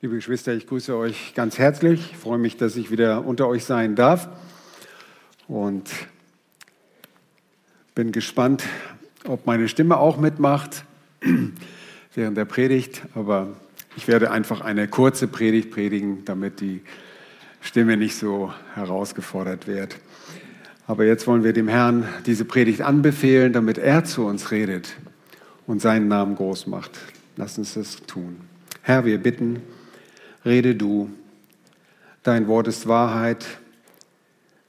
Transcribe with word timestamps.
Liebe 0.00 0.14
Geschwister, 0.14 0.54
ich 0.54 0.68
grüße 0.68 0.96
euch 0.96 1.34
ganz 1.34 1.58
herzlich. 1.58 2.12
Ich 2.12 2.18
freue 2.18 2.38
mich, 2.38 2.56
dass 2.56 2.76
ich 2.76 2.92
wieder 2.92 3.26
unter 3.26 3.48
euch 3.48 3.64
sein 3.64 3.96
darf. 3.96 4.28
Und 5.48 5.90
bin 7.96 8.12
gespannt, 8.12 8.62
ob 9.24 9.44
meine 9.44 9.66
Stimme 9.66 9.96
auch 9.96 10.16
mitmacht 10.16 10.84
während 12.14 12.36
der 12.36 12.44
Predigt. 12.44 13.02
Aber 13.16 13.48
ich 13.96 14.06
werde 14.06 14.30
einfach 14.30 14.60
eine 14.60 14.86
kurze 14.86 15.26
Predigt 15.26 15.72
predigen, 15.72 16.24
damit 16.24 16.60
die 16.60 16.82
Stimme 17.60 17.96
nicht 17.96 18.14
so 18.14 18.52
herausgefordert 18.76 19.66
wird. 19.66 19.96
Aber 20.86 21.06
jetzt 21.06 21.26
wollen 21.26 21.42
wir 21.42 21.52
dem 21.52 21.66
Herrn 21.66 22.06
diese 22.24 22.44
Predigt 22.44 22.82
anbefehlen, 22.82 23.52
damit 23.52 23.78
er 23.78 24.04
zu 24.04 24.26
uns 24.26 24.52
redet 24.52 24.94
und 25.66 25.82
seinen 25.82 26.06
Namen 26.06 26.36
groß 26.36 26.68
macht. 26.68 26.92
Lass 27.34 27.58
uns 27.58 27.74
das 27.74 27.96
tun. 28.06 28.36
Herr, 28.82 29.04
wir 29.04 29.18
bitten, 29.18 29.60
rede 30.48 30.74
du. 30.74 31.10
Dein 32.22 32.48
Wort 32.48 32.68
ist 32.68 32.88
Wahrheit. 32.88 33.46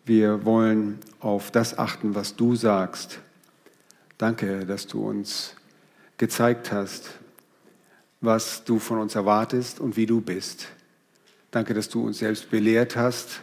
Wir 0.05 0.43
wollen 0.43 0.99
auf 1.21 1.52
das 1.52 1.77
achten, 1.77 2.15
was 2.15 2.35
du 2.35 2.55
sagst. 2.55 3.19
Danke, 4.17 4.65
dass 4.65 4.88
du 4.88 5.07
uns 5.07 5.55
gezeigt 6.17 6.73
hast, 6.73 7.11
was 8.19 8.65
du 8.65 8.77
von 8.77 8.99
uns 8.99 9.15
erwartest 9.15 9.79
und 9.79 9.95
wie 9.95 10.05
du 10.05 10.19
bist. 10.19 10.67
Danke, 11.49 11.73
dass 11.73 11.88
du 11.88 12.05
uns 12.05 12.19
selbst 12.19 12.52
belehrt 12.52 12.97
hast, 12.97 13.39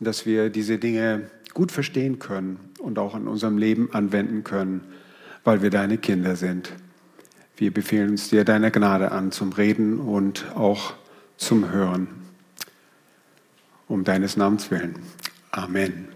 dass 0.00 0.26
wir 0.26 0.50
diese 0.50 0.78
Dinge 0.78 1.30
gut 1.54 1.72
verstehen 1.72 2.18
können 2.18 2.60
und 2.78 2.98
auch 2.98 3.14
in 3.14 3.26
unserem 3.26 3.56
Leben 3.56 3.88
anwenden 3.94 4.44
können, 4.44 4.82
weil 5.44 5.62
wir 5.62 5.70
deine 5.70 5.96
Kinder 5.96 6.36
sind. 6.36 6.74
Wir 7.60 7.70
befehlen 7.70 8.12
uns 8.12 8.30
dir 8.30 8.44
deiner 8.44 8.70
Gnade 8.70 9.12
an 9.12 9.32
zum 9.32 9.52
Reden 9.52 10.00
und 10.00 10.46
auch 10.54 10.94
zum 11.36 11.70
Hören. 11.70 12.08
Um 13.86 14.02
deines 14.02 14.38
Namens 14.38 14.70
willen. 14.70 14.94
Amen. 15.50 16.08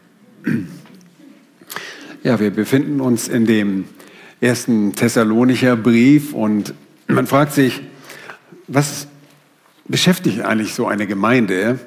Ja, 2.23 2.41
wir 2.41 2.51
befinden 2.51 3.03
uns 3.03 3.29
in 3.29 3.45
dem 3.45 3.85
ersten 4.41 4.95
Thessalonicher 4.95 5.77
Brief 5.77 6.33
und 6.33 6.73
man 7.09 7.27
fragt 7.27 7.53
sich, 7.53 7.83
was 8.67 9.07
beschäftigt 9.87 10.41
eigentlich 10.41 10.73
so 10.73 10.87
eine 10.87 11.07
Gemeinde 11.07 11.79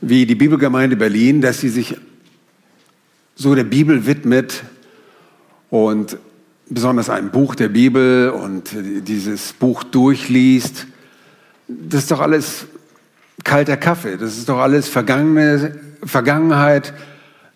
wie 0.00 0.26
die 0.26 0.34
Bibelgemeinde 0.34 0.96
Berlin, 0.96 1.42
dass 1.42 1.60
sie 1.60 1.68
sich 1.68 1.96
so 3.36 3.54
der 3.54 3.62
Bibel 3.62 4.04
widmet 4.04 4.64
und 5.70 6.18
besonders 6.68 7.10
ein 7.10 7.30
Buch 7.30 7.54
der 7.54 7.68
Bibel 7.68 8.30
und 8.30 8.70
dieses 8.74 9.52
Buch 9.52 9.84
durchliest, 9.84 10.86
das 11.68 12.02
ist 12.02 12.10
doch 12.10 12.20
alles 12.20 12.66
kalter 13.44 13.76
Kaffee, 13.76 14.16
das 14.16 14.36
ist 14.38 14.48
doch 14.48 14.58
alles 14.58 14.88
vergangene 14.88 15.78
Vergangenheit. 16.04 16.92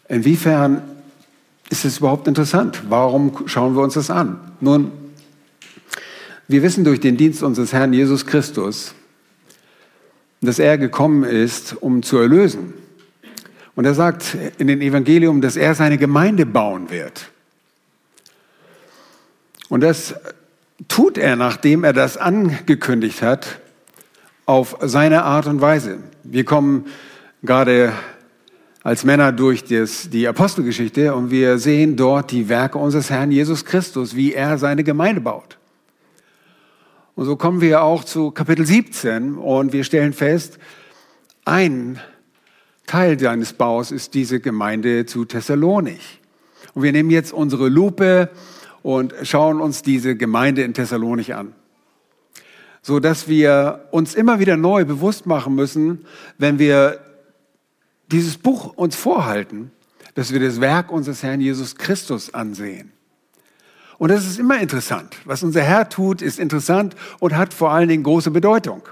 Inwiefern 0.08 0.82
ist 1.70 1.84
es 1.84 1.98
überhaupt 1.98 2.28
interessant? 2.28 2.82
Warum 2.88 3.46
schauen 3.46 3.74
wir 3.74 3.82
uns 3.82 3.94
das 3.94 4.10
an? 4.10 4.38
Nun, 4.60 4.92
wir 6.48 6.62
wissen 6.62 6.84
durch 6.84 7.00
den 7.00 7.16
Dienst 7.16 7.42
unseres 7.42 7.72
Herrn 7.72 7.92
Jesus 7.92 8.24
Christus, 8.24 8.94
dass 10.40 10.58
er 10.58 10.78
gekommen 10.78 11.24
ist, 11.24 11.76
um 11.80 12.02
zu 12.02 12.18
erlösen. 12.18 12.74
Und 13.74 13.84
er 13.84 13.94
sagt 13.94 14.36
in 14.58 14.68
den 14.68 14.80
Evangelium, 14.80 15.40
dass 15.40 15.56
er 15.56 15.74
seine 15.74 15.98
Gemeinde 15.98 16.46
bauen 16.46 16.88
wird. 16.90 17.30
Und 19.68 19.80
das 19.80 20.14
tut 20.88 21.18
er, 21.18 21.36
nachdem 21.36 21.84
er 21.84 21.92
das 21.92 22.16
angekündigt 22.16 23.22
hat, 23.22 23.60
auf 24.44 24.76
seine 24.80 25.24
Art 25.24 25.46
und 25.46 25.60
Weise. 25.60 25.98
Wir 26.22 26.44
kommen 26.44 26.86
gerade 27.42 27.92
als 28.84 29.02
Männer 29.02 29.32
durch 29.32 29.64
das, 29.64 30.10
die 30.10 30.28
Apostelgeschichte 30.28 31.14
und 31.14 31.30
wir 31.30 31.58
sehen 31.58 31.96
dort 31.96 32.30
die 32.30 32.48
Werke 32.48 32.78
unseres 32.78 33.10
Herrn 33.10 33.32
Jesus 33.32 33.64
Christus, 33.64 34.14
wie 34.14 34.32
er 34.32 34.58
seine 34.58 34.84
Gemeinde 34.84 35.20
baut. 35.20 35.58
Und 37.16 37.24
so 37.24 37.34
kommen 37.34 37.60
wir 37.60 37.82
auch 37.82 38.04
zu 38.04 38.30
Kapitel 38.30 38.64
17 38.64 39.34
und 39.34 39.72
wir 39.72 39.82
stellen 39.82 40.12
fest, 40.12 40.58
ein 41.44 41.98
Teil 42.86 43.18
seines 43.18 43.52
Baus 43.52 43.90
ist 43.90 44.14
diese 44.14 44.38
Gemeinde 44.38 45.06
zu 45.06 45.24
Thessalonich. 45.24 46.20
Und 46.74 46.82
wir 46.82 46.92
nehmen 46.92 47.10
jetzt 47.10 47.32
unsere 47.32 47.68
Lupe 47.68 48.30
und 48.86 49.14
schauen 49.24 49.60
uns 49.60 49.82
diese 49.82 50.14
Gemeinde 50.14 50.62
in 50.62 50.72
Thessalonich 50.72 51.34
an. 51.34 51.56
So 52.82 53.00
dass 53.00 53.26
wir 53.26 53.88
uns 53.90 54.14
immer 54.14 54.38
wieder 54.38 54.56
neu 54.56 54.84
bewusst 54.84 55.26
machen 55.26 55.56
müssen, 55.56 56.06
wenn 56.38 56.60
wir 56.60 57.00
dieses 58.12 58.38
Buch 58.38 58.74
uns 58.76 58.94
vorhalten, 58.94 59.72
dass 60.14 60.32
wir 60.32 60.38
das 60.38 60.60
Werk 60.60 60.92
unseres 60.92 61.24
Herrn 61.24 61.40
Jesus 61.40 61.74
Christus 61.74 62.32
ansehen. 62.32 62.92
Und 63.98 64.12
das 64.12 64.24
ist 64.24 64.38
immer 64.38 64.60
interessant. 64.60 65.16
Was 65.24 65.42
unser 65.42 65.62
Herr 65.62 65.88
tut, 65.88 66.22
ist 66.22 66.38
interessant 66.38 66.94
und 67.18 67.36
hat 67.36 67.52
vor 67.52 67.72
allen 67.72 67.88
Dingen 67.88 68.04
große 68.04 68.30
Bedeutung. 68.30 68.82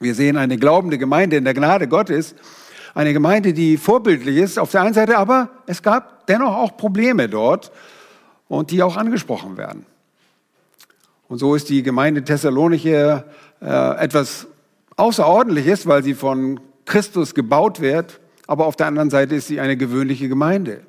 Wir 0.00 0.16
sehen 0.16 0.36
eine 0.36 0.58
glaubende 0.58 0.98
Gemeinde 0.98 1.36
in 1.36 1.44
der 1.44 1.54
Gnade 1.54 1.86
Gottes, 1.86 2.34
eine 2.92 3.12
Gemeinde, 3.12 3.52
die 3.52 3.76
vorbildlich 3.76 4.36
ist 4.36 4.58
auf 4.58 4.72
der 4.72 4.80
einen 4.80 4.94
Seite, 4.94 5.16
aber 5.16 5.50
es 5.66 5.80
gab 5.80 6.26
dennoch 6.26 6.56
auch 6.56 6.76
Probleme 6.76 7.28
dort 7.28 7.70
und 8.48 8.70
die 8.70 8.82
auch 8.82 8.96
angesprochen 8.96 9.56
werden. 9.56 9.86
Und 11.28 11.38
so 11.38 11.54
ist 11.54 11.68
die 11.68 11.82
Gemeinde 11.82 12.22
Thessalonich 12.22 12.86
äh, 12.86 13.20
etwas 13.60 14.46
Außerordentliches, 14.96 15.86
weil 15.86 16.02
sie 16.02 16.14
von 16.14 16.60
Christus 16.84 17.34
gebaut 17.34 17.80
wird, 17.80 18.20
aber 18.46 18.66
auf 18.66 18.76
der 18.76 18.86
anderen 18.86 19.10
Seite 19.10 19.34
ist 19.34 19.48
sie 19.48 19.60
eine 19.60 19.76
gewöhnliche 19.76 20.28
Gemeinde. 20.28 20.82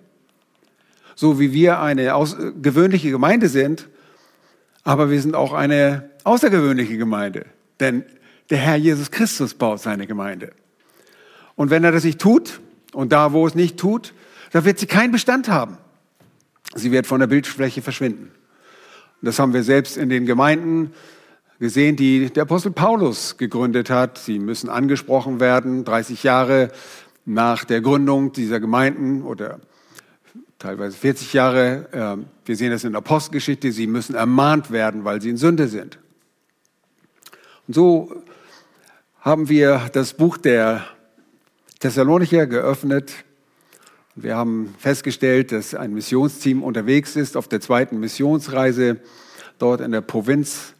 So 1.15 1.39
wie 1.39 1.53
wir 1.53 1.79
eine 1.79 2.15
aus, 2.15 2.35
gewöhnliche 2.61 3.09
Gemeinde 3.09 3.47
sind, 3.47 3.87
aber 4.83 5.09
wir 5.09 5.21
sind 5.21 5.35
auch 5.35 5.53
eine 5.53 6.09
außergewöhnliche 6.25 6.97
Gemeinde. 6.97 7.45
Denn 7.79 8.03
der 8.49 8.57
Herr 8.57 8.75
Jesus 8.75 9.09
Christus 9.09 9.53
baut 9.53 9.79
seine 9.79 10.05
Gemeinde. 10.05 10.51
Und 11.55 11.69
wenn 11.69 11.83
er 11.83 11.91
das 11.91 12.03
nicht 12.03 12.19
tut, 12.19 12.59
und 12.93 13.11
da, 13.11 13.33
wo 13.33 13.45
es 13.45 13.55
nicht 13.55 13.77
tut, 13.77 14.13
da 14.51 14.63
wird 14.65 14.79
sie 14.79 14.85
keinen 14.85 15.11
Bestand 15.11 15.49
haben. 15.49 15.77
Sie 16.73 16.91
wird 16.91 17.07
von 17.07 17.19
der 17.19 17.27
Bildfläche 17.27 17.81
verschwinden. 17.81 18.31
Das 19.21 19.39
haben 19.39 19.53
wir 19.53 19.63
selbst 19.63 19.97
in 19.97 20.09
den 20.09 20.25
Gemeinden 20.25 20.93
gesehen, 21.59 21.95
die 21.95 22.29
der 22.31 22.43
Apostel 22.43 22.71
Paulus 22.71 23.37
gegründet 23.37 23.89
hat. 23.89 24.17
Sie 24.17 24.39
müssen 24.39 24.69
angesprochen 24.69 25.39
werden, 25.39 25.85
30 25.85 26.23
Jahre 26.23 26.71
nach 27.25 27.63
der 27.63 27.81
Gründung 27.81 28.33
dieser 28.33 28.59
Gemeinden 28.59 29.21
oder 29.23 29.59
teilweise 30.59 30.97
40 30.97 31.33
Jahre. 31.33 31.87
Ähm, 31.93 32.25
wir 32.45 32.55
sehen 32.55 32.71
das 32.71 32.83
in 32.83 32.91
der 32.91 32.99
Apostelgeschichte. 32.99 33.71
Sie 33.71 33.87
müssen 33.87 34.15
ermahnt 34.15 34.71
werden, 34.71 35.05
weil 35.05 35.21
sie 35.21 35.29
in 35.29 35.37
Sünde 35.37 35.67
sind. 35.67 35.97
Und 37.67 37.73
so 37.73 38.23
haben 39.21 39.49
wir 39.49 39.89
das 39.93 40.13
Buch 40.13 40.37
der 40.37 40.85
Thessalonicher 41.79 42.45
geöffnet 42.45 43.11
wir 44.15 44.37
haben 44.37 44.73
festgestellt, 44.77 45.51
dass 45.51 45.75
ein 45.75 45.93
Missionsteam 45.93 46.63
unterwegs 46.63 47.17
ist 47.17 47.35
auf 47.35 47.49
der 47.49 47.59
zweiten 47.59 47.99
Missionsreise 47.99 48.97
dort 49.59 49.81
in 49.81 49.91
der 49.91 50.01
Provinz 50.01 50.73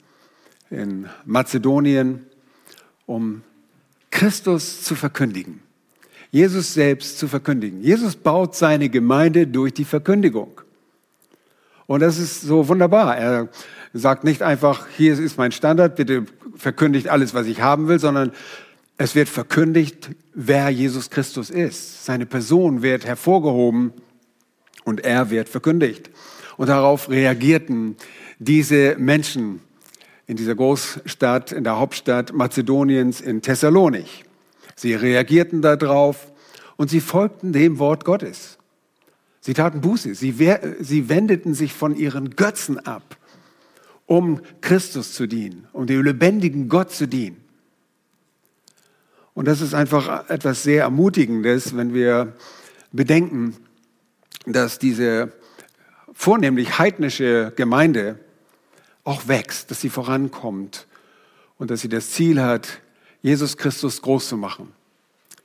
in 0.69 1.07
Mazedonien, 1.25 2.25
um 3.05 3.41
Christus 4.09 4.83
zu 4.83 4.95
verkündigen. 4.95 5.59
Jesus 6.31 6.73
selbst 6.73 7.19
zu 7.19 7.27
verkündigen. 7.27 7.81
Jesus 7.81 8.15
baut 8.15 8.55
seine 8.55 8.89
Gemeinde 8.89 9.47
durch 9.47 9.73
die 9.73 9.85
Verkündigung. 9.85 10.61
Und 11.87 11.99
das 11.99 12.17
ist 12.17 12.41
so 12.41 12.67
wunderbar. 12.67 13.17
Er 13.17 13.49
sagt 13.93 14.23
nicht 14.23 14.41
einfach, 14.41 14.87
hier 14.95 15.19
ist 15.19 15.37
mein 15.37 15.51
Standard, 15.51 15.95
bitte 15.97 16.25
verkündigt 16.55 17.09
alles, 17.09 17.33
was 17.33 17.47
ich 17.47 17.61
haben 17.61 17.87
will, 17.89 17.99
sondern 17.99 18.31
es 18.97 19.13
wird 19.13 19.29
verkündigt, 19.29 20.09
wer 20.35 20.69
Jesus 20.69 21.09
Christus 21.09 21.49
ist. 21.49 22.05
Seine 22.05 22.25
Person 22.25 22.81
wird 22.81 23.05
hervorgehoben 23.05 23.93
und 24.83 25.03
er 25.03 25.29
wird 25.31 25.49
verkündigt. 25.49 26.11
Und 26.57 26.67
darauf 26.67 27.09
reagierten 27.09 27.95
diese 28.37 28.95
Menschen 28.99 29.61
in 30.27 30.37
dieser 30.37 30.55
Großstadt, 30.55 31.51
in 31.51 31.63
der 31.63 31.79
Hauptstadt 31.79 32.33
Mazedoniens, 32.33 33.21
in 33.21 33.41
Thessalonich. 33.41 34.25
Sie 34.75 34.93
reagierten 34.93 35.61
darauf 35.61 36.31
und 36.75 36.89
sie 36.89 37.01
folgten 37.01 37.53
dem 37.53 37.79
Wort 37.79 38.03
Gottes. 38.03 38.57
Sie 39.39 39.53
taten 39.53 39.81
Buße, 39.81 40.15
sie, 40.15 40.33
sie 40.79 41.09
wendeten 41.09 41.53
sich 41.53 41.71
von 41.71 41.95
ihren 41.95 42.31
Götzen 42.31 42.79
ab, 42.79 43.17
um 44.07 44.41
Christus 44.61 45.13
zu 45.13 45.27
dienen, 45.27 45.67
um 45.71 45.85
dem 45.85 46.03
lebendigen 46.03 46.67
Gott 46.67 46.91
zu 46.91 47.07
dienen. 47.07 47.44
Und 49.35 49.47
das 49.49 49.61
ist 49.61 49.73
einfach 49.73 50.29
etwas 50.29 50.63
sehr 50.63 50.83
Ermutigendes, 50.83 51.75
wenn 51.75 51.93
wir 51.93 52.33
bedenken, 52.93 53.55
dass 54.45 54.79
diese 54.79 55.33
vornehmlich 56.13 56.79
heidnische 56.79 57.51
Gemeinde 57.57 58.17
auch 59.03 59.27
wächst, 59.27 59.69
dass 59.69 59.81
sie 59.81 59.89
vorankommt 59.89 60.87
und 61.57 61.69
dass 61.69 61.81
sie 61.81 61.89
das 61.89 62.11
Ziel 62.11 62.41
hat, 62.41 62.81
Jesus 63.21 63.57
Christus 63.57 64.01
groß 64.01 64.29
zu 64.29 64.37
machen. 64.37 64.71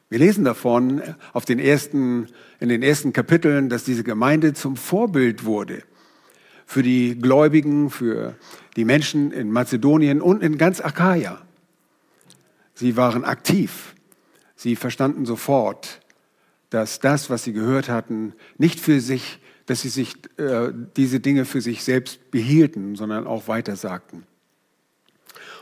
Wir 0.09 0.21
lesen 0.21 0.45
davon 0.45 1.03
auf 1.33 1.45
den 1.45 1.59
ersten, 1.59 2.29
in 2.61 2.69
den 2.69 2.85
ersten 2.85 3.13
Kapiteln, 3.13 3.69
dass 3.69 3.85
diese 3.85 4.05
Gemeinde 4.05 4.55
zum 4.55 4.77
Vorbild 4.77 5.45
wurde 5.45 5.83
für 6.65 6.85
die 6.85 7.19
Gläubigen, 7.19 7.91
für 7.91 8.37
die 8.77 8.85
Menschen 8.85 9.33
in 9.33 9.51
Mazedonien 9.51 10.21
und 10.21 10.45
in 10.45 10.59
ganz 10.59 10.81
Achaia. 10.81 11.43
Sie 12.81 12.97
waren 12.97 13.25
aktiv. 13.27 13.95
Sie 14.57 14.75
verstanden 14.75 15.27
sofort, 15.27 16.01
dass 16.71 16.99
das, 16.99 17.29
was 17.29 17.45
sie 17.45 17.53
gehört 17.53 17.91
hatten, 17.91 18.33
nicht 18.57 18.81
für 18.81 19.03
sich, 19.03 19.39
dass 19.67 19.83
sie 19.83 19.91
sich 19.91 20.15
äh, 20.39 20.73
diese 20.97 21.21
Dinge 21.21 21.45
für 21.45 21.61
sich 21.61 21.85
selbst 21.85 22.31
behielten, 22.31 22.97
sondern 22.97 23.27
auch 23.27 23.49
weitersagten. 23.49 24.23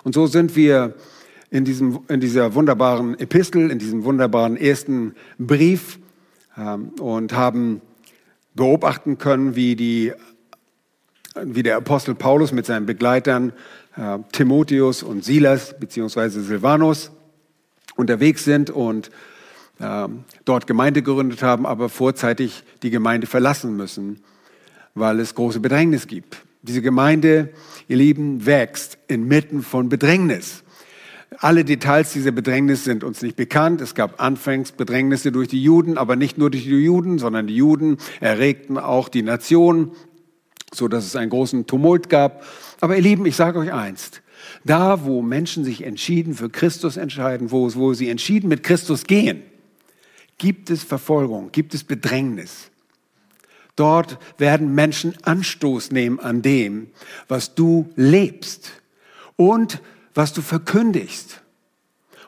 Und 0.04 0.14
so 0.14 0.28
sind 0.28 0.54
wir 0.54 0.94
in, 1.50 1.64
diesem, 1.64 1.98
in 2.06 2.20
dieser 2.20 2.54
wunderbaren 2.54 3.18
Epistel, 3.18 3.72
in 3.72 3.80
diesem 3.80 4.04
wunderbaren 4.04 4.56
ersten 4.56 5.16
Brief 5.38 5.98
ähm, 6.56 6.90
und 7.00 7.32
haben 7.32 7.82
beobachten 8.54 9.18
können, 9.18 9.56
wie, 9.56 9.74
die, 9.74 10.12
wie 11.34 11.64
der 11.64 11.78
Apostel 11.78 12.14
Paulus 12.14 12.52
mit 12.52 12.64
seinen 12.64 12.86
Begleitern 12.86 13.52
äh, 13.98 14.18
Timotheus 14.32 15.02
und 15.02 15.24
Silas 15.24 15.78
beziehungsweise 15.78 16.42
Silvanus 16.42 17.10
unterwegs 17.96 18.44
sind 18.44 18.70
und 18.70 19.10
äh, 19.80 20.08
dort 20.44 20.66
Gemeinde 20.66 21.02
gegründet 21.02 21.42
haben, 21.42 21.66
aber 21.66 21.88
vorzeitig 21.88 22.62
die 22.82 22.90
Gemeinde 22.90 23.26
verlassen 23.26 23.76
müssen, 23.76 24.20
weil 24.94 25.18
es 25.20 25.34
große 25.34 25.60
Bedrängnis 25.60 26.06
gibt. 26.06 26.38
Diese 26.62 26.82
Gemeinde, 26.82 27.50
ihr 27.88 27.96
Lieben, 27.96 28.46
wächst 28.46 28.98
inmitten 29.08 29.62
von 29.62 29.88
Bedrängnis. 29.88 30.62
Alle 31.38 31.64
Details 31.64 32.12
dieser 32.12 32.30
Bedrängnis 32.30 32.84
sind 32.84 33.04
uns 33.04 33.22
nicht 33.22 33.36
bekannt. 33.36 33.80
Es 33.80 33.94
gab 33.94 34.20
anfangs 34.20 34.72
Bedrängnisse 34.72 35.30
durch 35.30 35.48
die 35.48 35.62
Juden, 35.62 35.98
aber 35.98 36.16
nicht 36.16 36.38
nur 36.38 36.50
durch 36.50 36.64
die 36.64 36.70
Juden, 36.70 37.18
sondern 37.18 37.46
die 37.46 37.56
Juden 37.56 37.98
erregten 38.20 38.78
auch 38.78 39.08
die 39.08 39.22
Nation, 39.22 39.92
so 40.72 40.88
dass 40.88 41.04
es 41.04 41.16
einen 41.16 41.30
großen 41.30 41.66
Tumult 41.66 42.08
gab. 42.08 42.44
Aber 42.80 42.96
ihr 42.96 43.02
Lieben, 43.02 43.26
ich 43.26 43.36
sage 43.36 43.58
euch 43.58 43.72
einst, 43.72 44.22
da, 44.64 45.04
wo 45.04 45.22
Menschen 45.22 45.64
sich 45.64 45.82
entschieden 45.82 46.34
für 46.34 46.48
Christus 46.48 46.96
entscheiden, 46.96 47.50
wo, 47.50 47.72
wo 47.74 47.92
sie 47.94 48.08
entschieden 48.08 48.48
mit 48.48 48.62
Christus 48.62 49.04
gehen, 49.04 49.42
gibt 50.38 50.70
es 50.70 50.84
Verfolgung, 50.84 51.50
gibt 51.50 51.74
es 51.74 51.84
Bedrängnis. 51.84 52.70
Dort 53.74 54.18
werden 54.38 54.74
Menschen 54.74 55.14
Anstoß 55.22 55.92
nehmen 55.92 56.18
an 56.18 56.42
dem, 56.42 56.88
was 57.28 57.54
du 57.54 57.90
lebst 57.96 58.72
und 59.36 59.80
was 60.14 60.32
du 60.32 60.42
verkündigst. 60.42 61.42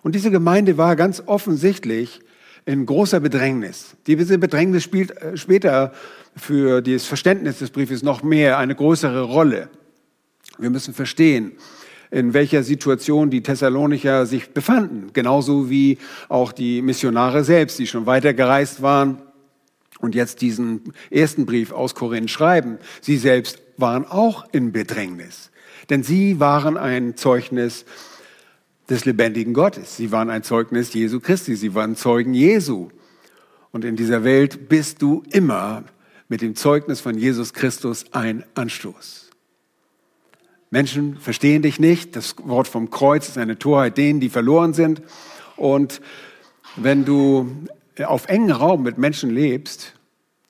Und 0.03 0.15
diese 0.15 0.31
Gemeinde 0.31 0.79
war 0.79 0.97
ganz 0.97 1.23
offensichtlich 1.27 2.21
in 2.67 2.87
großer 2.87 3.21
Bedrängnis. 3.21 3.97
Diese 4.07 4.39
Bedrängnis 4.39 4.85
spielt 4.85 5.11
äh, 5.11 5.37
später 5.37 5.93
für 6.37 6.83
das 6.83 7.05
Verständnis 7.07 7.59
des 7.59 7.71
Briefes 7.71 8.03
noch 8.03 8.23
mehr 8.23 8.59
eine 8.59 8.75
größere 8.75 9.23
Rolle. 9.23 9.69
Wir 10.61 10.71
müssen 10.71 10.95
verstehen, 10.95 11.53
in 12.11 12.35
welcher 12.35 12.63
Situation 12.63 13.31
die 13.31 13.43
Thessalonicher 13.43 14.27
sich 14.27 14.51
befanden, 14.51 15.13
genauso 15.13 15.71
wie 15.71 15.99
auch 16.29 16.53
die 16.53 16.83
Missionare 16.83 17.45
selbst, 17.45 17.79
die 17.79 17.87
schon 17.87 18.07
weiter 18.07 18.35
gereist 18.35 18.83
waren 18.83 19.23
und 20.01 20.15
jetzt 20.15 20.41
diesen 20.41 20.93
ersten 21.11 21.47
Brief 21.47 21.73
aus 21.73 21.95
Korinth 21.95 22.31
schreiben. 22.31 22.79
Sie 23.01 23.17
selbst 23.17 23.63
waren 23.77 24.05
auch 24.05 24.45
in 24.53 24.73
Bedrängnis, 24.73 25.51
denn 25.89 26.03
sie 26.03 26.41
waren 26.41 26.77
ein 26.77 27.17
Zeugnis 27.17 27.85
des 28.91 29.05
lebendigen 29.05 29.55
Gottes. 29.55 29.97
Sie 29.97 30.11
waren 30.11 30.31
ein 30.31 30.43
Zeugnis 30.43 30.93
Jesu 30.93 31.21
Christi. 31.21 31.55
Sie 31.55 31.75
waren 31.75 31.95
Zeugen 31.95 32.35
Jesu. 32.35 32.89
Und 33.71 33.85
in 33.85 33.95
dieser 33.95 34.25
Welt 34.25 34.69
bist 34.69 35.01
du 35.01 35.23
immer 35.31 35.85
mit 36.29 36.43
dem 36.43 36.57
Zeugnis 36.57 37.01
von 37.01 37.17
Jesus 37.17 37.53
Christus 37.53 38.05
ein 38.11 38.45
Anstoß. 38.55 39.30
Menschen 40.71 41.19
verstehen 41.19 41.63
dich 41.63 41.81
nicht. 41.81 42.17
Das 42.17 42.37
Wort 42.43 42.69
vom 42.69 42.91
Kreuz 42.91 43.29
ist 43.29 43.39
eine 43.39 43.59
Torheit 43.59 43.99
denen, 43.99 44.21
die 44.21 44.29
verloren 44.29 44.73
sind. 44.73 45.03
Und 45.57 46.01
wenn 46.77 47.05
du 47.05 47.67
auf 48.05 48.29
engen 48.29 48.53
Raum 48.53 48.83
mit 48.83 48.97
Menschen 48.97 49.31
lebst, 49.31 49.95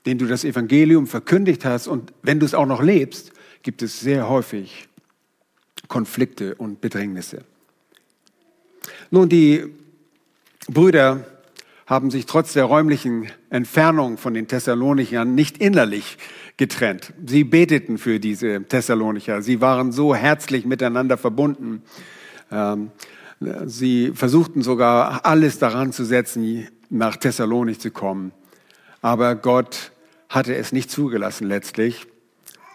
denen 0.06 0.18
du 0.18 0.26
das 0.26 0.44
Evangelium 0.44 1.06
verkündigt 1.06 1.64
hast 1.64 1.86
und 1.86 2.12
wenn 2.22 2.38
du 2.38 2.46
es 2.46 2.54
auch 2.54 2.66
noch 2.66 2.82
lebst, 2.82 3.32
gibt 3.62 3.82
es 3.82 4.00
sehr 4.00 4.28
häufig 4.28 4.88
Konflikte 5.88 6.54
und 6.54 6.80
Bedrängnisse. 6.80 7.44
Nun, 9.10 9.28
die 9.28 9.64
Brüder 10.68 11.24
haben 11.86 12.10
sich 12.10 12.26
trotz 12.26 12.52
der 12.52 12.64
räumlichen 12.64 13.30
Entfernung 13.50 14.16
von 14.16 14.32
den 14.32 14.46
Thessalonichern 14.46 15.34
nicht 15.34 15.58
innerlich 15.58 16.18
getrennt. 16.60 17.14
Sie 17.26 17.42
beteten 17.42 17.96
für 17.96 18.20
diese 18.20 18.62
Thessalonicher. 18.62 19.40
Sie 19.40 19.62
waren 19.62 19.92
so 19.92 20.14
herzlich 20.14 20.66
miteinander 20.66 21.16
verbunden. 21.16 21.82
Ähm, 22.52 22.90
sie 23.64 24.12
versuchten 24.14 24.60
sogar 24.60 25.24
alles 25.24 25.58
daran 25.58 25.92
zu 25.92 26.04
setzen, 26.04 26.68
nach 26.90 27.16
Thessalonich 27.16 27.80
zu 27.80 27.90
kommen. 27.90 28.32
Aber 29.00 29.36
Gott 29.36 29.92
hatte 30.28 30.54
es 30.54 30.70
nicht 30.70 30.90
zugelassen 30.90 31.48
letztlich. 31.48 32.06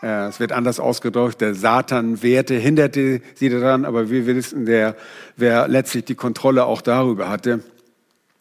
Äh, 0.02 0.30
es 0.30 0.40
wird 0.40 0.52
anders 0.52 0.80
ausgedrückt, 0.80 1.40
der 1.40 1.54
Satan 1.54 2.24
wehrte, 2.24 2.56
hinderte 2.56 3.22
sie 3.36 3.50
daran, 3.50 3.86
aber 3.86 4.10
wir 4.10 4.26
wissen, 4.26 4.66
der, 4.66 4.96
wer 5.38 5.68
letztlich 5.68 6.06
die 6.06 6.16
Kontrolle 6.16 6.66
auch 6.66 6.82
darüber 6.82 7.30
hatte. 7.30 7.64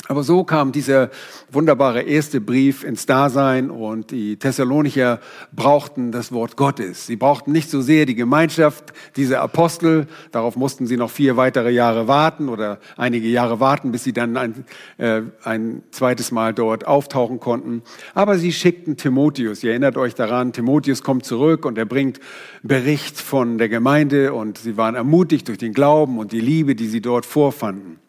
Aber 0.06 0.22
so 0.22 0.44
kam 0.44 0.70
dieser 0.70 1.08
wunderbare 1.50 2.02
erste 2.02 2.38
Brief 2.38 2.84
ins 2.84 3.06
Dasein 3.06 3.70
und 3.70 4.10
die 4.10 4.36
Thessalonicher 4.36 5.18
brauchten 5.52 6.12
das 6.12 6.30
Wort 6.30 6.56
Gottes. 6.56 7.06
Sie 7.06 7.16
brauchten 7.16 7.52
nicht 7.52 7.70
so 7.70 7.80
sehr 7.80 8.04
die 8.04 8.14
Gemeinschaft 8.14 8.92
dieser 9.16 9.40
Apostel, 9.40 10.06
darauf 10.30 10.56
mussten 10.56 10.86
sie 10.86 10.98
noch 10.98 11.10
vier 11.10 11.38
weitere 11.38 11.70
Jahre 11.70 12.06
warten 12.06 12.50
oder 12.50 12.80
einige 12.98 13.28
Jahre 13.28 13.60
warten, 13.60 13.92
bis 13.92 14.04
sie 14.04 14.12
dann 14.12 14.36
ein, 14.36 14.66
äh, 14.98 15.22
ein 15.42 15.82
zweites 15.90 16.32
Mal 16.32 16.52
dort 16.52 16.86
auftauchen 16.86 17.40
konnten. 17.40 17.82
Aber 18.12 18.36
sie 18.36 18.52
schickten 18.52 18.98
Timotheus. 18.98 19.64
Ihr 19.64 19.70
erinnert 19.70 19.96
euch 19.96 20.14
daran, 20.14 20.52
Timotheus 20.52 21.02
kommt 21.02 21.24
zurück 21.24 21.64
und 21.64 21.78
er 21.78 21.86
bringt 21.86 22.20
Bericht 22.62 23.18
von 23.18 23.56
der 23.56 23.70
Gemeinde 23.70 24.34
und 24.34 24.58
sie 24.58 24.76
waren 24.76 24.96
ermutigt 24.96 25.48
durch 25.48 25.58
den 25.58 25.72
Glauben 25.72 26.18
und 26.18 26.32
die 26.32 26.40
Liebe, 26.40 26.74
die 26.74 26.88
sie 26.88 27.00
dort 27.00 27.24
vorfanden. 27.24 28.03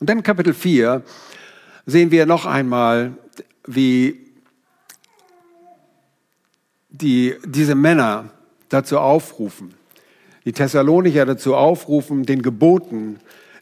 Und 0.00 0.08
dann 0.08 0.22
Kapitel 0.22 0.54
4 0.54 1.02
sehen 1.86 2.10
wir 2.10 2.26
noch 2.26 2.46
einmal, 2.46 3.14
wie 3.66 4.28
die, 6.88 7.34
diese 7.44 7.74
Männer 7.74 8.30
dazu 8.68 8.98
aufrufen, 8.98 9.74
die 10.44 10.52
Thessalonicher 10.52 11.26
dazu 11.26 11.54
aufrufen, 11.54 12.24
den 12.24 12.42
Geboten, 12.42 13.20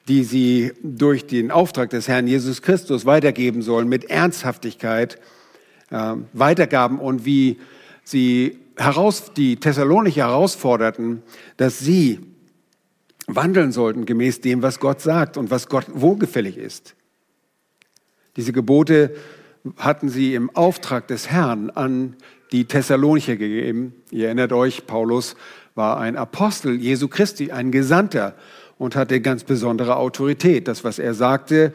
die 0.08 0.24
sie 0.24 0.72
durch 0.82 1.26
den 1.26 1.50
Auftrag 1.50 1.90
des 1.90 2.06
Herrn 2.08 2.28
Jesus 2.28 2.62
Christus 2.62 3.06
weitergeben 3.06 3.62
sollen, 3.62 3.88
mit 3.88 4.04
Ernsthaftigkeit 4.04 5.18
äh, 5.90 6.14
weitergaben 6.32 6.98
und 7.00 7.24
wie 7.24 7.58
sie 8.04 8.58
heraus, 8.76 9.32
die 9.36 9.56
Thessalonicher 9.56 10.28
herausforderten, 10.28 11.22
dass 11.56 11.78
sie 11.78 12.20
wandeln 13.26 13.72
sollten 13.72 14.06
gemäß 14.06 14.40
dem, 14.40 14.62
was 14.62 14.80
Gott 14.80 15.00
sagt 15.00 15.36
und 15.36 15.50
was 15.50 15.68
Gott 15.68 15.86
wohlgefällig 15.88 16.56
ist. 16.56 16.94
Diese 18.36 18.52
Gebote 18.52 19.16
hatten 19.76 20.08
sie 20.08 20.34
im 20.34 20.54
Auftrag 20.54 21.08
des 21.08 21.30
Herrn 21.30 21.70
an 21.70 22.16
die 22.52 22.66
Thessalonicher 22.66 23.36
gegeben. 23.36 23.94
Ihr 24.10 24.26
erinnert 24.26 24.52
euch, 24.52 24.86
Paulus 24.86 25.36
war 25.74 25.98
ein 25.98 26.16
Apostel 26.16 26.76
Jesu 26.76 27.08
Christi, 27.08 27.50
ein 27.50 27.72
Gesandter 27.72 28.34
und 28.78 28.94
hatte 28.94 29.20
ganz 29.20 29.44
besondere 29.44 29.96
Autorität. 29.96 30.68
Das, 30.68 30.84
was 30.84 30.98
er 30.98 31.14
sagte, 31.14 31.72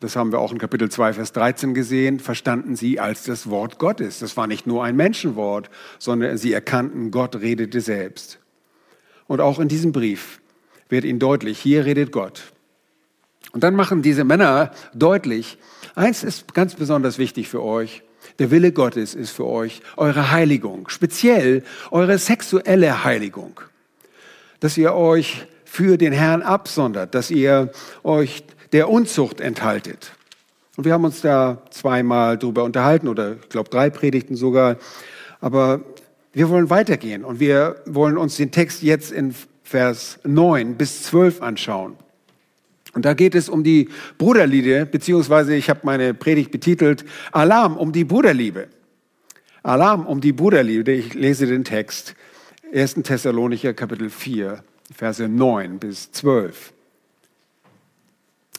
das 0.00 0.16
haben 0.16 0.32
wir 0.32 0.38
auch 0.38 0.52
in 0.52 0.58
Kapitel 0.58 0.90
2, 0.90 1.14
Vers 1.14 1.32
13 1.32 1.74
gesehen, 1.74 2.20
verstanden 2.20 2.76
sie 2.76 3.00
als 3.00 3.24
das 3.24 3.50
Wort 3.50 3.78
Gottes. 3.78 4.20
Das 4.20 4.36
war 4.36 4.46
nicht 4.46 4.66
nur 4.66 4.84
ein 4.84 4.96
Menschenwort, 4.96 5.70
sondern 5.98 6.38
sie 6.38 6.52
erkannten, 6.52 7.10
Gott 7.10 7.36
redete 7.36 7.80
selbst. 7.80 8.38
Und 9.26 9.40
auch 9.40 9.58
in 9.58 9.68
diesem 9.68 9.92
Brief 9.92 10.40
wird 10.88 11.04
ihnen 11.04 11.18
deutlich, 11.18 11.58
hier 11.58 11.84
redet 11.84 12.12
Gott. 12.12 12.52
Und 13.52 13.64
dann 13.64 13.74
machen 13.74 14.02
diese 14.02 14.24
Männer 14.24 14.72
deutlich, 14.94 15.58
eins 15.94 16.22
ist 16.22 16.54
ganz 16.54 16.74
besonders 16.74 17.18
wichtig 17.18 17.48
für 17.48 17.62
euch. 17.62 18.02
Der 18.38 18.50
Wille 18.50 18.72
Gottes 18.72 19.14
ist 19.14 19.30
für 19.30 19.46
euch 19.46 19.80
eure 19.96 20.30
Heiligung, 20.30 20.88
speziell 20.88 21.64
eure 21.90 22.18
sexuelle 22.18 23.04
Heiligung. 23.04 23.60
Dass 24.60 24.76
ihr 24.76 24.94
euch 24.94 25.46
für 25.64 25.96
den 25.96 26.12
Herrn 26.12 26.42
absondert, 26.42 27.14
dass 27.14 27.30
ihr 27.30 27.70
euch 28.02 28.44
der 28.72 28.88
Unzucht 28.88 29.40
enthaltet. 29.40 30.12
Und 30.76 30.84
wir 30.84 30.92
haben 30.92 31.04
uns 31.04 31.20
da 31.20 31.62
zweimal 31.70 32.38
drüber 32.38 32.64
unterhalten 32.64 33.08
oder 33.08 33.36
ich 33.42 33.48
glaube 33.48 33.70
drei 33.70 33.90
Predigten 33.90 34.36
sogar. 34.36 34.76
Aber 35.40 35.80
wir 36.32 36.48
wollen 36.48 36.70
weitergehen 36.70 37.24
und 37.24 37.40
wir 37.40 37.82
wollen 37.86 38.16
uns 38.16 38.36
den 38.36 38.50
Text 38.50 38.82
jetzt 38.82 39.10
in 39.10 39.34
Vers 39.68 40.18
9 40.24 40.76
bis 40.76 41.02
12 41.02 41.42
anschauen. 41.42 41.96
Und 42.94 43.04
da 43.04 43.12
geht 43.12 43.34
es 43.34 43.50
um 43.50 43.64
die 43.64 43.90
Bruderliebe, 44.16 44.86
beziehungsweise 44.86 45.54
ich 45.54 45.68
habe 45.68 45.80
meine 45.82 46.14
Predigt 46.14 46.50
betitelt 46.52 47.04
Alarm 47.32 47.76
um 47.76 47.92
die 47.92 48.04
Bruderliebe. 48.04 48.68
Alarm 49.62 50.06
um 50.06 50.22
die 50.22 50.32
Bruderliebe. 50.32 50.92
Ich 50.92 51.12
lese 51.12 51.46
den 51.46 51.64
Text. 51.64 52.14
1. 52.72 52.94
Thessalonicher 53.02 53.74
Kapitel 53.74 54.08
4, 54.08 54.64
Verse 54.90 55.28
9 55.28 55.78
bis 55.78 56.12
12. 56.12 56.72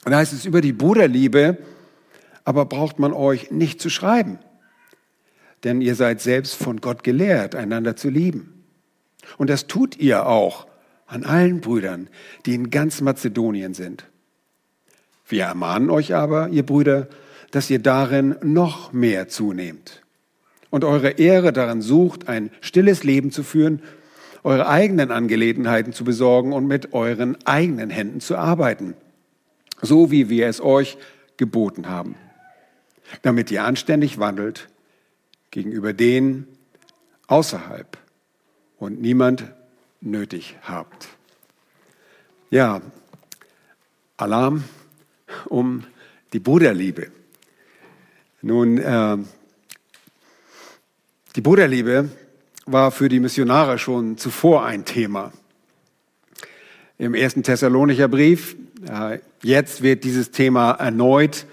Und 0.04 0.12
da 0.12 0.18
heißt 0.18 0.32
es 0.32 0.46
über 0.46 0.60
die 0.60 0.72
Bruderliebe, 0.72 1.58
aber 2.44 2.66
braucht 2.66 3.00
man 3.00 3.12
euch 3.12 3.50
nicht 3.50 3.80
zu 3.80 3.90
schreiben. 3.90 4.38
Denn 5.64 5.80
ihr 5.80 5.96
seid 5.96 6.20
selbst 6.20 6.54
von 6.54 6.80
Gott 6.80 7.02
gelehrt, 7.02 7.56
einander 7.56 7.96
zu 7.96 8.10
lieben. 8.10 8.62
Und 9.38 9.50
das 9.50 9.66
tut 9.66 9.96
ihr 9.96 10.26
auch 10.26 10.69
an 11.10 11.24
allen 11.24 11.60
Brüdern, 11.60 12.08
die 12.46 12.54
in 12.54 12.70
ganz 12.70 13.00
Mazedonien 13.00 13.74
sind. 13.74 14.04
Wir 15.26 15.44
ermahnen 15.44 15.90
euch 15.90 16.14
aber, 16.14 16.48
ihr 16.48 16.64
Brüder, 16.64 17.08
dass 17.50 17.68
ihr 17.68 17.80
darin 17.80 18.36
noch 18.42 18.92
mehr 18.92 19.28
zunehmt 19.28 20.02
und 20.70 20.84
eure 20.84 21.10
Ehre 21.10 21.52
darin 21.52 21.82
sucht, 21.82 22.28
ein 22.28 22.50
stilles 22.60 23.02
Leben 23.02 23.32
zu 23.32 23.42
führen, 23.42 23.82
eure 24.44 24.68
eigenen 24.68 25.10
Angelegenheiten 25.10 25.92
zu 25.92 26.04
besorgen 26.04 26.52
und 26.52 26.66
mit 26.66 26.94
euren 26.94 27.36
eigenen 27.44 27.90
Händen 27.90 28.20
zu 28.20 28.36
arbeiten, 28.36 28.94
so 29.82 30.12
wie 30.12 30.30
wir 30.30 30.46
es 30.46 30.60
euch 30.60 30.96
geboten 31.36 31.88
haben, 31.88 32.14
damit 33.22 33.50
ihr 33.50 33.64
anständig 33.64 34.18
wandelt 34.18 34.68
gegenüber 35.50 35.92
denen 35.92 36.46
außerhalb 37.26 37.98
und 38.78 39.00
niemand 39.00 39.44
nötig 40.00 40.56
habt. 40.62 41.08
Ja, 42.50 42.80
Alarm 44.16 44.64
um 45.46 45.84
die 46.32 46.40
Bruderliebe. 46.40 47.10
Nun, 48.42 48.78
äh, 48.78 49.18
die 51.36 51.40
Bruderliebe 51.40 52.08
war 52.66 52.90
für 52.90 53.08
die 53.08 53.20
Missionare 53.20 53.78
schon 53.78 54.16
zuvor 54.18 54.64
ein 54.64 54.84
Thema. 54.84 55.32
Im 56.98 57.14
ersten 57.14 57.42
Thessalonicher 57.42 58.08
Brief, 58.08 58.56
äh, 58.88 59.18
jetzt 59.42 59.82
wird 59.82 60.04
dieses 60.04 60.30
Thema 60.30 60.72
erneut 60.72 61.46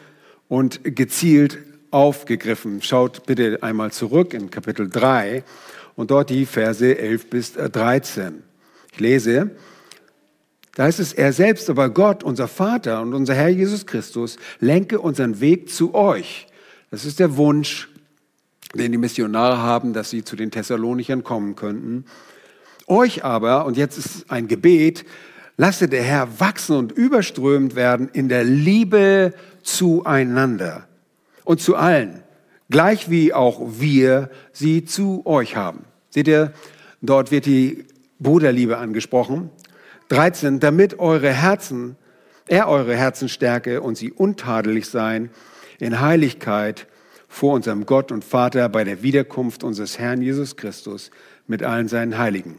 und 0.48 0.84
gezielt 0.84 1.60
aufgegriffen. 1.92 2.82
Schaut 2.82 3.26
bitte 3.26 3.60
einmal 3.62 3.92
zurück 3.92 4.34
in 4.34 4.52
Kapitel 4.52 4.90
3 4.90 5.44
und 5.98 6.12
dort 6.12 6.30
die 6.30 6.46
Verse 6.46 6.98
11 6.98 7.30
bis 7.30 7.54
13. 7.54 8.44
Ich 8.94 9.00
lese, 9.02 9.52
da 10.76 10.84
heißt 10.84 11.00
es, 11.00 11.12
er 11.12 11.34
selbst, 11.34 11.70
aber 11.70 11.90
Gott, 11.90 12.24
unser 12.24 12.48
Vater 12.48 13.02
und 13.02 13.14
unser 13.14 13.34
Herr 13.34 13.50
Jesus 13.50 13.86
Christus, 13.86 14.38
lenke 14.60 15.02
unseren 15.02 15.42
Weg 15.42 15.70
zu 15.70 15.94
euch. 15.94 16.48
Das 16.92 17.04
ist 17.04 17.20
der 17.20 17.36
Wunsch, 17.36 17.90
den 18.76 18.92
die 18.92 18.98
Missionare 19.00 19.58
haben, 19.58 19.94
dass 19.94 20.12
sie 20.12 20.24
zu 20.24 20.36
den 20.36 20.52
Thessalonichern 20.52 21.24
kommen 21.24 21.56
könnten. 21.56 22.06
Euch 22.86 23.24
aber, 23.26 23.66
und 23.66 23.76
jetzt 23.76 23.98
ist 23.98 24.30
ein 24.30 24.48
Gebet, 24.48 25.04
lasse 25.58 25.90
der 25.90 26.04
Herr 26.04 26.40
wachsen 26.40 26.78
und 26.78 26.92
überströmt 26.92 27.76
werden 27.76 28.10
in 28.14 28.30
der 28.30 28.44
Liebe 28.44 29.34
zueinander 29.64 30.88
und 31.44 31.60
zu 31.60 31.76
allen, 31.76 32.22
gleich 32.70 33.10
wie 33.10 33.34
auch 33.34 33.62
wir 33.80 34.30
sie 34.52 34.86
zu 34.86 35.26
euch 35.26 35.56
haben. 35.56 35.86
Seht 36.10 36.28
ihr, 36.28 36.54
dort 37.02 37.32
wird 37.32 37.46
die 37.46 37.86
Bruderliebe 38.20 38.78
angesprochen. 38.78 39.50
13, 40.10 40.60
damit 40.60 41.00
eure 41.00 41.32
Herzen, 41.32 41.96
er 42.48 42.68
eure 42.68 42.96
Herzen 42.96 43.30
stärke 43.30 43.82
und 43.82 43.98
sie 43.98 44.12
untadelig 44.12 44.88
sein 44.88 45.30
in 45.80 46.00
Heiligkeit 46.00 46.88
vor 47.28 47.54
unserem 47.54 47.86
Gott 47.86 48.12
und 48.12 48.24
Vater 48.24 48.70
bei 48.70 48.84
der 48.84 49.04
Wiederkunft 49.04 49.64
unseres 49.64 50.00
Herrn 50.00 50.22
Jesus 50.22 50.56
Christus 50.56 51.12
mit 51.46 51.62
allen 51.62 51.88
seinen 51.88 52.18
Heiligen. 52.18 52.56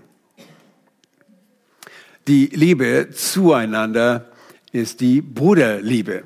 Die 2.28 2.46
Liebe 2.46 3.08
zueinander 3.10 4.30
ist 4.72 5.00
die 5.00 5.22
Bruderliebe, 5.22 6.24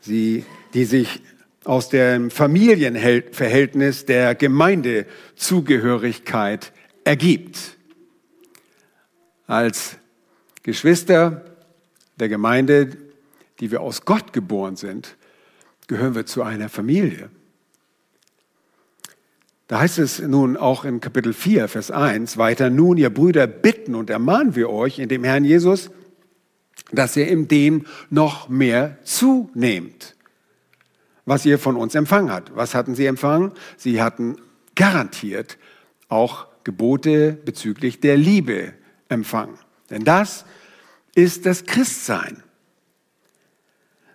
sie, 0.00 0.44
die 0.72 0.86
sich 0.86 1.20
aus 1.64 1.88
dem 1.88 2.30
Familienverhältnis 2.30 4.06
der 4.06 4.34
Gemeindezugehörigkeit 4.34 6.72
ergibt. 7.04 7.76
Als 9.46 9.96
Geschwister 10.62 11.44
der 12.18 12.28
Gemeinde, 12.28 12.96
die 13.60 13.70
wir 13.70 13.80
aus 13.80 14.04
Gott 14.04 14.32
geboren 14.32 14.76
sind, 14.76 15.16
gehören 15.86 16.14
wir 16.14 16.26
zu 16.26 16.42
einer 16.42 16.68
Familie. 16.68 17.30
Da 19.68 19.80
heißt 19.80 19.98
es 19.98 20.20
nun 20.20 20.56
auch 20.56 20.84
in 20.84 21.00
Kapitel 21.00 21.32
4, 21.32 21.68
Vers 21.68 21.90
1 21.90 22.36
weiter, 22.36 22.70
nun 22.70 22.98
ihr 22.98 23.10
Brüder 23.10 23.46
bitten 23.46 23.94
und 23.94 24.10
ermahnen 24.10 24.54
wir 24.54 24.68
euch 24.68 24.98
in 24.98 25.08
dem 25.08 25.24
Herrn 25.24 25.44
Jesus, 25.44 25.90
dass 26.90 27.16
ihr 27.16 27.28
in 27.28 27.48
dem 27.48 27.86
noch 28.10 28.48
mehr 28.48 28.98
zunehmt 29.04 30.14
was 31.24 31.44
ihr 31.46 31.58
von 31.58 31.76
uns 31.76 31.94
empfangen 31.94 32.32
habt. 32.32 32.54
Was 32.56 32.74
hatten 32.74 32.94
sie 32.94 33.06
empfangen? 33.06 33.52
Sie 33.76 34.02
hatten 34.02 34.36
garantiert 34.74 35.58
auch 36.08 36.46
Gebote 36.64 37.32
bezüglich 37.32 38.00
der 38.00 38.16
Liebe 38.16 38.72
empfangen. 39.08 39.58
Denn 39.90 40.04
das 40.04 40.44
ist 41.14 41.46
das 41.46 41.64
Christsein. 41.64 42.42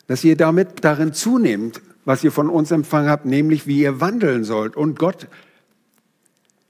Dass 0.07 0.23
ihr 0.23 0.37
damit 0.37 0.83
darin 0.83 1.13
zunehmt, 1.13 1.81
was 2.05 2.23
ihr 2.23 2.31
von 2.31 2.49
uns 2.49 2.71
empfangen 2.71 3.09
habt, 3.09 3.25
nämlich 3.25 3.67
wie 3.67 3.81
ihr 3.81 3.99
wandeln 3.99 4.43
sollt 4.43 4.77
und 4.77 4.97
Gott 4.97 5.27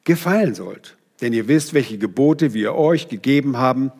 gefallen 0.03 0.55
sollt. 0.55 0.97
Denn 1.21 1.33
ihr 1.33 1.47
wisst, 1.47 1.73
welche 1.73 1.97
Gebote 1.97 2.53
wir 2.53 2.75
euch 2.75 3.07
gegeben 3.07 3.57
haben 3.57 3.91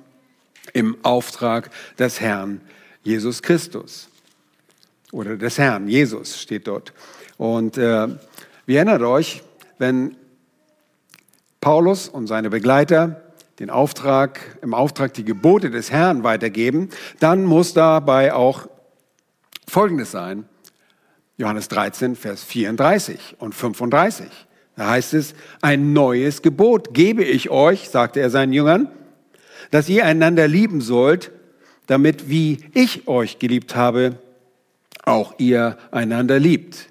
im 0.74 0.98
Auftrag 1.04 1.70
des 1.98 2.20
Herrn 2.22 2.62
Jesus 3.04 3.42
Christus 3.42 4.10
oder 5.12 5.38
des 5.38 5.58
Herrn, 5.58 5.88
Jesus 5.88 6.42
steht 6.42 6.68
dort. 6.68 6.94
Und 7.38 7.78
äh, 7.78 8.08
wir 8.66 8.78
erinnert 8.78 9.02
euch, 9.02 9.44
wenn 9.78 10.16
Paulus 11.62 12.10
und 12.10 12.28
seine 12.28 12.50
Begleiter 12.50 13.22
den 13.60 13.70
Auftrag, 13.70 14.40
im 14.62 14.74
Auftrag 14.74 15.14
die 15.14 15.26
Gebote 15.26 15.72
des 15.72 15.92
Herrn 15.92 16.24
weitergeben, 16.24 16.90
dann 17.20 17.44
muss 17.44 17.74
dabei 17.74 18.34
auch 18.34 18.68
Folgendes 19.68 20.12
sein. 20.12 20.46
Johannes 21.38 21.68
13, 21.68 22.16
Vers 22.16 22.44
34 22.44 23.36
und 23.40 23.54
35. 23.54 24.28
Da 24.76 24.92
heißt 24.92 25.14
es, 25.16 25.34
ein 25.62 25.94
neues 25.94 26.42
Gebot 26.42 26.94
gebe 26.94 27.24
ich 27.24 27.50
euch, 27.50 27.90
sagte 27.90 28.20
er 28.20 28.30
seinen 28.30 28.54
Jüngern, 28.54 28.90
dass 29.72 29.90
ihr 29.90 30.06
einander 30.06 30.48
lieben 30.48 30.82
sollt, 30.82 31.32
damit 31.88 32.30
wie 32.30 32.60
ich 32.74 33.08
euch 33.08 33.40
geliebt 33.40 33.76
habe, 33.76 34.20
auch 35.08 35.36
ihr 35.38 35.78
einander 35.92 36.40
liebt. 36.40 36.90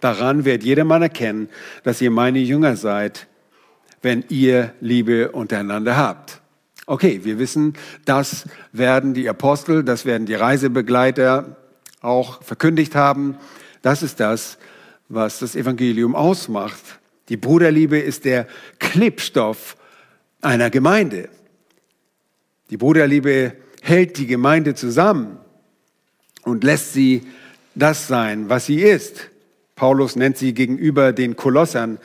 Daran 0.00 0.44
wird 0.44 0.64
jedermann 0.64 1.02
erkennen, 1.02 1.48
dass 1.84 2.00
ihr 2.00 2.10
meine 2.10 2.38
Jünger 2.38 2.76
seid, 2.76 3.26
wenn 4.00 4.24
ihr 4.28 4.72
Liebe 4.80 5.32
untereinander 5.32 5.96
habt. 5.96 6.40
Okay, 6.86 7.20
wir 7.24 7.38
wissen, 7.38 7.74
das 8.04 8.46
werden 8.72 9.12
die 9.12 9.28
Apostel, 9.28 9.84
das 9.84 10.06
werden 10.06 10.26
die 10.26 10.34
Reisebegleiter 10.34 11.56
auch 12.00 12.42
verkündigt 12.42 12.94
haben. 12.94 13.36
Das 13.82 14.02
ist 14.02 14.20
das, 14.20 14.58
was 15.08 15.40
das 15.40 15.54
Evangelium 15.54 16.14
ausmacht. 16.14 17.00
Die 17.28 17.36
Bruderliebe 17.36 17.98
ist 17.98 18.24
der 18.24 18.46
Klebstoff 18.78 19.76
einer 20.40 20.70
Gemeinde. 20.70 21.28
Die 22.70 22.76
Bruderliebe 22.76 23.54
hält 23.82 24.16
die 24.16 24.26
Gemeinde 24.26 24.74
zusammen 24.74 25.38
und 26.44 26.64
lässt 26.64 26.94
sie 26.94 27.26
das 27.78 28.08
sein, 28.08 28.48
was 28.48 28.66
sie 28.66 28.82
ist. 28.82 29.30
Paulus 29.74 30.16
nennt 30.16 30.36
sie 30.36 30.54
gegenüber 30.54 31.12
den 31.12 31.36
Kolossern 31.36 31.98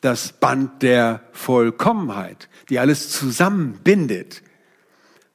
das 0.00 0.32
Band 0.32 0.82
der 0.82 1.20
Vollkommenheit, 1.32 2.48
die 2.68 2.78
alles 2.78 3.10
zusammenbindet. 3.10 4.42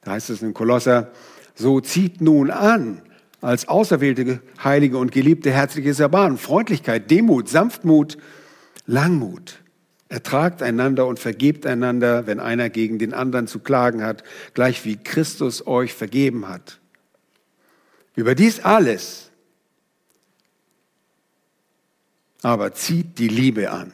Da 0.02 0.12
heißt 0.12 0.30
es 0.30 0.42
in 0.42 0.54
Kolosser, 0.54 1.12
so 1.54 1.80
zieht 1.80 2.20
nun 2.20 2.50
an, 2.50 3.02
als 3.40 3.68
auserwählte, 3.68 4.40
heilige 4.62 4.98
und 4.98 5.12
geliebte 5.12 5.50
herzliches 5.50 6.00
Erbarmen, 6.00 6.38
Freundlichkeit, 6.38 7.10
Demut, 7.10 7.48
Sanftmut, 7.48 8.18
Langmut. 8.86 9.60
Ertragt 10.08 10.62
einander 10.62 11.06
und 11.06 11.18
vergebt 11.18 11.66
einander, 11.66 12.26
wenn 12.26 12.40
einer 12.40 12.70
gegen 12.70 12.98
den 12.98 13.12
anderen 13.12 13.46
zu 13.46 13.58
klagen 13.58 14.02
hat, 14.02 14.22
gleich 14.54 14.84
wie 14.84 14.96
Christus 14.96 15.66
euch 15.66 15.94
vergeben 15.94 16.48
hat. 16.48 16.80
Über 18.14 18.34
dies 18.34 18.60
alles 18.60 19.25
aber 22.46 22.72
zieht 22.72 23.18
die 23.18 23.26
Liebe 23.26 23.72
an, 23.72 23.92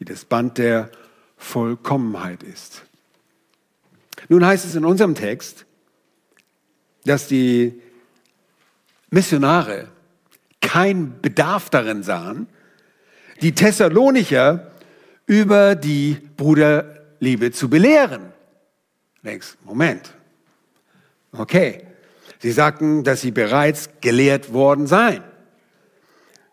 die 0.00 0.04
das 0.04 0.24
Band 0.24 0.58
der 0.58 0.90
Vollkommenheit 1.36 2.42
ist. 2.42 2.82
Nun 4.28 4.44
heißt 4.44 4.64
es 4.64 4.74
in 4.74 4.84
unserem 4.84 5.14
Text, 5.14 5.66
dass 7.04 7.28
die 7.28 7.80
Missionare 9.10 9.86
keinen 10.60 11.20
Bedarf 11.20 11.70
darin 11.70 12.02
sahen, 12.02 12.48
die 13.40 13.54
Thessalonicher 13.54 14.72
über 15.26 15.76
die 15.76 16.16
Bruderliebe 16.36 17.52
zu 17.52 17.70
belehren. 17.70 18.32
Denkst, 19.22 19.58
Moment. 19.62 20.12
Okay. 21.30 21.86
Sie 22.40 22.50
sagten, 22.50 23.04
dass 23.04 23.20
sie 23.20 23.30
bereits 23.30 23.90
gelehrt 24.00 24.52
worden 24.52 24.88
seien. 24.88 25.22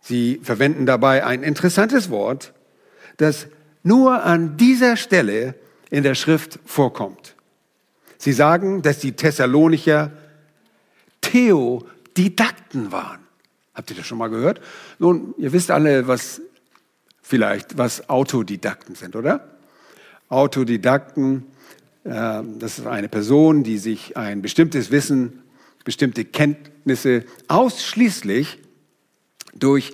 Sie 0.04 0.42
verwenden 0.44 0.86
dabei 0.86 1.26
ein 1.26 1.44
interessantes 1.44 2.10
Wort, 2.10 2.54
das 3.18 3.48
nur 3.84 4.24
an 4.24 4.58
dieser 4.58 4.98
Stelle 4.98 5.56
in 5.90 6.04
der 6.04 6.14
Schrift 6.14 6.60
vorkommt. 6.66 7.36
Sie 8.18 8.34
sagen, 8.34 8.82
dass 8.82 9.00
die 9.00 9.14
Thessalonicher 9.14 10.12
Theodidakten 11.22 12.92
waren. 12.92 13.20
Habt 13.74 13.92
ihr 13.92 13.96
das 13.96 14.06
schon 14.06 14.18
mal 14.18 14.30
gehört? 14.30 14.60
Nun, 15.00 15.34
ihr 15.38 15.54
wisst 15.54 15.72
alle, 15.72 16.06
was 16.06 16.42
vielleicht, 17.22 17.78
was 17.78 18.10
Autodidakten 18.10 18.96
sind, 18.96 19.16
oder? 19.16 19.58
Autodidakten, 20.28 21.46
äh, 22.04 22.42
das 22.60 22.80
ist 22.80 22.88
eine 22.88 23.08
Person, 23.08 23.64
die 23.64 23.78
sich 23.78 24.18
ein 24.18 24.42
bestimmtes 24.42 24.92
Wissen, 24.92 25.44
bestimmte 25.86 26.26
Kenntnisse 26.26 27.24
ausschließlich 27.48 28.63
durch 29.56 29.94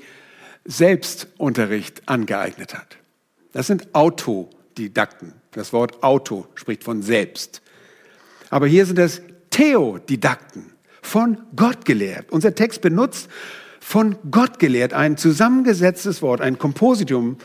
Selbstunterricht 0.66 2.08
angeeignet 2.08 2.74
hat. 2.74 2.98
Das 3.54 3.68
sind 3.68 3.94
Autodidakten. 3.94 5.34
Das 5.51 5.74
Wort 5.74 6.04
Auto 6.04 6.48
spricht 6.56 6.84
von 6.84 7.01
selbst. 7.01 7.62
Aber 8.50 8.68
hier 8.68 8.86
sind 8.86 9.00
es 9.00 9.22
Theodidakten, 9.50 10.72
von 11.01 11.38
Gott 11.56 11.86
gelehrt. 11.86 12.32
Unser 12.32 12.56
Text 12.56 12.82
benutzt 12.82 13.30
von 13.80 14.18
Gott 14.30 14.60
gelehrt 14.60 14.94
ein 14.94 15.18
zusammengesetztes 15.18 16.22
Wort, 16.22 16.42
ein 16.42 16.60
Kompositum, 16.60 17.38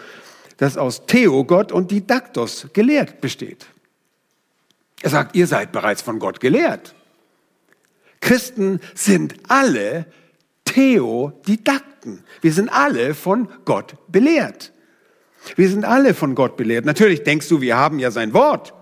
das 0.58 0.76
aus 0.76 1.06
Theo, 1.06 1.44
Gott 1.44 1.72
und 1.72 1.90
Didaktos 1.90 2.68
gelehrt 2.72 3.20
besteht. 3.20 3.66
Er 5.02 5.10
sagt, 5.10 5.36
ihr 5.36 5.46
seid 5.46 5.72
bereits 5.72 6.02
von 6.02 6.18
Gott 6.18 6.40
gelehrt. 6.40 6.94
Christen 8.20 8.80
sind 8.94 9.34
alle 9.48 10.06
Theodidakten. 10.74 12.24
Wir 12.40 12.52
sind 12.52 12.68
alle 12.68 13.14
von 13.14 13.48
Gott 13.64 13.94
belehrt. 14.08 14.72
Wir 15.54 15.68
sind 15.68 15.84
alle 15.84 16.14
von 16.14 16.34
Gott 16.34 16.56
belehrt. 16.56 16.84
Natürlich 16.84 17.22
denkst 17.22 17.48
du, 17.48 17.60
wir 17.60 17.76
haben 17.76 18.00
ja 18.00 18.10
sein 18.10 18.34
Wort. 18.34 18.74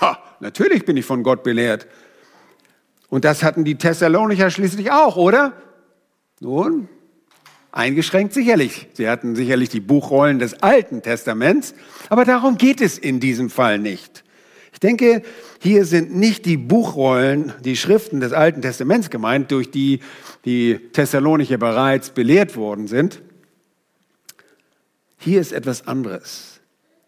Ha, 0.00 0.22
natürlich 0.38 0.84
bin 0.84 0.96
ich 0.96 1.04
von 1.04 1.24
Gott 1.24 1.42
belehrt. 1.42 1.88
Und 3.08 3.24
das 3.24 3.42
hatten 3.42 3.64
die 3.64 3.76
Thessalonicher 3.76 4.48
schließlich 4.50 4.92
auch, 4.92 5.16
oder? 5.16 5.54
Nun, 6.38 6.88
eingeschränkt 7.72 8.32
sicherlich. 8.32 8.86
Sie 8.92 9.08
hatten 9.08 9.34
sicherlich 9.34 9.70
die 9.70 9.80
Buchrollen 9.80 10.38
des 10.38 10.62
Alten 10.62 11.02
Testaments, 11.02 11.74
aber 12.10 12.26
darum 12.26 12.58
geht 12.58 12.80
es 12.80 12.96
in 12.96 13.18
diesem 13.18 13.50
Fall 13.50 13.80
nicht. 13.80 14.22
Ich 14.72 14.80
denke, 14.80 15.22
hier 15.60 15.84
sind 15.84 16.14
nicht 16.14 16.46
die 16.46 16.56
Buchrollen, 16.56 17.52
die 17.64 17.76
Schriften 17.76 18.20
des 18.20 18.32
Alten 18.32 18.62
Testaments 18.62 19.10
gemeint, 19.10 19.50
durch 19.50 19.72
die 19.72 19.98
die 20.48 20.78
Thessalonicher 20.94 21.58
bereits 21.58 22.08
belehrt 22.08 22.56
worden 22.56 22.88
sind. 22.88 23.20
Hier 25.18 25.42
ist 25.42 25.52
etwas 25.52 25.86
anderes. 25.86 26.60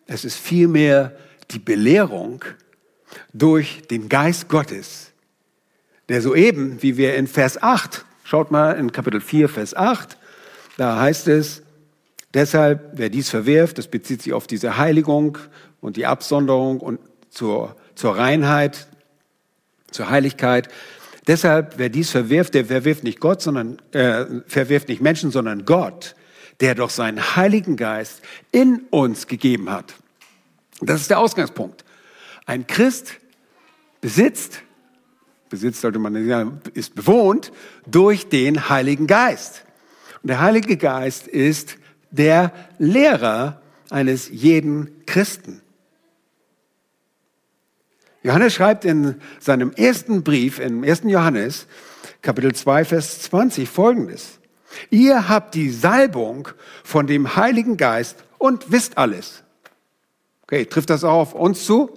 Es 0.06 0.26
ist 0.26 0.36
vielmehr 0.36 1.16
die 1.50 1.58
Belehrung 1.58 2.44
durch 3.32 3.80
den 3.90 4.10
Geist 4.10 4.50
Gottes, 4.50 5.12
der 6.10 6.20
soeben, 6.20 6.82
wie 6.82 6.98
wir 6.98 7.16
in 7.16 7.26
Vers 7.26 7.62
8, 7.62 8.04
schaut 8.24 8.50
mal 8.50 8.72
in 8.72 8.92
Kapitel 8.92 9.22
4, 9.22 9.48
Vers 9.48 9.74
8, 9.74 10.18
da 10.76 11.00
heißt 11.00 11.26
es, 11.28 11.62
deshalb, 12.34 12.90
wer 12.92 13.08
dies 13.08 13.30
verwirft, 13.30 13.78
das 13.78 13.88
bezieht 13.88 14.20
sich 14.20 14.34
auf 14.34 14.48
diese 14.48 14.76
Heiligung 14.76 15.38
und 15.80 15.96
die 15.96 16.04
Absonderung 16.04 16.80
und 16.80 17.00
zur, 17.30 17.74
zur 17.94 18.18
Reinheit, 18.18 18.86
zur 19.90 20.10
Heiligkeit. 20.10 20.68
Deshalb, 21.30 21.74
wer 21.76 21.90
dies 21.90 22.10
verwirft, 22.10 22.54
der 22.54 22.64
verwirft 22.64 23.04
nicht 23.04 23.20
Gott, 23.20 23.40
sondern 23.40 23.78
äh, 23.92 24.24
verwirft 24.48 24.88
nicht 24.88 25.00
Menschen, 25.00 25.30
sondern 25.30 25.64
Gott, 25.64 26.16
der 26.58 26.74
doch 26.74 26.90
seinen 26.90 27.36
Heiligen 27.36 27.76
Geist 27.76 28.20
in 28.50 28.80
uns 28.90 29.28
gegeben 29.28 29.70
hat. 29.70 29.94
Das 30.80 31.00
ist 31.00 31.08
der 31.08 31.20
Ausgangspunkt. 31.20 31.84
Ein 32.46 32.66
Christ 32.66 33.12
besitzt, 34.00 34.62
besitzt 35.48 35.82
sollte 35.82 36.00
man 36.00 36.14
sagen, 36.26 36.62
ist 36.74 36.96
bewohnt 36.96 37.52
durch 37.86 38.28
den 38.28 38.68
Heiligen 38.68 39.06
Geist. 39.06 39.62
Und 40.24 40.30
der 40.30 40.40
Heilige 40.40 40.76
Geist 40.76 41.28
ist 41.28 41.76
der 42.10 42.52
Lehrer 42.80 43.62
eines 43.88 44.28
jeden 44.30 45.06
Christen. 45.06 45.62
Johannes 48.22 48.52
schreibt 48.52 48.84
in 48.84 49.16
seinem 49.38 49.72
ersten 49.72 50.22
Brief, 50.22 50.58
im 50.58 50.84
ersten 50.84 51.08
Johannes, 51.08 51.66
Kapitel 52.20 52.54
2, 52.54 52.84
Vers 52.84 53.22
20 53.22 53.68
folgendes. 53.68 54.40
Ihr 54.90 55.28
habt 55.28 55.54
die 55.54 55.70
Salbung 55.70 56.48
von 56.84 57.06
dem 57.06 57.34
Heiligen 57.36 57.76
Geist 57.78 58.24
und 58.36 58.70
wisst 58.70 58.98
alles. 58.98 59.42
Okay, 60.42 60.66
trifft 60.66 60.90
das 60.90 61.02
auch 61.02 61.20
auf 61.20 61.34
uns 61.34 61.64
zu? 61.64 61.90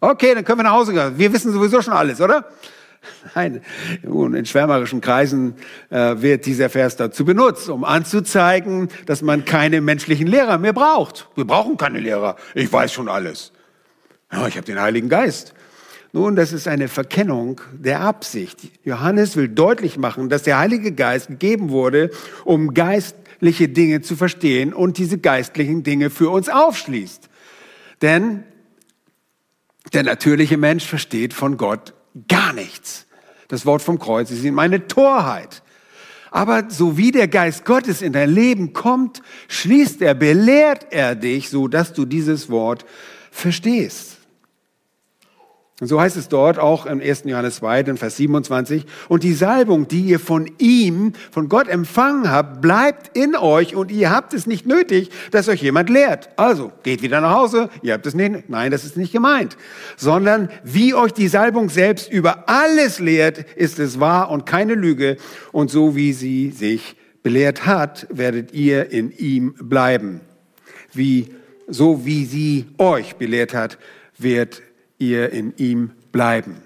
Okay, 0.00 0.34
dann 0.34 0.44
können 0.44 0.58
wir 0.58 0.64
nach 0.64 0.72
Hause 0.72 0.92
gehen. 0.92 1.16
Wir 1.16 1.32
wissen 1.32 1.52
sowieso 1.52 1.80
schon 1.80 1.94
alles, 1.94 2.20
oder? 2.20 2.48
Nein, 3.34 3.62
in 4.02 4.46
schwärmerischen 4.46 5.00
Kreisen 5.00 5.54
äh, 5.90 6.16
wird 6.16 6.44
dieser 6.46 6.70
Vers 6.70 6.96
dazu 6.96 7.24
benutzt, 7.24 7.68
um 7.68 7.84
anzuzeigen, 7.84 8.88
dass 9.06 9.22
man 9.22 9.44
keine 9.44 9.80
menschlichen 9.80 10.26
Lehrer 10.26 10.58
mehr 10.58 10.72
braucht. 10.72 11.28
Wir 11.36 11.44
brauchen 11.44 11.76
keine 11.76 12.00
Lehrer. 12.00 12.36
Ich 12.54 12.72
weiß 12.72 12.92
schon 12.92 13.08
alles. 13.08 13.52
Ja, 14.32 14.46
ich 14.46 14.56
habe 14.56 14.64
den 14.64 14.80
Heiligen 14.80 15.10
Geist. 15.10 15.52
Nun, 16.14 16.36
das 16.36 16.52
ist 16.52 16.66
eine 16.66 16.88
Verkennung 16.88 17.60
der 17.72 18.00
Absicht. 18.00 18.58
Johannes 18.84 19.36
will 19.36 19.48
deutlich 19.48 19.98
machen, 19.98 20.28
dass 20.28 20.42
der 20.42 20.58
Heilige 20.58 20.92
Geist 20.92 21.28
gegeben 21.28 21.70
wurde, 21.70 22.10
um 22.44 22.74
geistliche 22.74 23.68
Dinge 23.68 24.00
zu 24.00 24.16
verstehen 24.16 24.72
und 24.72 24.98
diese 24.98 25.18
geistlichen 25.18 25.82
Dinge 25.82 26.10
für 26.10 26.30
uns 26.30 26.48
aufschließt. 26.48 27.28
Denn 28.00 28.44
der 29.92 30.02
natürliche 30.02 30.56
Mensch 30.56 30.86
versteht 30.86 31.34
von 31.34 31.56
Gott 31.56 31.94
gar 32.28 32.52
nichts. 32.52 33.06
Das 33.48 33.66
Wort 33.66 33.82
vom 33.82 33.98
Kreuz 33.98 34.30
ist 34.30 34.44
ihm 34.44 34.58
eine 34.58 34.86
Torheit. 34.86 35.62
Aber 36.30 36.64
so 36.70 36.96
wie 36.96 37.10
der 37.10 37.28
Geist 37.28 37.66
Gottes 37.66 38.00
in 38.00 38.14
dein 38.14 38.30
Leben 38.30 38.72
kommt, 38.72 39.20
schließt 39.48 40.00
er, 40.00 40.14
belehrt 40.14 40.86
er 40.90 41.14
dich, 41.14 41.50
so 41.50 41.68
dass 41.68 41.92
du 41.92 42.06
dieses 42.06 42.48
Wort 42.48 42.86
verstehst. 43.30 44.21
Und 45.82 45.88
so 45.88 46.00
heißt 46.00 46.16
es 46.16 46.28
dort 46.28 46.60
auch 46.60 46.86
im 46.86 47.00
1. 47.00 47.24
Johannes 47.24 47.56
2, 47.56 47.80
in 47.80 47.96
Vers 47.96 48.16
27, 48.16 48.84
und 49.08 49.24
die 49.24 49.32
Salbung, 49.32 49.88
die 49.88 50.02
ihr 50.02 50.20
von 50.20 50.48
ihm, 50.58 51.12
von 51.32 51.48
Gott 51.48 51.66
empfangen 51.66 52.30
habt, 52.30 52.60
bleibt 52.60 53.16
in 53.16 53.34
euch 53.34 53.74
und 53.74 53.90
ihr 53.90 54.12
habt 54.12 54.32
es 54.32 54.46
nicht 54.46 54.64
nötig, 54.64 55.10
dass 55.32 55.48
euch 55.48 55.60
jemand 55.60 55.90
lehrt. 55.90 56.28
Also, 56.36 56.70
geht 56.84 57.02
wieder 57.02 57.20
nach 57.20 57.34
Hause, 57.34 57.68
ihr 57.82 57.94
habt 57.94 58.06
es 58.06 58.14
nicht, 58.14 58.48
nein, 58.48 58.70
das 58.70 58.84
ist 58.84 58.96
nicht 58.96 59.12
gemeint, 59.12 59.56
sondern 59.96 60.50
wie 60.62 60.94
euch 60.94 61.10
die 61.14 61.26
Salbung 61.26 61.68
selbst 61.68 62.12
über 62.12 62.48
alles 62.48 63.00
lehrt, 63.00 63.44
ist 63.56 63.80
es 63.80 63.98
wahr 63.98 64.30
und 64.30 64.46
keine 64.46 64.74
Lüge 64.74 65.16
und 65.50 65.68
so 65.68 65.96
wie 65.96 66.12
sie 66.12 66.52
sich 66.52 66.94
belehrt 67.24 67.66
hat, 67.66 68.06
werdet 68.08 68.54
ihr 68.54 68.92
in 68.92 69.10
ihm 69.10 69.54
bleiben. 69.58 70.20
Wie, 70.92 71.34
so 71.66 72.06
wie 72.06 72.24
sie 72.24 72.66
euch 72.78 73.16
belehrt 73.16 73.52
hat, 73.52 73.78
wird 74.16 74.62
ihr 75.02 75.30
in 75.30 75.56
ihm 75.56 75.90
bleiben. 76.12 76.62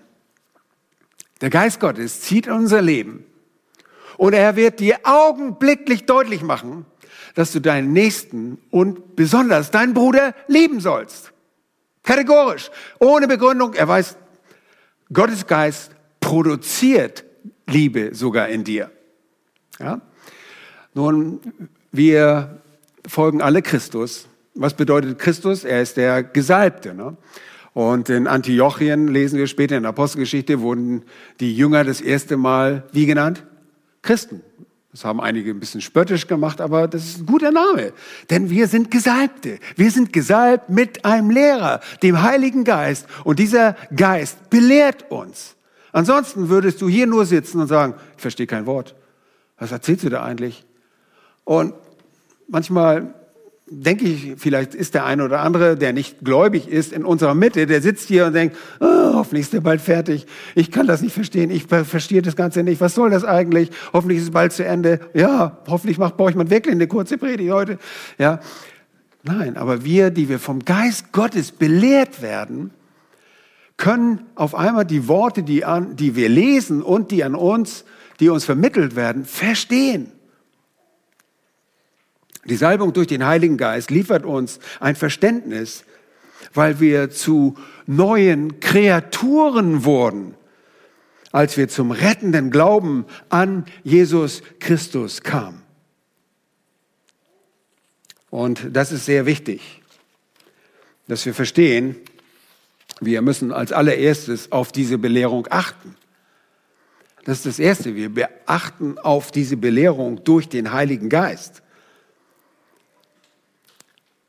Der 1.40 1.50
Geist 1.50 1.80
Gottes 1.80 2.20
zieht 2.20 2.48
unser 2.48 2.82
Leben 2.82 3.24
und 4.16 4.32
er 4.32 4.56
wird 4.56 4.80
dir 4.80 4.98
augenblicklich 5.04 6.06
deutlich 6.06 6.42
machen, 6.42 6.86
dass 7.34 7.52
du 7.52 7.60
deinen 7.60 7.92
Nächsten 7.92 8.58
und 8.70 9.16
besonders 9.16 9.70
deinen 9.70 9.94
Bruder 9.94 10.34
lieben 10.48 10.80
sollst. 10.80 11.32
Kategorisch, 12.02 12.70
ohne 12.98 13.26
Begründung. 13.26 13.74
Er 13.74 13.88
weiß, 13.88 14.16
Gottes 15.12 15.46
Geist 15.46 15.90
produziert 16.20 17.24
Liebe 17.66 18.14
sogar 18.14 18.48
in 18.48 18.64
dir. 18.64 18.90
Ja? 19.78 20.00
Nun, 20.94 21.40
wir 21.92 22.62
folgen 23.06 23.42
alle 23.42 23.60
Christus. 23.60 24.28
Was 24.54 24.74
bedeutet 24.74 25.18
Christus? 25.18 25.64
Er 25.64 25.82
ist 25.82 25.96
der 25.96 26.22
Gesalbte. 26.22 26.94
Ne? 26.94 27.16
Und 27.76 28.08
in 28.08 28.26
Antiochien 28.26 29.06
lesen 29.06 29.38
wir 29.38 29.46
später 29.46 29.76
in 29.76 29.82
der 29.82 29.90
Apostelgeschichte, 29.90 30.62
wurden 30.62 31.02
die 31.40 31.54
Jünger 31.54 31.84
das 31.84 32.00
erste 32.00 32.38
Mal 32.38 32.84
wie 32.92 33.04
genannt? 33.04 33.44
Christen. 34.00 34.40
Das 34.92 35.04
haben 35.04 35.20
einige 35.20 35.50
ein 35.50 35.60
bisschen 35.60 35.82
spöttisch 35.82 36.26
gemacht, 36.26 36.62
aber 36.62 36.88
das 36.88 37.04
ist 37.04 37.20
ein 37.20 37.26
guter 37.26 37.50
Name. 37.50 37.92
Denn 38.30 38.48
wir 38.48 38.66
sind 38.66 38.90
Gesalbte. 38.90 39.58
Wir 39.74 39.90
sind 39.90 40.14
gesalbt 40.14 40.70
mit 40.70 41.04
einem 41.04 41.28
Lehrer, 41.28 41.80
dem 42.02 42.22
Heiligen 42.22 42.64
Geist. 42.64 43.08
Und 43.24 43.38
dieser 43.40 43.76
Geist 43.94 44.48
belehrt 44.48 45.10
uns. 45.10 45.54
Ansonsten 45.92 46.48
würdest 46.48 46.80
du 46.80 46.88
hier 46.88 47.06
nur 47.06 47.26
sitzen 47.26 47.60
und 47.60 47.66
sagen, 47.66 47.92
ich 48.16 48.22
verstehe 48.22 48.46
kein 48.46 48.64
Wort. 48.64 48.94
Was 49.58 49.70
erzählst 49.70 50.02
du 50.02 50.08
da 50.08 50.24
eigentlich? 50.24 50.64
Und 51.44 51.74
manchmal 52.48 53.12
denke 53.68 54.04
ich, 54.04 54.34
vielleicht 54.36 54.74
ist 54.74 54.94
der 54.94 55.04
eine 55.04 55.24
oder 55.24 55.40
andere, 55.40 55.76
der 55.76 55.92
nicht 55.92 56.24
gläubig 56.24 56.68
ist, 56.68 56.92
in 56.92 57.04
unserer 57.04 57.34
Mitte, 57.34 57.66
der 57.66 57.82
sitzt 57.82 58.06
hier 58.06 58.26
und 58.26 58.32
denkt, 58.32 58.56
oh, 58.80 59.14
hoffentlich 59.14 59.46
ist 59.46 59.54
er 59.54 59.60
bald 59.60 59.80
fertig. 59.80 60.26
Ich 60.54 60.70
kann 60.70 60.86
das 60.86 61.02
nicht 61.02 61.14
verstehen. 61.14 61.50
Ich 61.50 61.66
verstehe 61.66 62.22
das 62.22 62.36
Ganze 62.36 62.62
nicht. 62.62 62.80
Was 62.80 62.94
soll 62.94 63.10
das 63.10 63.24
eigentlich? 63.24 63.70
Hoffentlich 63.92 64.18
ist 64.18 64.24
es 64.24 64.30
bald 64.30 64.52
zu 64.52 64.64
Ende. 64.64 65.00
Ja, 65.14 65.58
hoffentlich 65.66 65.98
macht 65.98 66.16
Borchmann 66.16 66.48
wirklich 66.48 66.74
eine 66.74 66.86
kurze 66.86 67.18
Predigt 67.18 67.50
heute. 67.50 67.78
Ja. 68.18 68.40
Nein, 69.24 69.56
aber 69.56 69.84
wir, 69.84 70.10
die 70.10 70.28
wir 70.28 70.38
vom 70.38 70.64
Geist 70.64 71.10
Gottes 71.10 71.50
belehrt 71.50 72.22
werden, 72.22 72.70
können 73.76 74.20
auf 74.36 74.54
einmal 74.54 74.84
die 74.84 75.08
Worte, 75.08 75.42
die, 75.42 75.64
an, 75.64 75.96
die 75.96 76.14
wir 76.14 76.28
lesen 76.28 76.82
und 76.82 77.10
die 77.10 77.24
an 77.24 77.34
uns, 77.34 77.84
die 78.20 78.28
uns 78.28 78.44
vermittelt 78.44 78.94
werden, 78.94 79.24
verstehen. 79.24 80.12
Die 82.48 82.56
Salbung 82.56 82.92
durch 82.92 83.06
den 83.08 83.26
Heiligen 83.26 83.56
Geist 83.56 83.90
liefert 83.90 84.24
uns 84.24 84.60
ein 84.80 84.96
Verständnis, 84.96 85.84
weil 86.54 86.80
wir 86.80 87.10
zu 87.10 87.56
neuen 87.86 88.60
Kreaturen 88.60 89.84
wurden, 89.84 90.34
als 91.32 91.56
wir 91.56 91.68
zum 91.68 91.90
rettenden 91.90 92.50
Glauben 92.50 93.04
an 93.28 93.64
Jesus 93.82 94.42
Christus 94.60 95.22
kamen. 95.22 95.62
Und 98.30 98.68
das 98.72 98.92
ist 98.92 99.06
sehr 99.06 99.26
wichtig, 99.26 99.82
dass 101.08 101.24
wir 101.26 101.34
verstehen, 101.34 101.96
wir 103.00 103.22
müssen 103.22 103.52
als 103.52 103.72
allererstes 103.72 104.52
auf 104.52 104.72
diese 104.72 104.98
Belehrung 104.98 105.46
achten. 105.50 105.96
Das 107.24 107.38
ist 107.38 107.46
das 107.46 107.58
Erste. 107.58 107.94
Wir 107.94 108.08
beachten 108.08 108.98
auf 108.98 109.32
diese 109.32 109.56
Belehrung 109.56 110.22
durch 110.24 110.48
den 110.48 110.72
Heiligen 110.72 111.08
Geist. 111.08 111.62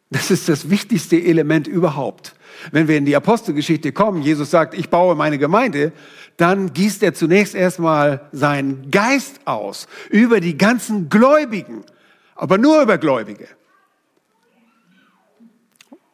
Das 0.10 0.32
ist 0.32 0.48
das 0.48 0.70
wichtigste 0.70 1.22
Element 1.22 1.68
überhaupt. 1.68 2.36
Wenn 2.72 2.88
wir 2.88 2.98
in 2.98 3.06
die 3.06 3.16
Apostelgeschichte 3.16 3.92
kommen, 3.92 4.22
Jesus 4.22 4.50
sagt, 4.52 4.74
ich 4.74 4.90
baue 4.90 5.16
meine 5.16 5.38
Gemeinde, 5.38 5.92
dann 6.38 6.74
gießt 6.74 7.04
er 7.04 7.14
zunächst 7.14 7.56
erstmal 7.56 8.28
seinen 8.32 8.90
Geist 8.90 9.42
aus 9.46 9.88
über 10.10 10.40
die 10.40 10.58
ganzen 10.58 11.10
Gläubigen, 11.10 11.84
aber 12.36 12.58
nur 12.58 12.82
über 12.82 12.98
Gläubige. 12.98 13.48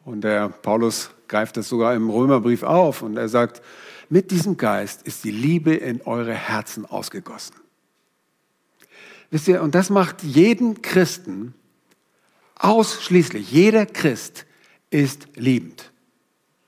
Und 0.04 0.22
der 0.22 0.48
Paulus 0.48 1.10
greift 1.28 1.56
das 1.56 1.68
sogar 1.68 1.94
im 1.94 2.10
Römerbrief 2.10 2.62
auf 2.62 3.02
und 3.02 3.16
er 3.16 3.28
sagt, 3.28 3.62
mit 4.10 4.30
diesem 4.30 4.56
Geist 4.56 5.02
ist 5.02 5.24
die 5.24 5.30
Liebe 5.30 5.74
in 5.74 6.02
eure 6.02 6.34
Herzen 6.34 6.84
ausgegossen. 6.84 7.56
Wisst 9.30 9.48
ihr, 9.48 9.62
und 9.62 9.74
das 9.74 9.88
macht 9.88 10.22
jeden 10.22 10.82
Christen 10.82 11.54
Ausschließlich 12.56 13.50
jeder 13.50 13.86
Christ 13.86 14.46
ist 14.90 15.26
liebend. 15.34 15.90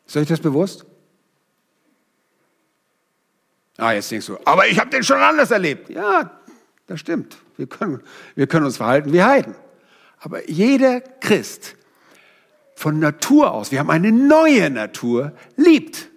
Ist 0.07 0.17
euch 0.17 0.27
das 0.29 0.41
bewusst? 0.41 0.85
Ah, 3.77 3.93
jetzt 3.93 4.11
denkst 4.11 4.27
du, 4.27 4.39
aber 4.45 4.67
ich 4.67 4.79
habe 4.79 4.91
den 4.91 5.03
schon 5.03 5.19
anders 5.19 5.51
erlebt. 5.51 5.91
Ja, 5.91 6.41
das 6.87 7.01
stimmt. 7.01 7.37
Wir 7.57 7.67
können, 7.67 8.03
wir 8.35 8.47
können 8.47 8.67
uns 8.67 8.79
verhalten 8.79 9.13
wie 9.13 9.23
Heiden. 9.23 9.55
Aber 10.19 10.49
jeder 10.49 11.01
Christ 11.01 11.77
von 12.75 12.99
Natur 12.99 13.53
aus, 13.53 13.71
wir 13.71 13.79
haben 13.79 13.91
eine 13.91 14.13
neue 14.13 14.71
Natur, 14.71 15.33
liebt. 15.57 16.09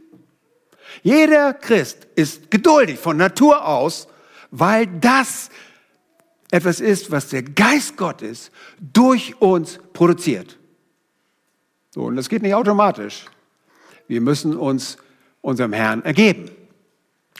Jeder 1.03 1.53
Christ 1.53 2.07
ist 2.15 2.51
geduldig 2.51 2.99
von 2.99 3.17
Natur 3.17 3.65
aus, 3.65 4.07
weil 4.51 4.87
das 4.87 5.49
etwas 6.51 6.79
ist, 6.79 7.11
was 7.11 7.29
der 7.29 7.43
Geist 7.43 7.97
Gottes 7.97 8.51
durch 8.79 9.39
uns 9.39 9.79
produziert. 9.93 10.57
So, 11.91 12.03
und 12.03 12.15
das 12.15 12.29
geht 12.29 12.41
nicht 12.41 12.53
automatisch. 12.53 13.25
Wir 14.07 14.21
müssen 14.21 14.55
uns 14.55 14.97
unserem 15.41 15.73
Herrn 15.73 16.03
ergeben. 16.03 16.49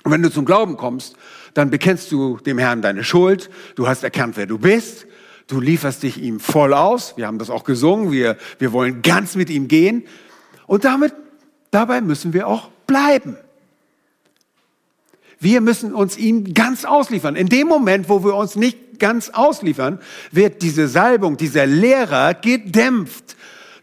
Und 0.04 0.12
wenn 0.12 0.22
du 0.24 0.32
zum 0.32 0.45
Glauben 0.45 0.78
kommst, 0.78 1.15
dann 1.54 1.69
bekennst 1.69 2.12
du 2.12 2.38
dem 2.38 2.58
Herrn 2.58 2.82
deine 2.82 3.04
Schuld, 3.04 3.50
du 3.76 3.88
hast 3.88 4.04
erkannt, 4.04 4.38
wer 4.38 4.45
du 4.45 4.58
bist, 4.58 5.08
du 5.48 5.60
lieferst 5.60 6.04
dich 6.04 6.22
ihm 6.22 6.39
voll 6.39 6.74
aus, 6.74 7.17
wir 7.17 7.28
haben 7.28 7.39
das 7.39 7.50
auch 7.50 7.63
gesungen, 7.63 8.12
wir, 8.12 8.38
wir 8.60 8.72
wollen 8.72 9.02
ganz 9.02 9.36
mit 9.36 9.50
ihm 9.50 9.67
gehen 9.67 10.04
und 10.67 10.86
damit, 10.86 11.13
dabei 11.72 12.02
müssen 12.02 12.34
wir 12.34 12.48
auch 12.48 12.69
bleiben. 12.88 13.36
Wir 15.39 15.62
müssen 15.62 15.93
uns 15.93 16.17
ihm 16.17 16.54
ganz 16.54 16.86
ausliefern. 16.86 17.36
In 17.36 17.48
dem 17.48 17.67
Moment, 17.67 18.10
wo 18.10 18.24
wir 18.24 18.36
uns 18.36 18.56
nicht 18.56 18.78
ganz 19.00 19.30
ausliefern, 19.30 20.00
wird 20.32 20.62
diese 20.62 20.88
Salbung, 20.88 21.38
dieser 21.38 21.66
Lehrer 21.66 22.34
gedämpft, 22.34 23.36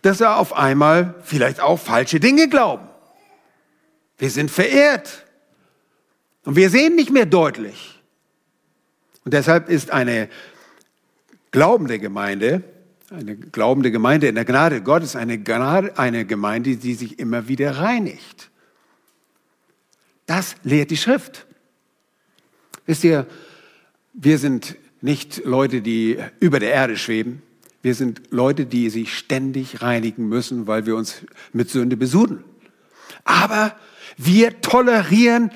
dass 0.03 0.21
er 0.21 0.39
auf 0.39 0.53
einmal 0.53 1.15
vielleicht 1.25 1.61
auch 1.61 1.79
falsche 1.79 2.21
Dinge 2.21 2.49
glauben. 2.49 2.87
Wir 4.19 4.31
sind 4.31 4.51
verehrt 4.51 5.25
und 6.45 6.57
wir 6.57 6.71
sehen 6.71 6.95
nicht 6.95 7.11
mehr 7.11 7.27
deutlich. 7.27 8.01
Und 9.25 9.35
deshalb 9.35 9.69
ist 9.69 9.91
eine 9.91 10.29
glaubende 11.51 11.99
Gemeinde, 11.99 12.63
eine 13.11 13.37
glaubende 13.37 13.91
Gemeinde 13.91 14.29
in 14.29 14.35
der 14.35 14.45
Gnade 14.45 14.83
Gottes, 14.83 15.17
eine, 15.17 15.39
Gnade, 15.39 15.99
eine 15.99 16.25
Gemeinde, 16.25 16.77
die 16.77 16.95
sich 16.95 17.19
immer 17.19 17.49
wieder 17.49 17.79
reinigt. 17.79 18.51
Das 20.27 20.57
lehrt 20.65 20.91
die 20.91 20.97
Schrift. 20.97 21.47
Wisst 22.85 23.05
ihr, 23.05 23.27
wir 24.13 24.39
sind 24.39 24.77
nicht 25.01 25.45
Leute, 25.45 25.83
die 25.83 26.19
über 26.41 26.59
der 26.59 26.73
Erde 26.73 26.97
schweben. 26.97 27.43
Wir 27.83 27.95
sind 27.95 28.23
Leute, 28.31 28.67
die 28.67 28.91
sich 28.91 29.17
ständig 29.17 29.83
reinigen 29.83 30.29
müssen, 30.29 30.67
weil 30.67 30.87
wir 30.87 30.97
uns 30.97 31.23
mit 31.53 31.71
Sünde 31.71 31.97
besudeln. 31.97 32.45
Aber 33.25 33.77
wir 34.17 34.61
tolerieren 34.61 35.51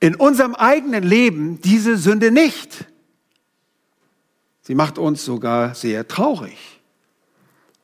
in 0.00 0.14
unserem 0.14 0.54
eigenen 0.54 1.02
Leben 1.02 1.60
diese 1.60 1.96
Sünde 1.96 2.30
nicht. 2.30 2.86
Sie 4.62 4.74
macht 4.74 4.98
uns 4.98 5.24
sogar 5.24 5.74
sehr 5.74 6.06
traurig. 6.08 6.78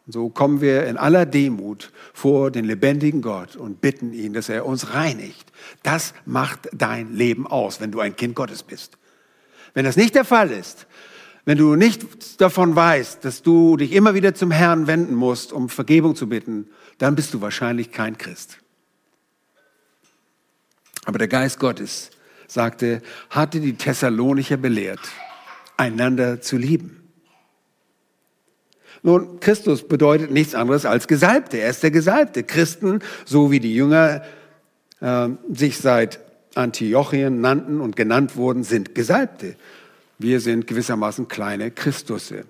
So 0.06 0.28
kommen 0.28 0.60
wir 0.60 0.86
in 0.86 0.98
aller 0.98 1.24
Demut 1.24 1.90
vor 2.12 2.50
den 2.50 2.66
lebendigen 2.66 3.22
Gott 3.22 3.56
und 3.56 3.80
bitten 3.80 4.12
ihn, 4.12 4.34
dass 4.34 4.50
er 4.50 4.66
uns 4.66 4.92
reinigt. 4.92 5.50
Das 5.82 6.12
macht 6.26 6.68
dein 6.72 7.14
Leben 7.14 7.46
aus, 7.46 7.80
wenn 7.80 7.90
du 7.90 8.00
ein 8.00 8.16
Kind 8.16 8.34
Gottes 8.34 8.62
bist. 8.62 8.98
Wenn 9.72 9.86
das 9.86 9.96
nicht 9.96 10.14
der 10.14 10.26
Fall 10.26 10.50
ist, 10.50 10.86
wenn 11.44 11.58
du 11.58 11.76
nicht 11.76 12.40
davon 12.40 12.74
weißt, 12.74 13.24
dass 13.24 13.42
du 13.42 13.76
dich 13.76 13.92
immer 13.92 14.14
wieder 14.14 14.34
zum 14.34 14.50
Herrn 14.50 14.86
wenden 14.86 15.14
musst, 15.14 15.52
um 15.52 15.68
Vergebung 15.68 16.16
zu 16.16 16.28
bitten, 16.28 16.68
dann 16.98 17.14
bist 17.14 17.34
du 17.34 17.40
wahrscheinlich 17.40 17.90
kein 17.90 18.16
Christ. 18.16 18.58
Aber 21.04 21.18
der 21.18 21.28
Geist 21.28 21.58
Gottes 21.58 22.10
sagte, 22.46 23.02
hatte 23.28 23.60
die 23.60 23.76
Thessalonicher 23.76 24.56
belehrt, 24.56 25.00
einander 25.76 26.40
zu 26.40 26.56
lieben. 26.56 27.04
Nun, 29.02 29.38
Christus 29.40 29.86
bedeutet 29.86 30.30
nichts 30.30 30.54
anderes 30.54 30.86
als 30.86 31.08
Gesalbte. 31.08 31.58
Er 31.58 31.68
ist 31.68 31.82
der 31.82 31.90
Gesalbte. 31.90 32.42
Christen, 32.42 33.00
so 33.26 33.50
wie 33.50 33.60
die 33.60 33.74
Jünger 33.74 34.22
äh, 35.00 35.28
sich 35.52 35.76
seit 35.76 36.20
Antiochien 36.54 37.42
nannten 37.42 37.82
und 37.82 37.96
genannt 37.96 38.36
wurden, 38.36 38.64
sind 38.64 38.94
Gesalbte. 38.94 39.56
Wir 40.18 40.40
sind 40.40 40.66
gewissermaßen 40.66 41.28
kleine 41.28 41.70
Christusse. 41.70 42.44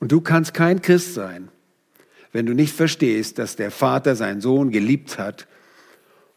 Und 0.00 0.12
du 0.12 0.20
kannst 0.20 0.54
kein 0.54 0.80
Christ 0.80 1.14
sein, 1.14 1.48
wenn 2.32 2.46
du 2.46 2.54
nicht 2.54 2.74
verstehst, 2.74 3.38
dass 3.38 3.56
der 3.56 3.70
Vater 3.70 4.14
seinen 4.14 4.40
Sohn 4.40 4.70
geliebt 4.70 5.18
hat 5.18 5.46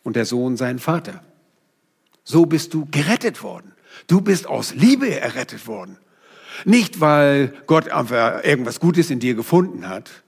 und 0.03 0.15
der 0.15 0.25
Sohn 0.25 0.57
seinen 0.57 0.79
Vater. 0.79 1.23
So 2.23 2.45
bist 2.45 2.73
du 2.73 2.87
gerettet 2.89 3.43
worden. 3.43 3.73
Du 4.07 4.21
bist 4.21 4.47
aus 4.47 4.73
Liebe 4.73 5.19
errettet 5.19 5.67
worden. 5.67 5.97
Nicht, 6.65 6.99
weil 6.99 7.53
Gott 7.67 7.89
einfach 7.89 8.43
irgendwas 8.43 8.79
Gutes 8.79 9.09
in 9.09 9.19
dir 9.19 9.35
gefunden 9.35 9.87
hat 9.87 10.23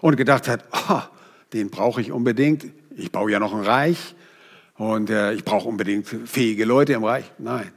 und 0.00 0.16
gedacht 0.16 0.48
hat, 0.48 0.64
oh, 0.88 1.00
den 1.52 1.70
brauche 1.70 2.00
ich 2.00 2.12
unbedingt. 2.12 2.66
Ich 2.96 3.12
baue 3.12 3.30
ja 3.30 3.38
noch 3.38 3.54
ein 3.54 3.62
Reich 3.62 4.14
und 4.76 5.10
äh, 5.10 5.32
ich 5.32 5.44
brauche 5.44 5.68
unbedingt 5.68 6.06
fähige 6.06 6.64
Leute 6.64 6.92
im 6.94 7.04
Reich. 7.04 7.30
Nein, 7.38 7.70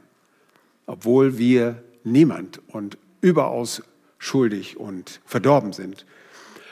obwohl 0.88 1.38
wir 1.38 1.84
niemand 2.02 2.60
und 2.66 2.98
überaus 3.20 3.82
schuldig 4.18 4.76
und 4.76 5.20
verdorben 5.24 5.72
sind, 5.72 6.04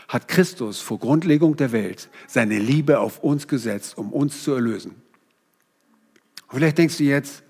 hat 0.08 0.26
Christus 0.26 0.80
vor 0.80 0.98
Grundlegung 0.98 1.56
der 1.56 1.70
Welt 1.70 2.08
seine 2.26 2.58
Liebe 2.58 2.98
auf 2.98 3.22
uns 3.22 3.46
gesetzt, 3.46 3.96
um 3.96 4.12
uns 4.12 4.42
zu 4.42 4.52
erlösen. 4.52 4.96
Und 6.48 6.56
vielleicht 6.58 6.78
denkst 6.78 6.98
du 6.98 7.04
jetzt, 7.04 7.44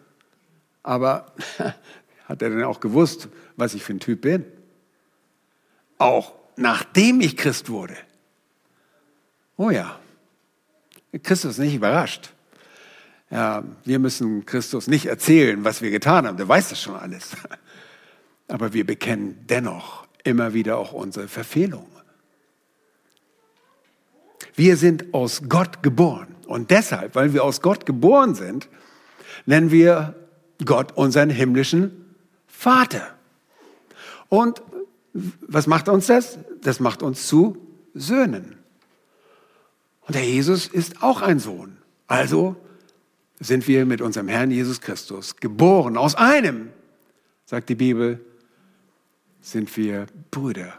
aber 0.82 1.32
Hat 2.26 2.42
er 2.42 2.50
denn 2.50 2.64
auch 2.64 2.80
gewusst, 2.80 3.28
was 3.56 3.74
ich 3.74 3.84
für 3.84 3.94
ein 3.94 4.00
Typ 4.00 4.22
bin? 4.22 4.44
Auch 5.98 6.34
nachdem 6.56 7.20
ich 7.20 7.36
Christ 7.36 7.70
wurde. 7.70 7.96
Oh 9.56 9.70
ja, 9.70 9.98
Christus 11.22 11.52
ist 11.52 11.58
nicht 11.58 11.74
überrascht. 11.74 12.32
Ja, 13.30 13.64
wir 13.84 13.98
müssen 13.98 14.46
Christus 14.46 14.86
nicht 14.86 15.06
erzählen, 15.06 15.64
was 15.64 15.82
wir 15.82 15.90
getan 15.90 16.26
haben. 16.26 16.36
Der 16.36 16.48
weiß 16.48 16.68
das 16.68 16.80
schon 16.80 16.94
alles. 16.96 17.30
Aber 18.48 18.72
wir 18.72 18.86
bekennen 18.86 19.44
dennoch 19.48 20.06
immer 20.22 20.54
wieder 20.54 20.78
auch 20.78 20.92
unsere 20.92 21.28
Verfehlungen. 21.28 21.86
Wir 24.54 24.76
sind 24.76 25.12
aus 25.12 25.42
Gott 25.48 25.82
geboren. 25.82 26.34
Und 26.46 26.70
deshalb, 26.70 27.14
weil 27.14 27.32
wir 27.32 27.42
aus 27.44 27.60
Gott 27.60 27.84
geboren 27.84 28.34
sind, 28.34 28.68
nennen 29.44 29.70
wir 29.70 30.14
Gott 30.64 30.92
unseren 30.96 31.28
himmlischen 31.28 32.14
Vater. 32.46 33.14
Und 34.28 34.62
was 35.12 35.66
macht 35.66 35.88
uns 35.88 36.06
das? 36.06 36.38
Das 36.62 36.80
macht 36.80 37.02
uns 37.02 37.26
zu 37.26 37.58
Söhnen. 37.94 38.56
Und 40.02 40.14
der 40.14 40.24
Jesus 40.24 40.68
ist 40.68 41.02
auch 41.02 41.22
ein 41.22 41.38
Sohn. 41.38 41.78
Also 42.06 42.56
sind 43.38 43.66
wir 43.68 43.86
mit 43.86 44.00
unserem 44.00 44.28
Herrn 44.28 44.50
Jesus 44.50 44.80
Christus 44.80 45.36
geboren. 45.36 45.96
Aus 45.96 46.14
einem, 46.14 46.70
sagt 47.44 47.68
die 47.68 47.74
Bibel, 47.74 48.20
sind 49.40 49.74
wir 49.76 50.06
Brüder. 50.30 50.74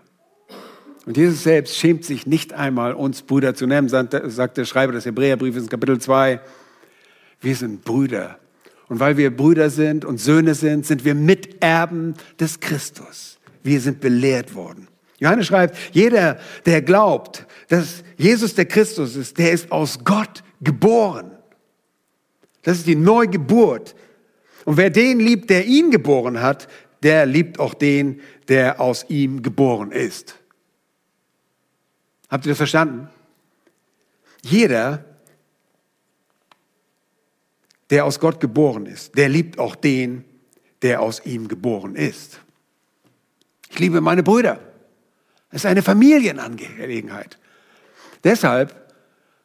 Und 1.06 1.16
Jesus 1.16 1.44
selbst 1.44 1.78
schämt 1.78 2.04
sich 2.04 2.28
nicht 2.28 2.54
einmal, 2.54 2.94
uns 2.94 3.22
Brüder 3.22 3.56
zu 3.56 3.66
nennen, 3.66 3.88
sagt 3.88 4.58
der 4.58 4.66
Schreiber 4.66 4.92
des 4.92 5.06
Hebräerbriefes 5.06 5.64
in 5.64 5.70
Kapitel 5.70 6.00
2. 6.00 6.42
Wir 7.40 7.56
sind 7.56 7.86
Brüder. 7.86 8.40
Und 8.90 9.00
weil 9.00 9.16
wir 9.16 9.36
Brüder 9.36 9.70
sind 9.70 10.04
und 10.04 10.20
Söhne 10.20 10.54
sind, 10.54 10.86
sind 10.86 11.06
wir 11.06 11.16
Miterben 11.16 12.16
des 12.40 12.60
Christus. 12.60 13.40
Wir 13.64 13.80
sind 13.80 14.02
belehrt 14.02 14.54
worden. 14.56 14.88
Johannes 15.20 15.48
schreibt, 15.48 15.78
jeder, 15.94 16.40
der 16.66 16.82
glaubt, 16.82 17.46
dass 17.70 18.04
Jesus 18.18 18.56
der 18.56 18.66
Christus 18.66 19.16
ist, 19.16 19.38
der 19.38 19.52
ist 19.52 19.72
aus 19.72 20.00
Gott 20.04 20.44
geboren. 20.62 21.37
Das 22.64 22.78
ist 22.78 22.88
die 22.88 22.96
Neugeburt. 22.96 23.96
Und 24.66 24.78
wer 24.78 24.90
den 24.90 25.20
liebt, 25.20 25.50
der 25.50 25.66
ihn 25.66 25.92
geboren 25.92 26.42
hat, 26.42 26.68
der 27.04 27.26
liebt 27.26 27.60
auch 27.60 27.74
den, 27.74 28.22
der 28.48 28.82
aus 28.82 29.06
ihm 29.10 29.42
geboren 29.42 29.92
ist. 29.92 30.40
Habt 32.30 32.46
ihr 32.46 32.52
das 32.52 32.58
verstanden? 32.58 33.10
Jeder, 34.44 35.06
der 37.90 38.06
aus 38.06 38.20
Gott 38.20 38.40
geboren 38.40 38.86
ist, 38.86 39.18
der 39.18 39.30
liebt 39.30 39.60
auch 39.60 39.76
den, 39.76 40.26
der 40.82 41.02
aus 41.02 41.26
ihm 41.26 41.48
geboren 41.48 41.96
ist. 41.96 42.42
Ich 43.70 43.80
liebe 43.80 44.02
meine 44.02 44.24
Brüder. 44.24 44.60
Es 45.50 45.62
ist 45.62 45.66
eine 45.66 45.82
Familienangelegenheit. 45.82 47.38
Deshalb 48.24 48.94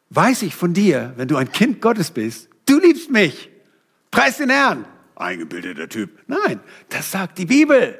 weiß 0.09 0.41
ich 0.43 0.55
von 0.55 0.73
dir, 0.73 1.13
wenn 1.15 1.27
du 1.27 1.37
ein 1.37 1.51
Kind 1.51 1.81
Gottes 1.81 2.11
bist, 2.11 2.49
du 2.65 2.79
liebst 2.79 3.09
mich. 3.09 3.49
Preis 4.11 4.37
den 4.37 4.49
Herrn. 4.49 4.85
Eingebildeter 5.15 5.89
Typ. 5.89 6.19
Nein, 6.27 6.59
das 6.89 7.11
sagt 7.11 7.37
die 7.37 7.45
Bibel. 7.45 7.99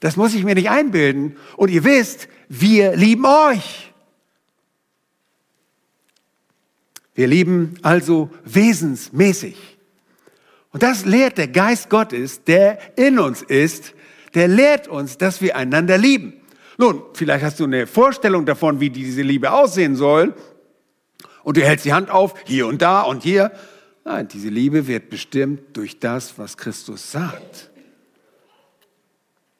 Das 0.00 0.16
muss 0.16 0.34
ich 0.34 0.44
mir 0.44 0.54
nicht 0.54 0.70
einbilden. 0.70 1.36
Und 1.56 1.70
ihr 1.70 1.84
wisst, 1.84 2.28
wir 2.48 2.96
lieben 2.96 3.24
euch. 3.26 3.92
Wir 7.14 7.26
lieben 7.26 7.74
also 7.82 8.30
wesensmäßig. 8.44 9.56
Und 10.72 10.82
das 10.82 11.04
lehrt 11.04 11.38
der 11.38 11.48
Geist 11.48 11.90
Gottes, 11.90 12.44
der 12.44 12.78
in 12.96 13.18
uns 13.18 13.42
ist, 13.42 13.94
der 14.34 14.48
lehrt 14.48 14.88
uns, 14.88 15.18
dass 15.18 15.42
wir 15.42 15.56
einander 15.56 15.98
lieben. 15.98 16.34
Nun, 16.78 17.02
vielleicht 17.12 17.44
hast 17.44 17.60
du 17.60 17.64
eine 17.64 17.86
Vorstellung 17.86 18.46
davon, 18.46 18.80
wie 18.80 18.90
diese 18.90 19.22
Liebe 19.22 19.52
aussehen 19.52 19.96
soll. 19.96 20.34
Und 21.42 21.56
du 21.56 21.62
hältst 21.62 21.84
die 21.84 21.92
Hand 21.92 22.10
auf, 22.10 22.34
hier 22.44 22.66
und 22.66 22.80
da 22.80 23.02
und 23.02 23.22
hier. 23.22 23.50
Nein, 24.04 24.28
diese 24.28 24.48
Liebe 24.48 24.86
wird 24.86 25.10
bestimmt 25.10 25.76
durch 25.76 25.98
das, 25.98 26.38
was 26.38 26.56
Christus 26.56 27.12
sagt. 27.12 27.70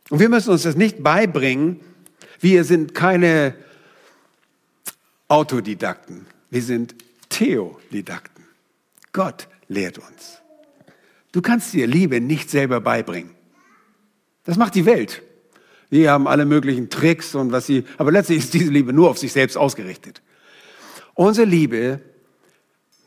Und 0.09 0.19
wir 0.19 0.29
müssen 0.29 0.51
uns 0.51 0.63
das 0.63 0.77
nicht 0.77 1.03
beibringen. 1.03 1.81
Wir 2.41 2.65
sind 2.65 2.95
keine 2.95 3.55
Autodidakten. 5.29 6.27
Wir 6.51 6.63
sind 6.63 6.95
Theodidakten. 7.29 8.45
Gott 9.13 9.49
lehrt 9.69 9.99
uns. 9.99 10.41
Du 11.33 11.43
kannst 11.43 11.73
dir 11.73 11.87
Liebe 11.87 12.21
nicht 12.21 12.51
selber 12.51 12.81
beibringen. 12.81 13.31
Das 14.45 14.57
macht 14.57 14.75
die 14.75 14.87
Welt. 14.87 15.23
Die 15.93 16.09
haben 16.09 16.27
alle 16.27 16.45
möglichen 16.45 16.91
Tricks 16.91 17.35
und 17.35 17.53
was 17.53 17.67
sie, 17.67 17.85
aber 17.99 18.11
letztlich 18.13 18.39
ist 18.39 18.55
diese 18.55 18.71
Liebe 18.71 18.93
nur 18.93 19.11
auf 19.11 19.19
sich 19.19 19.33
selbst 19.33 19.57
ausgerichtet. 19.57 20.23
Unsere 21.15 21.47
Liebe, 21.47 22.01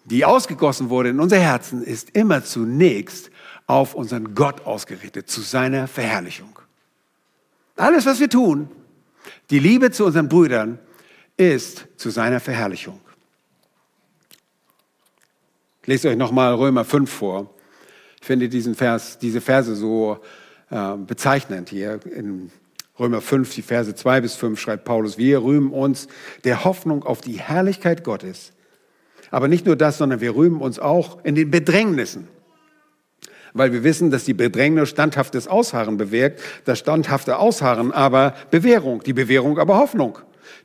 die 0.06 0.26
ausgegossen 0.26 0.90
wurde 0.90 1.10
in 1.10 1.20
unser 1.20 1.40
Herzen, 1.40 1.84
ist 1.84 2.12
immer 2.12 2.44
zunächst 2.44 3.32
auf 3.68 3.96
unseren 3.96 4.36
Gott 4.36 4.66
ausgerichtet, 4.66 5.30
zu 5.30 5.42
seiner 5.42 5.88
Verherrlichung. 5.88 6.60
Alles, 7.76 8.06
was 8.06 8.20
wir 8.20 8.30
tun, 8.30 8.70
die 9.50 9.60
Liebe 9.60 9.92
zu 9.92 10.06
unseren 10.06 10.28
Brüdern, 10.28 10.80
ist 11.38 11.88
zu 11.98 12.10
seiner 12.10 12.40
Verherrlichung. 12.40 13.00
Ich 15.82 15.88
lese 15.88 16.10
euch 16.10 16.18
nochmal 16.18 16.54
Römer 16.54 16.86
5 16.86 17.12
vor. 17.12 17.50
Ich 18.22 18.28
finde 18.28 18.48
diesen 18.48 18.76
Vers, 18.76 19.18
diese 19.18 19.42
Verse 19.42 19.76
so 19.76 20.20
äh, 20.70 20.96
bezeichnend 20.96 21.70
hier 21.70 22.00
in 22.06 22.52
Römer 23.00 23.22
5, 23.22 23.56
die 23.56 23.62
Verse 23.64 23.94
2 23.94 24.22
bis 24.22 24.36
5 24.36 24.60
schreibt 24.60 24.86
Paulus, 24.86 25.18
wir 25.18 25.44
rühmen 25.44 25.72
uns 25.72 26.08
der 26.44 26.64
Hoffnung 26.64 27.04
auf 27.04 27.22
die 27.22 27.40
Herrlichkeit 27.40 28.04
Gottes. 28.04 28.54
Aber 29.34 29.48
nicht 29.48 29.66
nur 29.66 29.76
das, 29.76 29.98
sondern 29.98 30.22
wir 30.22 30.36
rühmen 30.36 30.62
uns 30.62 30.78
auch 30.78 31.18
in 31.26 31.34
den 31.34 31.50
Bedrängnissen. 31.50 32.28
Weil 33.54 33.74
wir 33.74 33.84
wissen, 33.84 34.12
dass 34.12 34.26
die 34.26 34.36
Bedrängnis 34.36 34.90
standhaftes 34.90 35.48
Ausharren 35.48 35.98
bewirkt, 35.98 36.40
das 36.66 36.78
standhafte 36.78 37.40
Ausharren 37.40 37.92
aber 37.92 38.36
Bewährung, 38.52 39.02
die 39.02 39.14
Bewährung 39.14 39.58
aber 39.58 39.78
Hoffnung. 39.78 40.20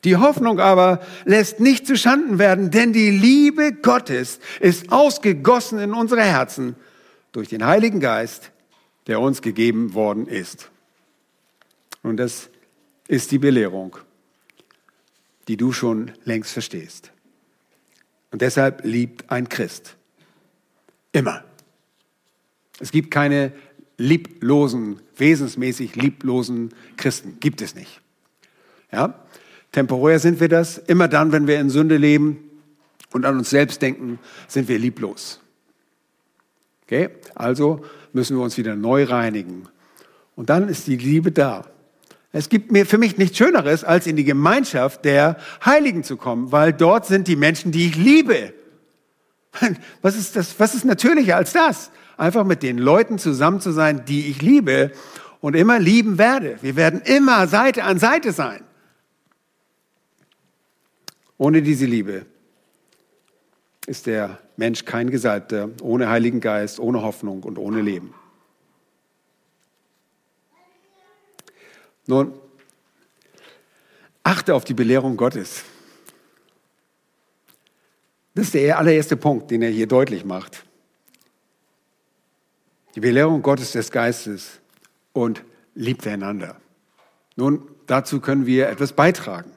Die 0.04 0.16
Hoffnung 0.16 0.60
aber 0.60 1.00
lässt 1.24 1.60
nicht 1.60 1.86
zuschanden 1.86 2.38
werden, 2.38 2.70
denn 2.70 2.92
die 2.92 3.10
Liebe 3.10 3.72
Gottes 3.72 4.38
ist 4.60 4.92
ausgegossen 4.92 5.78
in 5.78 5.94
unsere 5.94 6.20
Herzen 6.20 6.76
durch 7.32 7.48
den 7.48 7.64
Heiligen 7.64 8.00
Geist, 8.00 8.52
der 9.06 9.18
uns 9.18 9.40
gegeben 9.40 9.94
worden 9.94 10.26
ist. 10.26 10.70
Und 12.02 12.18
das 12.18 12.50
ist 13.06 13.30
die 13.30 13.38
Belehrung, 13.38 13.96
die 15.48 15.56
du 15.56 15.72
schon 15.72 16.12
längst 16.24 16.52
verstehst. 16.52 17.12
Und 18.30 18.42
deshalb 18.42 18.84
liebt 18.84 19.30
ein 19.30 19.48
Christ 19.48 19.96
immer. 21.12 21.44
Es 22.80 22.92
gibt 22.92 23.10
keine 23.10 23.52
lieblosen, 23.96 25.00
wesensmäßig 25.16 25.96
lieblosen 25.96 26.74
Christen. 26.96 27.38
Gibt 27.40 27.60
es 27.60 27.74
nicht. 27.74 28.00
Ja? 28.92 29.14
Temporär 29.72 30.18
sind 30.20 30.40
wir 30.40 30.48
das. 30.48 30.78
Immer 30.78 31.08
dann, 31.08 31.32
wenn 31.32 31.46
wir 31.46 31.58
in 31.60 31.70
Sünde 31.70 31.96
leben 31.96 32.38
und 33.12 33.24
an 33.24 33.36
uns 33.36 33.50
selbst 33.50 33.82
denken, 33.82 34.18
sind 34.46 34.68
wir 34.68 34.78
lieblos. 34.78 35.40
Okay? 36.84 37.10
Also 37.34 37.84
müssen 38.12 38.36
wir 38.36 38.44
uns 38.44 38.56
wieder 38.56 38.76
neu 38.76 39.04
reinigen. 39.04 39.68
Und 40.36 40.50
dann 40.50 40.68
ist 40.68 40.86
die 40.86 40.96
Liebe 40.96 41.32
da. 41.32 41.66
Es 42.38 42.48
gibt 42.48 42.70
mir 42.70 42.86
für 42.86 42.98
mich 42.98 43.18
nichts 43.18 43.36
Schöneres, 43.36 43.82
als 43.82 44.06
in 44.06 44.14
die 44.14 44.22
Gemeinschaft 44.22 45.04
der 45.04 45.38
Heiligen 45.64 46.04
zu 46.04 46.16
kommen, 46.16 46.52
weil 46.52 46.72
dort 46.72 47.04
sind 47.04 47.26
die 47.26 47.34
Menschen, 47.34 47.72
die 47.72 47.88
ich 47.88 47.96
liebe. 47.96 48.54
Was 50.02 50.14
ist 50.14 50.36
das? 50.36 50.54
Was 50.60 50.76
ist 50.76 50.84
natürlicher 50.84 51.34
als 51.34 51.52
das? 51.52 51.90
Einfach 52.16 52.44
mit 52.44 52.62
den 52.62 52.78
Leuten 52.78 53.18
zusammen 53.18 53.60
zu 53.60 53.72
sein, 53.72 54.04
die 54.04 54.28
ich 54.28 54.40
liebe 54.40 54.92
und 55.40 55.56
immer 55.56 55.80
lieben 55.80 56.16
werde. 56.16 56.58
Wir 56.62 56.76
werden 56.76 57.00
immer 57.00 57.48
Seite 57.48 57.82
an 57.82 57.98
Seite 57.98 58.30
sein. 58.30 58.62
Ohne 61.38 61.60
diese 61.60 61.86
Liebe 61.86 62.24
ist 63.88 64.06
der 64.06 64.38
Mensch 64.56 64.84
kein 64.84 65.10
Gesalbter, 65.10 65.70
ohne 65.82 66.08
Heiligen 66.08 66.38
Geist, 66.38 66.78
ohne 66.78 67.02
Hoffnung 67.02 67.42
und 67.42 67.58
ohne 67.58 67.82
Leben. 67.82 68.14
Nun, 72.08 72.32
achte 74.22 74.54
auf 74.54 74.64
die 74.64 74.72
Belehrung 74.72 75.18
Gottes. 75.18 75.62
Das 78.34 78.46
ist 78.46 78.54
der 78.54 78.78
allererste 78.78 79.16
Punkt, 79.16 79.50
den 79.50 79.60
er 79.60 79.68
hier 79.68 79.86
deutlich 79.86 80.24
macht. 80.24 80.64
Die 82.94 83.00
Belehrung 83.00 83.42
Gottes 83.42 83.72
des 83.72 83.90
Geistes 83.90 84.58
und 85.12 85.44
liebt 85.74 86.06
einander. 86.06 86.56
Nun, 87.36 87.68
dazu 87.86 88.20
können 88.20 88.46
wir 88.46 88.70
etwas 88.70 88.94
beitragen. 88.94 89.50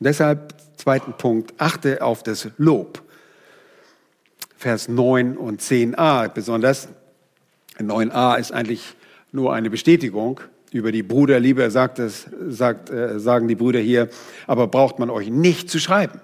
Und 0.00 0.06
deshalb, 0.06 0.54
zweiten 0.78 1.12
Punkt, 1.12 1.52
achte 1.58 2.02
auf 2.02 2.22
das 2.22 2.48
Lob. 2.56 3.02
Vers 4.56 4.88
9 4.88 5.36
und 5.36 5.60
10a 5.60 6.28
besonders. 6.28 6.88
9a 7.78 8.38
ist 8.38 8.52
eigentlich 8.52 8.94
nur 9.32 9.52
eine 9.52 9.68
Bestätigung 9.68 10.40
über 10.72 10.92
die 10.92 11.02
Bruderliebe, 11.02 11.70
sagt 11.70 11.98
es, 11.98 12.26
sagt, 12.48 12.90
äh, 12.90 13.18
sagen 13.18 13.48
die 13.48 13.54
Brüder 13.54 13.80
hier, 13.80 14.08
aber 14.46 14.66
braucht 14.66 14.98
man 14.98 15.10
euch 15.10 15.30
nicht 15.30 15.70
zu 15.70 15.78
schreiben. 15.78 16.20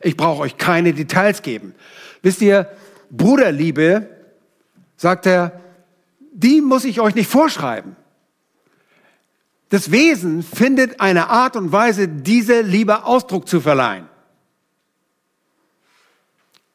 Ich 0.00 0.16
brauche 0.16 0.42
euch 0.42 0.56
keine 0.56 0.92
Details 0.92 1.42
geben. 1.42 1.74
Wisst 2.22 2.40
ihr, 2.40 2.70
Bruderliebe, 3.10 4.08
sagt 4.96 5.26
er, 5.26 5.60
die 6.32 6.60
muss 6.60 6.84
ich 6.84 7.00
euch 7.00 7.14
nicht 7.14 7.30
vorschreiben. 7.30 7.96
Das 9.70 9.90
Wesen 9.90 10.42
findet 10.42 11.00
eine 11.00 11.28
Art 11.28 11.56
und 11.56 11.72
Weise, 11.72 12.08
diese 12.08 12.62
Liebe 12.62 13.04
Ausdruck 13.04 13.48
zu 13.48 13.60
verleihen. 13.60 14.07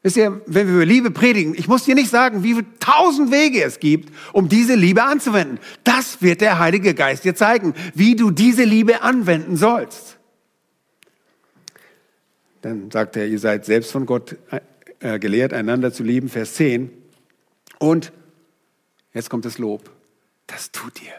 Wisst 0.03 0.17
ihr, 0.17 0.41
wenn 0.47 0.67
wir 0.67 0.75
über 0.75 0.85
Liebe 0.85 1.11
predigen, 1.11 1.55
ich 1.55 1.69
muss 1.69 1.85
dir 1.85 1.95
nicht 1.95 2.09
sagen, 2.09 2.43
wie 2.43 2.55
viele 2.55 2.79
tausend 2.79 3.31
Wege 3.31 3.63
es 3.63 3.79
gibt, 3.79 4.13
um 4.33 4.49
diese 4.49 4.75
Liebe 4.75 5.03
anzuwenden. 5.03 5.59
Das 5.85 6.21
wird 6.21 6.41
der 6.41 6.59
Heilige 6.59 6.93
Geist 6.93 7.23
dir 7.23 7.35
zeigen, 7.35 7.73
wie 7.95 8.17
du 8.17 8.29
diese 8.29 8.65
Liebe 8.65 9.01
anwenden 9.01 9.55
sollst. 9.55 10.17
Dann 12.61 12.91
sagt 12.91 13.15
er, 13.15 13.27
ihr 13.27 13.39
seid 13.39 13.63
selbst 13.65 13.93
von 13.93 14.05
Gott 14.05 14.35
äh, 14.99 15.19
gelehrt, 15.19 15.53
einander 15.53 15.93
zu 15.93 16.03
lieben, 16.03 16.27
Vers 16.27 16.55
10. 16.55 16.91
Und, 17.79 18.11
jetzt 19.13 19.29
kommt 19.29 19.45
das 19.45 19.57
Lob, 19.57 19.89
das 20.47 20.71
tut 20.71 21.01
ihr. 21.01 21.13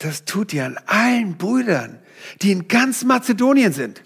Das 0.00 0.26
tut 0.26 0.52
ihr 0.52 0.66
an 0.66 0.78
allen 0.84 1.38
Brüdern, 1.38 1.98
die 2.42 2.52
in 2.52 2.68
ganz 2.68 3.04
Mazedonien 3.04 3.72
sind. 3.72 4.02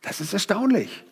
Das 0.00 0.20
ist 0.20 0.32
erstaunlich. 0.32 1.04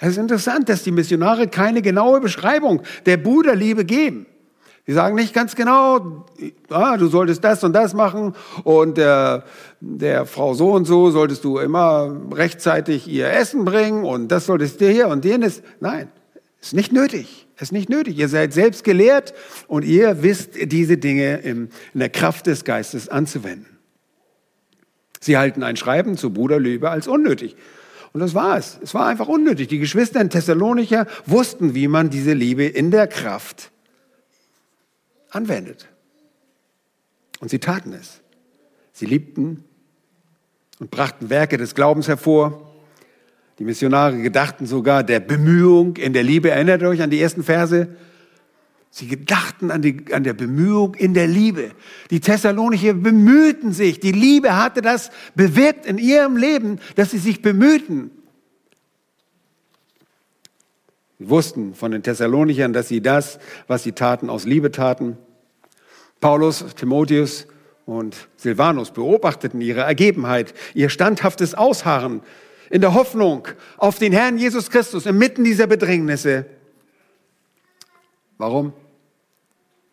Es 0.00 0.10
ist 0.10 0.18
interessant, 0.18 0.68
dass 0.68 0.82
die 0.82 0.90
Missionare 0.90 1.48
keine 1.48 1.82
genaue 1.82 2.20
Beschreibung 2.20 2.82
der 3.06 3.16
Bruderliebe 3.16 3.84
geben. 3.84 4.26
Sie 4.86 4.92
sagen 4.92 5.14
nicht 5.14 5.32
ganz 5.32 5.54
genau, 5.54 6.26
ah, 6.68 6.98
du 6.98 7.06
solltest 7.06 7.42
das 7.42 7.64
und 7.64 7.72
das 7.72 7.94
machen 7.94 8.34
und 8.64 8.98
der, 8.98 9.44
der 9.80 10.26
Frau 10.26 10.52
so 10.52 10.72
und 10.72 10.84
so 10.84 11.10
solltest 11.10 11.42
du 11.44 11.58
immer 11.58 12.14
rechtzeitig 12.32 13.08
ihr 13.08 13.30
Essen 13.30 13.64
bringen 13.64 14.04
und 14.04 14.28
das 14.28 14.44
solltest 14.44 14.82
du 14.82 14.90
hier 14.90 15.08
und 15.08 15.24
jenes. 15.24 15.62
Nein, 15.80 16.08
ist 16.60 16.74
nicht 16.74 16.92
nötig. 16.92 17.46
Ist 17.58 17.72
nicht 17.72 17.88
nötig. 17.88 18.18
Ihr 18.18 18.28
seid 18.28 18.52
selbst 18.52 18.84
gelehrt 18.84 19.32
und 19.68 19.84
ihr 19.84 20.22
wisst 20.22 20.50
diese 20.60 20.98
Dinge 20.98 21.36
in 21.36 21.70
der 21.94 22.08
Kraft 22.10 22.46
des 22.46 22.64
Geistes 22.64 23.08
anzuwenden. 23.08 23.78
Sie 25.20 25.38
halten 25.38 25.62
ein 25.62 25.76
Schreiben 25.76 26.18
zu 26.18 26.30
Bruderliebe 26.30 26.90
als 26.90 27.06
unnötig. 27.08 27.56
Und 28.14 28.20
das 28.20 28.32
war 28.32 28.56
es. 28.56 28.78
Es 28.80 28.94
war 28.94 29.06
einfach 29.06 29.26
unnötig. 29.26 29.66
Die 29.68 29.80
Geschwister 29.80 30.20
in 30.20 30.30
Thessalonicher 30.30 31.06
wussten, 31.26 31.74
wie 31.74 31.88
man 31.88 32.10
diese 32.10 32.32
Liebe 32.32 32.64
in 32.64 32.92
der 32.92 33.08
Kraft 33.08 33.72
anwendet. 35.30 35.88
Und 37.40 37.50
sie 37.50 37.58
taten 37.58 37.92
es. 37.92 38.20
Sie 38.92 39.06
liebten 39.06 39.64
und 40.78 40.92
brachten 40.92 41.28
Werke 41.28 41.56
des 41.56 41.74
Glaubens 41.74 42.06
hervor. 42.06 42.72
Die 43.58 43.64
Missionare 43.64 44.16
gedachten 44.22 44.66
sogar 44.66 45.02
der 45.02 45.18
Bemühung 45.18 45.96
in 45.96 46.12
der 46.12 46.22
Liebe. 46.22 46.50
Erinnert 46.52 46.84
euch 46.84 47.02
an 47.02 47.10
die 47.10 47.20
ersten 47.20 47.42
Verse? 47.42 47.88
Sie 48.96 49.08
gedachten 49.08 49.72
an, 49.72 49.82
die, 49.82 50.04
an 50.12 50.22
der 50.22 50.34
Bemühung 50.34 50.94
in 50.94 51.14
der 51.14 51.26
Liebe. 51.26 51.72
Die 52.12 52.20
Thessalonicher 52.20 52.94
bemühten 52.94 53.72
sich. 53.72 53.98
Die 53.98 54.12
Liebe 54.12 54.56
hatte 54.56 54.82
das 54.82 55.10
bewirkt 55.34 55.84
in 55.84 55.98
ihrem 55.98 56.36
Leben, 56.36 56.78
dass 56.94 57.10
sie 57.10 57.18
sich 57.18 57.42
bemühten. 57.42 58.12
Sie 61.18 61.28
wussten 61.28 61.74
von 61.74 61.90
den 61.90 62.04
Thessalonichern, 62.04 62.72
dass 62.72 62.86
sie 62.86 63.00
das, 63.00 63.40
was 63.66 63.82
sie 63.82 63.90
taten, 63.90 64.30
aus 64.30 64.44
Liebe 64.44 64.70
taten. 64.70 65.18
Paulus, 66.20 66.64
Timotheus 66.76 67.48
und 67.86 68.28
Silvanus 68.36 68.92
beobachteten 68.92 69.60
ihre 69.60 69.80
Ergebenheit, 69.80 70.54
ihr 70.72 70.88
standhaftes 70.88 71.56
Ausharren 71.56 72.22
in 72.70 72.80
der 72.80 72.94
Hoffnung 72.94 73.48
auf 73.76 73.98
den 73.98 74.12
Herrn 74.12 74.38
Jesus 74.38 74.70
Christus 74.70 75.04
inmitten 75.04 75.42
dieser 75.42 75.66
Bedrängnisse. 75.66 76.46
Warum? 78.38 78.72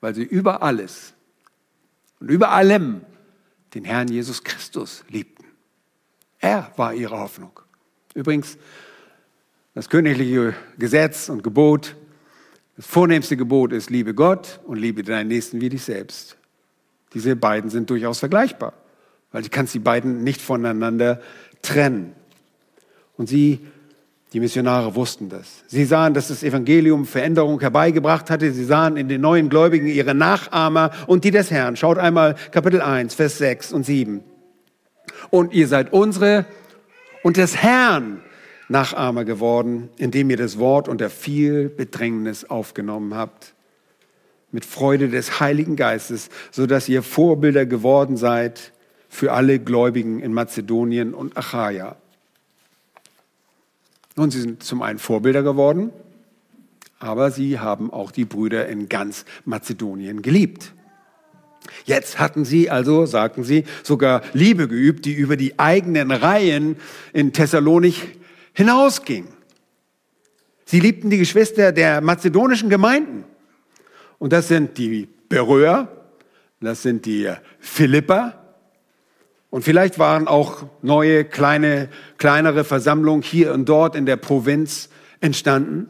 Weil 0.02 0.16
sie 0.16 0.24
über 0.24 0.62
alles 0.62 1.14
und 2.20 2.30
über 2.30 2.52
allem 2.52 3.02
den 3.74 3.86
Herrn 3.86 4.10
Jesus 4.10 4.44
Christus 4.44 5.06
liebten. 5.08 5.46
Er 6.40 6.72
war 6.76 6.94
ihre 6.94 7.18
Hoffnung. 7.18 7.60
Übrigens, 8.14 8.58
das 9.74 9.90
königliche 9.90 10.54
Gesetz 10.78 11.30
und 11.30 11.44
Gebot, 11.44 11.96
das 12.76 12.86
vornehmste 12.86 13.38
Gebot 13.38 13.72
ist, 13.72 13.90
liebe 13.90 14.14
Gott 14.14 14.60
und 14.66 14.78
liebe 14.78 15.04
deinen 15.04 15.30
Nächsten 15.30 15.62
wie 15.62 15.70
dich 15.70 15.84
selbst. 15.84 16.36
Diese 17.14 17.36
beiden 17.36 17.70
sind 17.70 17.90
durchaus 17.90 18.20
vergleichbar, 18.20 18.74
weil 19.32 19.44
du 19.44 19.50
kannst 19.50 19.74
die 19.74 19.80
beiden 19.80 20.24
nicht 20.24 20.42
voneinander 20.42 21.22
trennen. 21.62 22.14
Und 23.18 23.28
sie 23.28 23.66
die 24.34 24.40
Missionare 24.40 24.96
wussten 24.96 25.28
das. 25.28 25.64
Sie 25.68 25.84
sahen, 25.84 26.14
dass 26.14 26.30
das 26.30 26.42
Evangelium 26.42 27.06
Veränderung 27.06 27.60
herbeigebracht 27.60 28.30
hatte. 28.30 28.52
Sie 28.54 28.64
sahen 28.64 28.96
in 28.96 29.10
den 29.10 29.20
neuen 29.20 29.50
Gläubigen 29.50 29.88
ihre 29.88 30.16
Nachahmer 30.16 30.92
und 31.08 31.26
die 31.26 31.32
des 31.32 31.52
Herrn. 31.52 31.76
Schaut 31.76 31.98
einmal 31.98 32.36
Kapitel 32.52 32.82
1, 32.82 33.14
Vers 33.14 33.40
6 33.40 33.74
und 33.74 33.86
7. 33.86 34.24
Und 35.32 35.54
ihr 35.54 35.68
seid 35.68 35.92
unsere 35.92 36.46
und 37.24 37.36
des 37.36 37.58
Herrn 37.58 38.22
Nachahmer 38.70 39.26
geworden, 39.26 39.90
indem 39.98 40.30
ihr 40.30 40.38
das 40.38 40.58
Wort 40.58 40.88
unter 40.88 41.10
viel 41.10 41.68
Bedrängnis 41.68 42.50
aufgenommen 42.50 43.16
habt. 43.16 43.54
Mit 44.54 44.64
Freude 44.64 45.10
des 45.10 45.42
Heiligen 45.42 45.76
Geistes, 45.76 46.30
so 46.52 46.68
dass 46.68 46.88
ihr 46.88 47.04
Vorbilder 47.04 47.66
geworden 47.66 48.16
seid 48.16 48.72
für 49.10 49.34
alle 49.34 49.60
Gläubigen 49.60 50.22
in 50.22 50.34
Mazedonien 50.34 51.14
und 51.14 51.36
Achaia. 51.36 51.98
Nun, 54.22 54.30
sie 54.30 54.42
sind 54.42 54.62
zum 54.62 54.84
einen 54.84 55.00
Vorbilder 55.00 55.42
geworden, 55.42 55.90
aber 57.00 57.32
sie 57.32 57.58
haben 57.58 57.92
auch 57.92 58.12
die 58.12 58.24
Brüder 58.24 58.68
in 58.68 58.88
ganz 58.88 59.26
Mazedonien 59.46 60.22
geliebt. 60.22 60.76
Jetzt 61.86 62.20
hatten 62.20 62.46
sie 62.46 62.70
also, 62.70 63.08
sagten 63.08 63.44
sie, 63.44 63.64
sogar 63.82 64.22
Liebe 64.34 64.68
geübt, 64.68 65.06
die 65.06 65.14
über 65.16 65.38
die 65.38 65.58
eigenen 65.58 66.12
Reihen 66.12 66.76
in 67.14 67.34
Thessalonik 67.34 68.20
hinausging. 68.54 69.28
Sie 70.66 70.80
liebten 70.80 71.10
die 71.10 71.18
Geschwister 71.18 71.72
der 71.72 72.00
mazedonischen 72.02 72.70
Gemeinden. 72.70 73.24
Und 74.20 74.34
das 74.34 74.50
sind 74.50 74.78
die 74.78 75.10
Beröer, 75.30 75.88
das 76.60 76.84
sind 76.84 77.08
die 77.08 77.28
Philipper, 77.60 78.41
und 79.52 79.64
vielleicht 79.64 80.00
waren 80.00 80.28
auch 80.28 80.64
neue, 80.82 81.26
kleine, 81.26 81.90
kleinere 82.18 82.64
Versammlungen 82.64 83.22
hier 83.22 83.54
und 83.54 83.68
dort 83.68 83.96
in 83.96 84.06
der 84.06 84.16
Provinz 84.16 84.90
entstanden. 85.20 85.88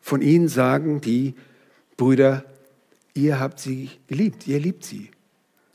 Von 0.00 0.20
ihnen 0.20 0.48
sagen 0.48 1.00
die 1.00 1.34
Brüder, 1.96 2.44
ihr 3.14 3.40
habt 3.40 3.60
sie 3.60 3.90
geliebt, 4.06 4.46
ihr 4.46 4.60
liebt 4.60 4.84
sie. 4.84 5.10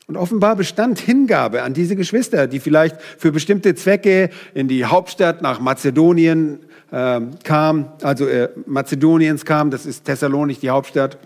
Und 0.06 0.16
offenbar 0.16 0.54
bestand 0.54 1.00
Hingabe 1.00 1.62
an 1.62 1.74
diese 1.74 1.96
Geschwister, 1.96 2.46
die 2.46 2.60
vielleicht 2.60 3.02
für 3.02 3.32
bestimmte 3.32 3.74
Zwecke 3.74 4.30
in 4.54 4.68
die 4.68 4.84
Hauptstadt 4.84 5.42
nach 5.42 5.58
Mazedonien 5.58 6.60
äh, 6.92 7.20
kam, 7.42 7.92
also 8.02 8.28
äh, 8.28 8.48
Mazedoniens 8.66 9.44
kam, 9.44 9.72
das 9.72 9.86
ist 9.86 10.04
Thessalonik, 10.04 10.60
die 10.60 10.70
Hauptstadt. 10.70 11.18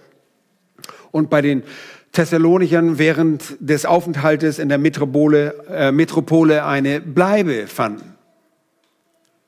Und 1.10 1.28
bei 1.28 1.42
den 1.42 1.64
Thessalonichern 2.16 2.96
während 2.96 3.58
des 3.60 3.84
Aufenthaltes 3.84 4.58
in 4.58 4.70
der 4.70 4.78
Metropole, 4.78 5.54
äh, 5.68 5.92
Metropole 5.92 6.64
eine 6.64 7.02
Bleibe 7.02 7.66
fanden. 7.66 8.14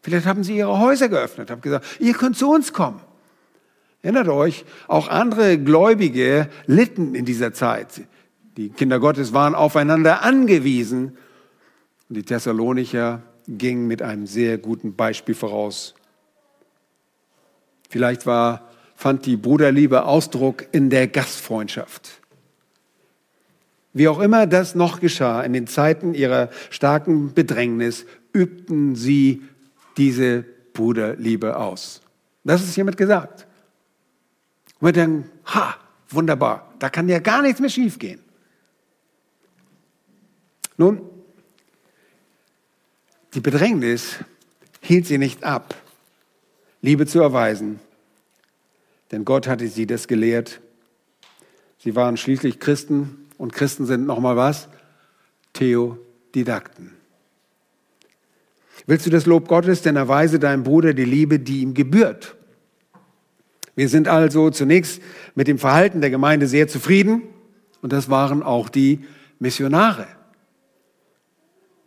Vielleicht 0.02 0.26
haben 0.26 0.44
sie 0.44 0.58
ihre 0.58 0.78
Häuser 0.78 1.08
geöffnet, 1.08 1.50
haben 1.50 1.62
gesagt, 1.62 1.86
ihr 1.98 2.12
könnt 2.12 2.36
zu 2.36 2.50
uns 2.50 2.74
kommen. 2.74 3.00
Erinnert 4.02 4.28
euch, 4.28 4.66
auch 4.86 5.08
andere 5.08 5.56
Gläubige 5.56 6.50
litten 6.66 7.14
in 7.14 7.24
dieser 7.24 7.54
Zeit. 7.54 8.02
Die 8.58 8.68
Kinder 8.68 9.00
Gottes 9.00 9.32
waren 9.32 9.54
aufeinander 9.54 10.22
angewiesen. 10.22 11.16
Und 12.10 12.16
die 12.16 12.22
Thessalonicher 12.22 13.22
gingen 13.48 13.86
mit 13.86 14.02
einem 14.02 14.26
sehr 14.26 14.58
guten 14.58 14.94
Beispiel 14.94 15.34
voraus. 15.34 15.94
Vielleicht 17.88 18.26
war, 18.26 18.68
fand 18.94 19.24
die 19.24 19.38
Bruderliebe 19.38 20.04
Ausdruck 20.04 20.66
in 20.72 20.90
der 20.90 21.08
Gastfreundschaft. 21.08 22.20
Wie 23.98 24.06
auch 24.06 24.20
immer 24.20 24.46
das 24.46 24.76
noch 24.76 25.00
geschah, 25.00 25.42
in 25.42 25.52
den 25.52 25.66
Zeiten 25.66 26.14
ihrer 26.14 26.50
starken 26.70 27.34
Bedrängnis 27.34 28.06
übten 28.32 28.94
sie 28.94 29.42
diese 29.96 30.44
Bruderliebe 30.72 31.56
aus. 31.56 32.00
Das 32.44 32.62
ist 32.62 32.76
hiermit 32.76 32.96
gesagt. 32.96 33.48
Und 34.78 34.86
wir 34.86 34.92
denken, 34.92 35.28
ha, 35.46 35.74
wunderbar, 36.10 36.72
da 36.78 36.90
kann 36.90 37.08
ja 37.08 37.18
gar 37.18 37.42
nichts 37.42 37.58
mehr 37.58 37.70
schiefgehen. 37.70 38.20
Nun, 40.76 41.00
die 43.34 43.40
Bedrängnis 43.40 44.18
hielt 44.80 45.06
sie 45.06 45.18
nicht 45.18 45.42
ab, 45.42 45.74
Liebe 46.82 47.04
zu 47.06 47.18
erweisen, 47.18 47.80
denn 49.10 49.24
Gott 49.24 49.48
hatte 49.48 49.66
sie 49.66 49.88
das 49.88 50.06
gelehrt, 50.06 50.60
Sie 51.80 51.94
waren 51.94 52.16
schließlich 52.16 52.58
Christen 52.58 53.27
und 53.38 53.52
Christen 53.52 53.86
sind 53.86 54.06
nochmal 54.06 54.36
was? 54.36 54.68
Theodidakten. 55.54 56.92
Willst 58.86 59.06
du 59.06 59.10
das 59.10 59.26
Lob 59.26 59.48
Gottes, 59.48 59.82
denn 59.82 59.96
erweise 59.96 60.38
deinem 60.38 60.64
Bruder 60.64 60.94
die 60.94 61.04
Liebe, 61.04 61.38
die 61.38 61.60
ihm 61.60 61.74
gebührt. 61.74 62.36
Wir 63.74 63.88
sind 63.88 64.08
also 64.08 64.50
zunächst 64.50 65.00
mit 65.34 65.46
dem 65.46 65.58
Verhalten 65.58 66.00
der 66.00 66.10
Gemeinde 66.10 66.46
sehr 66.46 66.68
zufrieden 66.68 67.22
und 67.80 67.92
das 67.92 68.10
waren 68.10 68.42
auch 68.42 68.68
die 68.68 69.04
Missionare, 69.38 70.06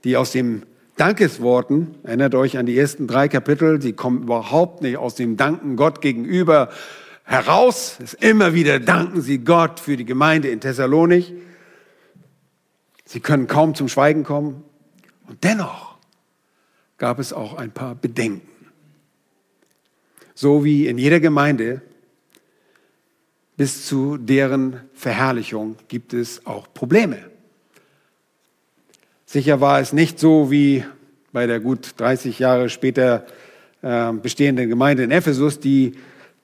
die 0.04 0.16
aus 0.16 0.32
dem 0.32 0.64
Dankesworten, 0.96 1.96
erinnert 2.04 2.36
euch 2.36 2.58
an 2.58 2.66
die 2.66 2.78
ersten 2.78 3.08
drei 3.08 3.28
Kapitel, 3.28 3.80
die 3.80 3.94
kommen 3.94 4.24
überhaupt 4.24 4.82
nicht 4.84 4.98
aus 4.98 5.16
dem 5.16 5.36
Danken 5.36 5.76
Gott 5.76 6.02
gegenüber 6.02 6.70
heraus. 7.32 7.98
Immer 8.20 8.54
wieder 8.54 8.80
danken 8.80 9.22
sie 9.22 9.40
Gott 9.40 9.80
für 9.80 9.96
die 9.96 10.06
Gemeinde 10.06 10.50
in 10.50 10.60
Thessalonik. 10.60 11.34
Sie 13.06 13.22
können 13.22 13.48
kaum 13.48 13.74
zum 13.74 13.88
Schweigen 13.88 14.24
kommen. 14.24 14.64
Und 15.28 15.44
dennoch 15.44 15.98
gab 16.98 17.20
es 17.20 17.32
auch 17.32 17.54
ein 17.54 17.72
paar 17.72 17.96
Bedenken. 17.96 18.48
So 20.36 20.66
wie 20.66 20.88
in 20.88 20.98
jeder 20.98 21.20
Gemeinde 21.20 21.82
bis 23.56 23.86
zu 23.86 24.18
deren 24.18 24.82
Verherrlichung 24.94 25.78
gibt 25.88 26.14
es 26.14 26.46
auch 26.46 26.74
Probleme. 26.74 27.20
Sicher 29.26 29.62
war 29.62 29.80
es 29.80 29.94
nicht 29.94 30.20
so 30.20 30.52
wie 30.52 30.84
bei 31.32 31.48
der 31.48 31.62
gut 31.62 31.94
30 31.98 32.40
Jahre 32.40 32.70
später 32.70 33.26
äh, 33.82 34.12
bestehenden 34.12 34.68
Gemeinde 34.68 35.04
in 35.04 35.12
Ephesus, 35.12 35.60
die, 35.60 35.94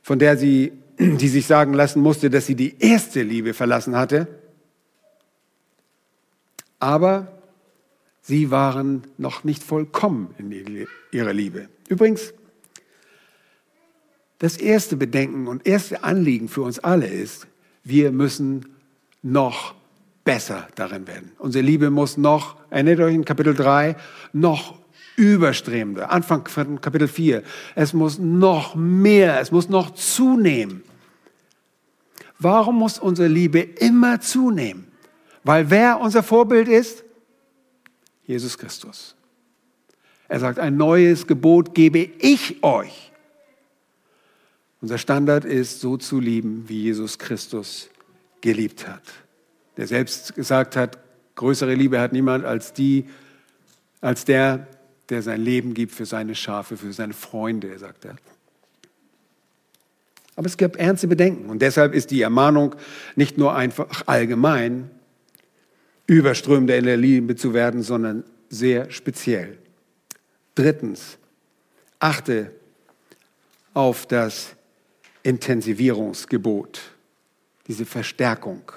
von 0.07 0.19
der 0.19 0.37
sie, 0.37 0.71
die 0.99 1.27
sich 1.27 1.45
sagen 1.47 1.73
lassen 1.73 2.01
musste, 2.01 2.29
dass 2.29 2.45
sie 2.45 2.55
die 2.55 2.79
erste 2.79 3.23
Liebe 3.23 3.53
verlassen 3.53 3.97
hatte. 3.97 4.29
Aber 6.79 7.27
sie 8.21 8.49
waren 8.49 9.03
noch 9.17 9.43
nicht 9.43 9.61
vollkommen 9.61 10.33
in 10.37 10.87
ihrer 11.11 11.33
Liebe. 11.33 11.67
Übrigens, 11.89 12.33
das 14.39 14.55
erste 14.55 14.95
Bedenken 14.95 15.45
und 15.47 15.67
erste 15.67 16.05
Anliegen 16.05 16.47
für 16.47 16.61
uns 16.61 16.79
alle 16.79 17.07
ist, 17.07 17.45
wir 17.83 18.13
müssen 18.13 18.65
noch 19.21 19.75
besser 20.23 20.69
darin 20.75 21.05
werden. 21.05 21.33
Unsere 21.37 21.65
Liebe 21.65 21.89
muss 21.89 22.15
noch, 22.15 22.55
erinnert 22.69 23.01
euch 23.01 23.13
in 23.13 23.25
Kapitel 23.25 23.53
3, 23.53 23.97
noch 24.31 24.79
überstrebender. 25.17 26.11
Anfang 26.11 26.47
von 26.47 26.79
Kapitel 26.79 27.09
4. 27.09 27.43
Es 27.75 27.91
muss 27.91 28.17
noch 28.17 28.75
mehr, 28.75 29.41
es 29.41 29.51
muss 29.51 29.67
noch 29.67 29.91
zunehmen. 29.91 30.83
Warum 32.39 32.77
muss 32.77 32.99
unsere 32.99 33.27
Liebe 33.27 33.59
immer 33.59 34.21
zunehmen? 34.21 34.87
Weil 35.43 35.69
wer 35.69 35.99
unser 35.99 36.23
Vorbild 36.23 36.69
ist? 36.69 37.03
Jesus 38.23 38.57
Christus. 38.57 39.15
Er 40.29 40.39
sagt, 40.39 40.59
ein 40.59 40.77
neues 40.77 41.27
Gebot 41.27 41.75
gebe 41.75 41.99
ich 41.99 42.63
euch. 42.63 43.11
Unser 44.79 44.97
Standard 44.97 45.43
ist, 45.43 45.81
so 45.81 45.97
zu 45.97 46.21
lieben, 46.21 46.63
wie 46.67 46.83
Jesus 46.83 47.17
Christus 47.17 47.89
geliebt 48.39 48.87
hat 48.87 49.03
der 49.77 49.87
selbst 49.87 50.35
gesagt 50.35 50.75
hat, 50.75 50.97
größere 51.35 51.75
Liebe 51.75 51.99
hat 51.99 52.11
niemand 52.11 52.43
als 52.43 52.73
die, 52.73 53.05
als 54.01 54.25
der, 54.25 54.67
der 55.09 55.21
sein 55.21 55.41
Leben 55.41 55.73
gibt 55.73 55.93
für 55.93 56.05
seine 56.05 56.35
Schafe, 56.35 56.77
für 56.77 56.93
seine 56.93 57.13
Freunde, 57.13 57.77
sagt 57.77 58.05
er. 58.05 58.15
Aber 60.35 60.45
es 60.45 60.57
gab 60.57 60.75
ernste 60.77 61.07
Bedenken 61.07 61.49
und 61.49 61.61
deshalb 61.61 61.93
ist 61.93 62.11
die 62.11 62.21
Ermahnung 62.21 62.75
nicht 63.15 63.37
nur 63.37 63.55
einfach 63.55 64.03
allgemein, 64.05 64.91
überströmender 66.05 66.77
in 66.77 66.85
der 66.85 66.97
Liebe 66.97 67.35
zu 67.35 67.53
werden, 67.53 67.81
sondern 67.81 68.23
sehr 68.49 68.91
speziell. 68.91 69.57
Drittens, 70.55 71.17
achte 71.99 72.51
auf 73.73 74.05
das 74.05 74.55
Intensivierungsgebot, 75.23 76.81
diese 77.67 77.85
Verstärkung. 77.85 78.71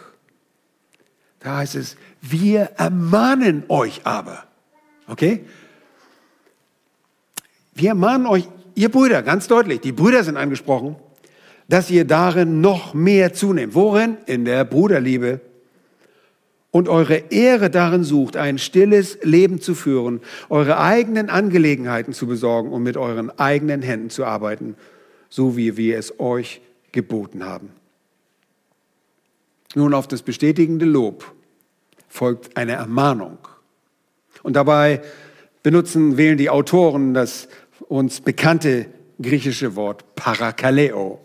Da 1.39 1.59
heißt 1.59 1.77
es, 1.77 1.97
wir 2.21 2.73
ermahnen 2.77 3.65
euch 3.69 4.05
aber. 4.05 4.47
Okay? 5.07 5.45
Wir 7.75 7.91
ermahnen 7.91 8.27
euch, 8.27 8.49
ihr 8.75 8.91
Brüder, 8.91 9.23
ganz 9.23 9.49
deutlich, 9.49 9.81
die 9.81 9.93
Brüder 9.93 10.25
sind 10.25 10.37
angesprochen, 10.37 10.97
dass 11.69 11.91
ihr 11.91 12.05
darin 12.05 12.61
noch 12.61 12.95
mehr 12.95 13.33
zunehmt. 13.33 13.75
Worin? 13.75 14.17
In 14.27 14.45
der 14.45 14.65
Bruderliebe. 14.65 15.41
Und 16.73 16.89
eure 16.89 17.17
Ehre 17.31 17.69
darin 17.69 18.05
sucht, 18.05 18.37
ein 18.37 18.59
stilles 18.59 19.19
Leben 19.23 19.61
zu 19.61 19.75
führen, 19.75 20.21
eure 20.49 20.79
eigenen 20.79 21.29
Angelegenheiten 21.29 22.13
zu 22.13 22.27
besorgen 22.27 22.71
und 22.73 22.83
mit 22.83 22.97
euren 22.97 23.37
eigenen 23.39 23.83
Händen 23.83 24.11
zu 24.11 24.25
arbeiten, 24.25 24.77
so 25.29 25.57
wie 25.57 25.77
wir 25.77 25.99
es 25.99 26.21
euch 26.21 26.61
geboten 26.93 27.45
haben. 27.45 27.71
Nun 29.75 29.95
auf 29.95 30.09
das 30.09 30.23
bestätigende 30.23 30.85
Lob 30.85 31.33
folgt 32.09 32.57
eine 32.57 32.73
Ermahnung. 32.73 33.39
Und 34.43 34.55
dabei 34.55 35.03
benutzen, 35.63 36.17
wählen 36.17 36.39
die 36.39 36.51
Autoren 36.51 37.15
das 37.15 37.49
uns 37.89 38.21
bekannte 38.21 38.87
griechische 39.21 39.77
Wort 39.77 40.15
Parakaleo, 40.15 41.21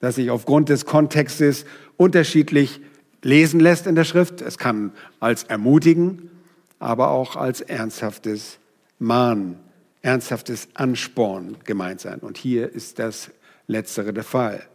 das 0.00 0.16
sich 0.16 0.30
aufgrund 0.30 0.68
des 0.68 0.86
Kontextes 0.86 1.64
unterschiedlich 1.96 2.80
lesen 3.22 3.60
lässt 3.60 3.86
in 3.86 3.94
der 3.94 4.04
Schrift. 4.04 4.40
Es 4.40 4.58
kann 4.58 4.92
als 5.20 5.44
ermutigen, 5.44 6.30
aber 6.78 7.10
auch 7.10 7.36
als 7.36 7.60
ernsthaftes 7.60 8.58
Mahnen, 8.98 9.58
ernsthaftes 10.02 10.68
Ansporn 10.74 11.56
gemeint 11.64 12.00
sein. 12.00 12.18
Und 12.18 12.36
hier 12.36 12.72
ist 12.72 12.98
das 12.98 13.30
Letztere 13.68 14.12
der 14.12 14.24
Fall. 14.24 14.66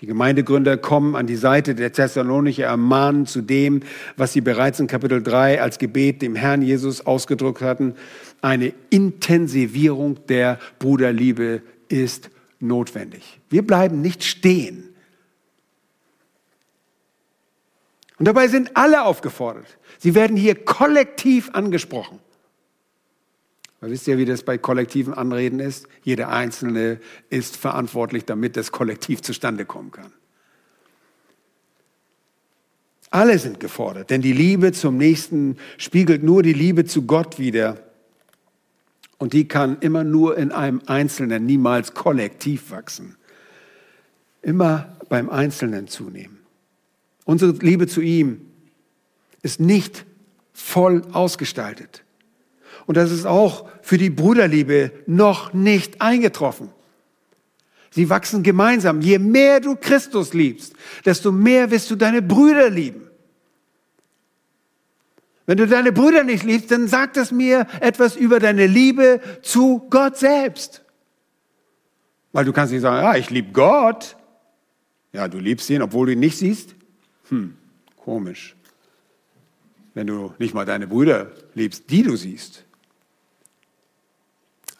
Die 0.00 0.06
Gemeindegründer 0.06 0.78
kommen 0.78 1.14
an 1.14 1.26
die 1.26 1.36
Seite 1.36 1.74
der 1.74 1.92
Thessalonicher, 1.92 2.64
ermahnen 2.64 3.26
zu 3.26 3.42
dem, 3.42 3.82
was 4.16 4.32
sie 4.32 4.40
bereits 4.40 4.80
in 4.80 4.86
Kapitel 4.86 5.22
3 5.22 5.60
als 5.60 5.78
Gebet 5.78 6.22
dem 6.22 6.34
Herrn 6.34 6.62
Jesus 6.62 7.04
ausgedrückt 7.04 7.60
hatten. 7.60 7.94
Eine 8.40 8.72
Intensivierung 8.88 10.24
der 10.26 10.58
Bruderliebe 10.78 11.60
ist 11.88 12.30
notwendig. 12.60 13.40
Wir 13.50 13.66
bleiben 13.66 14.00
nicht 14.00 14.24
stehen. 14.24 14.84
Und 18.18 18.26
dabei 18.26 18.48
sind 18.48 18.76
alle 18.76 19.02
aufgefordert. 19.02 19.78
Sie 19.98 20.14
werden 20.14 20.36
hier 20.36 20.54
kollektiv 20.54 21.50
angesprochen. 21.52 22.18
Weil 23.80 23.90
wisst 23.90 24.06
ihr, 24.08 24.18
wie 24.18 24.26
das 24.26 24.42
bei 24.42 24.58
kollektiven 24.58 25.14
Anreden 25.14 25.58
ist? 25.58 25.88
Jeder 26.02 26.28
Einzelne 26.28 27.00
ist 27.30 27.56
verantwortlich, 27.56 28.26
damit 28.26 28.56
das 28.56 28.72
Kollektiv 28.72 29.22
zustande 29.22 29.64
kommen 29.64 29.90
kann. 29.90 30.12
Alle 33.10 33.38
sind 33.38 33.58
gefordert, 33.58 34.10
denn 34.10 34.22
die 34.22 34.32
Liebe 34.32 34.72
zum 34.72 34.96
Nächsten 34.96 35.56
spiegelt 35.78 36.22
nur 36.22 36.42
die 36.42 36.52
Liebe 36.52 36.84
zu 36.84 37.06
Gott 37.06 37.38
wider. 37.38 37.82
Und 39.18 39.32
die 39.32 39.48
kann 39.48 39.78
immer 39.80 40.04
nur 40.04 40.38
in 40.38 40.52
einem 40.52 40.80
Einzelnen, 40.86 41.44
niemals 41.44 41.94
kollektiv 41.94 42.70
wachsen. 42.70 43.16
Immer 44.42 44.96
beim 45.08 45.28
Einzelnen 45.28 45.88
zunehmen. 45.88 46.38
Unsere 47.24 47.52
Liebe 47.52 47.86
zu 47.86 48.00
ihm 48.00 48.42
ist 49.42 49.58
nicht 49.58 50.06
voll 50.52 51.02
ausgestaltet. 51.12 52.04
Und 52.90 52.96
das 52.96 53.12
ist 53.12 53.24
auch 53.24 53.68
für 53.82 53.98
die 53.98 54.10
Bruderliebe 54.10 54.90
noch 55.06 55.52
nicht 55.52 56.02
eingetroffen. 56.02 56.70
Sie 57.92 58.10
wachsen 58.10 58.42
gemeinsam. 58.42 59.00
Je 59.00 59.20
mehr 59.20 59.60
du 59.60 59.76
Christus 59.76 60.34
liebst, 60.34 60.74
desto 61.04 61.30
mehr 61.30 61.70
wirst 61.70 61.88
du 61.92 61.94
deine 61.94 62.20
Brüder 62.20 62.68
lieben. 62.68 63.08
Wenn 65.46 65.58
du 65.58 65.68
deine 65.68 65.92
Brüder 65.92 66.24
nicht 66.24 66.42
liebst, 66.42 66.72
dann 66.72 66.88
sagt 66.88 67.16
das 67.16 67.30
mir 67.30 67.68
etwas 67.78 68.16
über 68.16 68.40
deine 68.40 68.66
Liebe 68.66 69.20
zu 69.40 69.86
Gott 69.88 70.16
selbst. 70.16 70.82
Weil 72.32 72.44
du 72.44 72.52
kannst 72.52 72.72
nicht 72.72 72.82
sagen, 72.82 73.04
ja, 73.04 73.14
ich 73.14 73.30
liebe 73.30 73.52
Gott. 73.52 74.16
Ja, 75.12 75.28
du 75.28 75.38
liebst 75.38 75.70
ihn, 75.70 75.82
obwohl 75.82 76.06
du 76.06 76.12
ihn 76.14 76.18
nicht 76.18 76.38
siehst. 76.38 76.74
Hm, 77.28 77.54
komisch. 77.96 78.56
Wenn 79.94 80.08
du 80.08 80.34
nicht 80.40 80.54
mal 80.54 80.64
deine 80.66 80.88
Brüder 80.88 81.30
liebst, 81.54 81.88
die 81.88 82.02
du 82.02 82.16
siehst. 82.16 82.64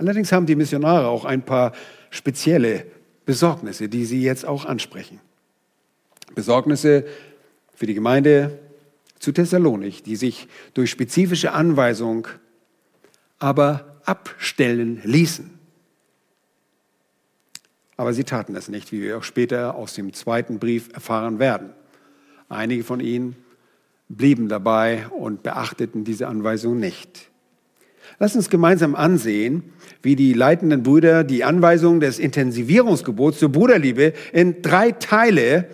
Allerdings 0.00 0.32
haben 0.32 0.46
die 0.46 0.56
Missionare 0.56 1.08
auch 1.08 1.26
ein 1.26 1.42
paar 1.42 1.72
spezielle 2.08 2.86
Besorgnisse, 3.26 3.90
die 3.90 4.06
sie 4.06 4.22
jetzt 4.22 4.46
auch 4.46 4.64
ansprechen. 4.64 5.20
Besorgnisse 6.34 7.04
für 7.74 7.84
die 7.84 7.92
Gemeinde 7.92 8.58
zu 9.18 9.30
Thessalonik, 9.30 10.02
die 10.02 10.16
sich 10.16 10.48
durch 10.72 10.90
spezifische 10.90 11.52
Anweisung 11.52 12.28
aber 13.38 14.00
abstellen 14.06 15.02
ließen. 15.04 15.50
Aber 17.98 18.14
sie 18.14 18.24
taten 18.24 18.56
es 18.56 18.70
nicht, 18.70 18.92
wie 18.92 19.02
wir 19.02 19.18
auch 19.18 19.22
später 19.22 19.74
aus 19.74 19.92
dem 19.92 20.14
zweiten 20.14 20.58
Brief 20.58 20.88
erfahren 20.94 21.38
werden. 21.38 21.74
Einige 22.48 22.84
von 22.84 23.00
ihnen 23.00 23.36
blieben 24.08 24.48
dabei 24.48 25.08
und 25.08 25.42
beachteten 25.42 26.04
diese 26.04 26.26
Anweisung 26.26 26.78
nicht. 26.78 27.30
Lass 28.18 28.34
uns 28.34 28.50
gemeinsam 28.50 28.94
ansehen, 28.94 29.72
wie 30.02 30.16
die 30.16 30.32
leitenden 30.32 30.82
Brüder 30.82 31.24
die 31.24 31.44
Anweisung 31.44 32.00
des 32.00 32.18
Intensivierungsgebots 32.18 33.38
zur 33.38 33.50
Bruderliebe 33.50 34.12
in 34.32 34.62
drei 34.62 34.92
Teile 34.92 35.66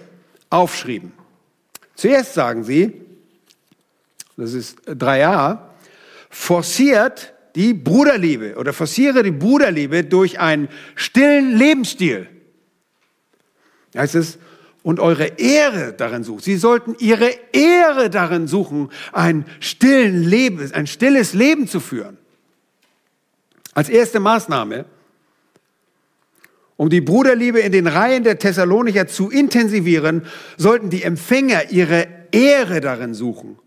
aufschrieben. 0.50 1.12
Zuerst 1.94 2.34
sagen 2.34 2.64
sie, 2.64 2.92
das 4.36 4.52
ist 4.52 4.78
3a, 4.88 5.58
forciert 6.28 7.32
die 7.54 7.72
Bruderliebe 7.72 8.56
oder 8.56 8.72
forciere 8.72 9.22
die 9.22 9.30
Bruderliebe 9.30 10.04
durch 10.04 10.38
einen 10.38 10.68
stillen 10.94 11.56
Lebensstil. 11.56 12.28
Heißt 13.96 14.14
es, 14.14 14.38
und 14.82 15.00
eure 15.00 15.26
Ehre 15.38 15.94
darin 15.94 16.22
sucht. 16.22 16.44
Sie 16.44 16.56
sollten 16.56 16.94
ihre 17.00 17.28
Ehre 17.52 18.08
darin 18.08 18.46
suchen, 18.46 18.90
ein, 19.12 19.44
stillen 19.58 20.22
Leben, 20.22 20.70
ein 20.72 20.86
stilles 20.86 21.34
Leben 21.34 21.66
zu 21.66 21.80
führen. 21.80 22.18
Als 23.76 23.90
erste 23.90 24.20
Maßnahme, 24.20 24.86
um 26.78 26.88
die 26.88 27.02
Bruderliebe 27.02 27.60
in 27.60 27.72
den 27.72 27.86
Reihen 27.86 28.24
der 28.24 28.38
Thessalonicher 28.38 29.06
zu 29.06 29.28
intensivieren, 29.28 30.24
sollten 30.56 30.88
die 30.88 31.02
Empfänger 31.02 31.70
ihre 31.70 32.08
Ehre 32.32 32.80
darin 32.80 33.12
suchen. 33.12 33.58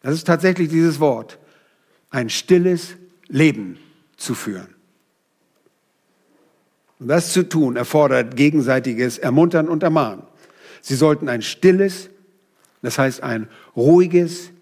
Das 0.00 0.14
ist 0.14 0.26
tatsächlich 0.26 0.70
dieses 0.70 0.98
Wort. 0.98 1.38
Ein 2.08 2.30
stilles 2.30 2.96
Leben 3.28 3.78
zu 4.16 4.34
führen. 4.34 4.74
Und 6.98 7.08
das 7.08 7.34
zu 7.34 7.46
tun 7.46 7.76
erfordert 7.76 8.36
gegenseitiges 8.36 9.18
Ermuntern 9.18 9.68
und 9.68 9.82
Ermahnen. 9.82 10.22
Sie 10.80 10.96
sollten 10.96 11.28
ein 11.28 11.42
stilles, 11.42 12.08
das 12.80 12.98
heißt 12.98 13.22
ein 13.22 13.46
ruhiges, 13.76 14.52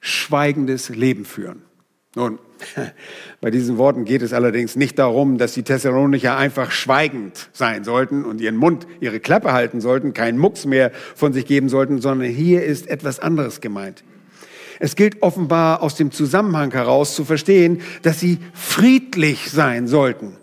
schweigendes 0.00 0.90
Leben 0.90 1.24
führen. 1.24 1.62
Nun, 2.14 2.38
bei 3.40 3.50
diesen 3.50 3.76
Worten 3.78 4.04
geht 4.04 4.22
es 4.22 4.32
allerdings 4.32 4.76
nicht 4.76 4.98
darum, 4.98 5.38
dass 5.38 5.52
die 5.52 5.62
Thessalonicher 5.62 6.36
einfach 6.36 6.70
schweigend 6.70 7.50
sein 7.52 7.84
sollten 7.84 8.24
und 8.24 8.40
ihren 8.40 8.56
Mund, 8.56 8.86
ihre 9.00 9.20
Klappe 9.20 9.52
halten 9.52 9.80
sollten, 9.80 10.14
keinen 10.14 10.38
Mucks 10.38 10.64
mehr 10.64 10.90
von 11.14 11.32
sich 11.32 11.46
geben 11.46 11.68
sollten, 11.68 12.00
sondern 12.00 12.28
hier 12.28 12.64
ist 12.64 12.88
etwas 12.88 13.20
anderes 13.20 13.60
gemeint. 13.60 14.04
Es 14.80 14.96
gilt 14.96 15.22
offenbar 15.22 15.82
aus 15.82 15.96
dem 15.96 16.12
Zusammenhang 16.12 16.72
heraus 16.72 17.14
zu 17.14 17.24
verstehen, 17.24 17.82
dass 18.02 18.20
sie 18.20 18.38
friedlich 18.54 19.50
sein 19.50 19.88
sollten. 19.88 20.36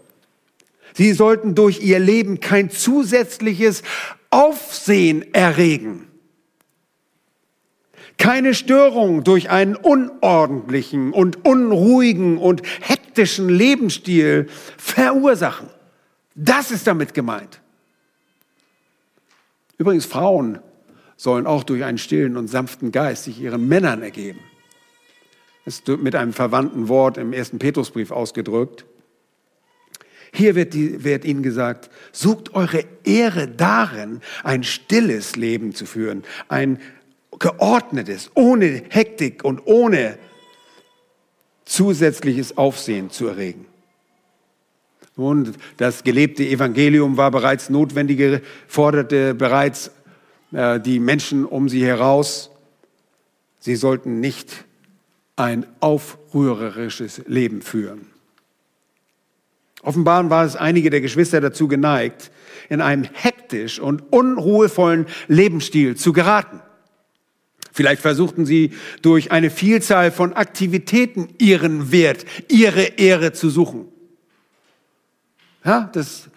Sie 0.93 1.13
sollten 1.13 1.55
durch 1.55 1.81
ihr 1.81 1.99
Leben 1.99 2.39
kein 2.39 2.69
zusätzliches 2.69 3.83
Aufsehen 4.29 5.33
erregen. 5.33 6.07
Keine 8.17 8.53
Störung 8.53 9.23
durch 9.23 9.49
einen 9.49 9.75
unordentlichen 9.75 11.11
und 11.11 11.45
unruhigen 11.45 12.37
und 12.37 12.61
hektischen 12.81 13.49
Lebensstil 13.49 14.47
verursachen. 14.77 15.69
Das 16.33 16.71
ist 16.71 16.87
damit 16.87 17.13
gemeint. 17.13 17.61
Übrigens, 19.77 20.05
Frauen 20.05 20.59
sollen 21.17 21.47
auch 21.47 21.63
durch 21.63 21.83
einen 21.83 21.97
stillen 21.97 22.37
und 22.37 22.47
sanften 22.47 22.91
Geist 22.91 23.25
sich 23.25 23.39
ihren 23.39 23.67
Männern 23.67 24.01
ergeben. 24.01 24.39
Das 25.65 25.75
ist 25.75 25.87
mit 25.87 26.15
einem 26.15 26.33
verwandten 26.33 26.87
Wort 26.87 27.17
im 27.17 27.33
ersten 27.33 27.59
Petrusbrief 27.59 28.11
ausgedrückt. 28.11 28.85
Hier 30.31 30.55
wird, 30.55 30.73
die, 30.73 31.03
wird, 31.05 31.23
ihnen 31.23 31.43
gesagt, 31.43 31.89
sucht 32.11 32.53
eure 32.53 32.83
Ehre 33.05 33.47
darin, 33.47 34.19
ein 34.43 34.63
stilles 34.63 35.37
Leben 35.37 35.73
zu 35.73 35.85
führen, 35.85 36.23
ein 36.49 36.79
geordnetes, 37.39 38.31
ohne 38.35 38.83
Hektik 38.89 39.43
und 39.43 39.61
ohne 39.65 40.17
zusätzliches 41.65 42.57
Aufsehen 42.57 43.09
zu 43.09 43.27
erregen. 43.27 43.65
Und 45.15 45.53
das 45.77 46.03
gelebte 46.03 46.43
Evangelium 46.43 47.17
war 47.17 47.31
bereits 47.31 47.69
notwendige, 47.69 48.41
forderte 48.67 49.33
bereits 49.33 49.91
äh, 50.51 50.79
die 50.79 50.99
Menschen 50.99 51.45
um 51.45 51.69
sie 51.69 51.85
heraus, 51.85 52.51
sie 53.59 53.75
sollten 53.75 54.19
nicht 54.19 54.65
ein 55.37 55.65
aufrührerisches 55.79 57.21
Leben 57.27 57.61
führen. 57.61 58.07
Offenbar 59.81 60.29
war 60.29 60.45
es 60.45 60.55
einige 60.55 60.89
der 60.89 61.01
Geschwister 61.01 61.41
dazu 61.41 61.67
geneigt, 61.67 62.31
in 62.69 62.81
einem 62.81 63.03
hektisch 63.03 63.79
und 63.79 64.11
unruhevollen 64.11 65.05
Lebensstil 65.27 65.95
zu 65.95 66.11
geraten. 66.11 66.61
Vielleicht 67.75 68.01
versuchten 68.01 68.45
sie 68.45 68.71
durch 69.01 69.33
eine 69.33 69.49
Vielzahl 69.49 70.09
von 70.09 70.31
Aktivitäten 70.31 71.27
ihren 71.39 71.91
Wert, 71.91 72.23
ihre 72.47 72.83
Ehre 72.83 73.33
zu 73.33 73.49
suchen. 73.49 73.89
Ja, 75.65 75.89
das 75.91 76.29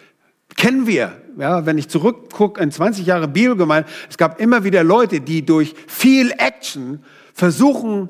kennen 0.57 0.89
wir. 0.89 1.13
Ja, 1.39 1.65
wenn 1.65 1.79
ich 1.79 1.89
zurückgucke 1.89 2.61
in 2.61 2.73
20 2.73 3.07
Jahre 3.07 3.29
Bibelgemeinde, 3.29 3.89
es 4.11 4.19
gab 4.19 4.41
immer 4.41 4.65
wieder 4.65 4.83
Leute, 4.83 5.21
die 5.21 5.47
durch 5.47 5.77
viel 5.87 6.33
Action 6.39 7.05
versuchen, 7.33 8.09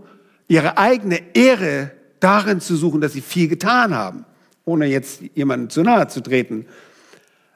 ihre 0.49 0.79
eigene 0.79 1.21
Ehre 1.35 1.91
darin 2.21 2.63
zu 2.63 2.77
suchen, 2.77 3.03
dass 3.03 3.13
sie 3.13 3.21
viel 3.21 3.49
getan 3.49 3.95
haben, 3.95 4.25
ohne 4.65 4.87
jetzt 4.87 5.21
jemandem 5.35 5.69
zu 5.69 5.83
nahe 5.83 6.09
zu 6.09 6.23
treten. 6.23 6.65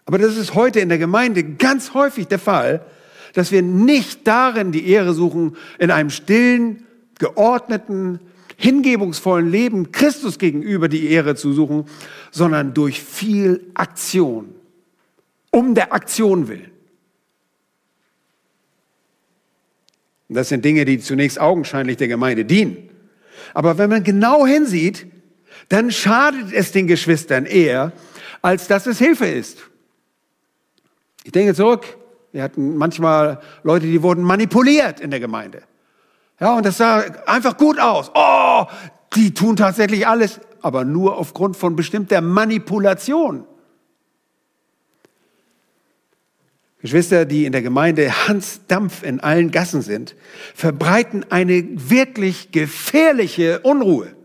Aber 0.05 0.19
das 0.19 0.37
ist 0.37 0.55
heute 0.55 0.81
in 0.81 0.91
der 0.91 0.99
Gemeinde 0.99 1.43
ganz 1.43 1.95
häufig 1.95 2.29
der 2.29 2.39
Fall, 2.39 2.85
dass 3.33 3.53
wir 3.53 3.63
nicht 3.63 4.27
darin 4.27 4.73
die 4.73 4.89
Ehre 4.89 5.15
suchen, 5.15 5.57
in 5.79 5.91
einem 5.91 6.11
stillen, 6.11 6.87
geordneten, 7.19 8.21
hingebungsvollen 8.57 9.51
Leben 9.51 9.93
Christus 9.93 10.39
gegenüber 10.39 10.89
die 10.89 11.11
Ehre 11.11 11.35
zu 11.35 11.53
suchen, 11.53 11.87
sondern 12.31 12.75
durch 12.75 13.03
viel 13.03 13.65
Aktion 13.75 14.55
um 15.51 15.75
der 15.75 15.93
Aktion 15.93 16.49
willen. 16.49 16.73
das 20.29 20.49
sind 20.49 20.65
Dinge, 20.65 20.87
die 20.87 20.99
zunächst 20.99 21.39
augenscheinlich 21.39 21.99
der 21.99 22.09
Gemeinde 22.09 22.47
dienen. 22.47 22.89
Aber 23.53 23.77
wenn 23.77 23.91
man 23.91 24.03
genau 24.03 24.47
hinsieht, 24.47 25.07
dann 25.69 25.91
schadet 25.91 26.53
es 26.53 26.73
den 26.73 26.87
Geschwistern 26.87 27.45
eher, 27.45 27.93
als 28.41 28.67
dass 28.67 28.87
es 28.87 28.99
Hilfe 28.99 29.27
ist. 29.27 29.59
Ich 31.25 31.33
denke 31.33 31.55
zurück, 31.55 31.99
wir 32.33 32.43
hatten 32.43 32.77
manchmal 32.77 33.41
Leute, 33.63 33.87
die 33.87 34.03
wurden 34.03 34.25
manipuliert 34.25 35.01
in 35.01 35.11
der 35.11 35.21
Gemeinde. 35.21 35.63
Ja, 36.41 36.57
und 36.57 36.67
das 36.67 36.79
sah 36.79 37.01
einfach 37.27 37.57
gut 37.57 37.79
aus. 37.79 38.11
Oh, 38.15 38.65
die 39.15 39.35
tun 39.35 39.55
tatsächlich 39.57 40.07
alles, 40.07 40.41
aber 40.63 40.85
nur 40.85 41.19
aufgrund 41.19 41.57
von 41.57 41.77
bestimmter 41.77 42.21
Manipulation. 42.21 43.45
Geschwister, 46.81 47.27
die 47.27 47.45
in 47.45 47.53
der 47.53 47.63
Gemeinde 47.63 48.27
Hans 48.27 48.63
Dampf 48.67 49.05
in 49.05 49.21
allen 49.21 49.53
Gassen 49.53 49.83
sind, 49.83 50.17
verbreiten 50.55 51.25
eine 51.31 51.65
wirklich 51.91 52.51
gefährliche 52.51 53.61
Unruhe. 53.61 54.17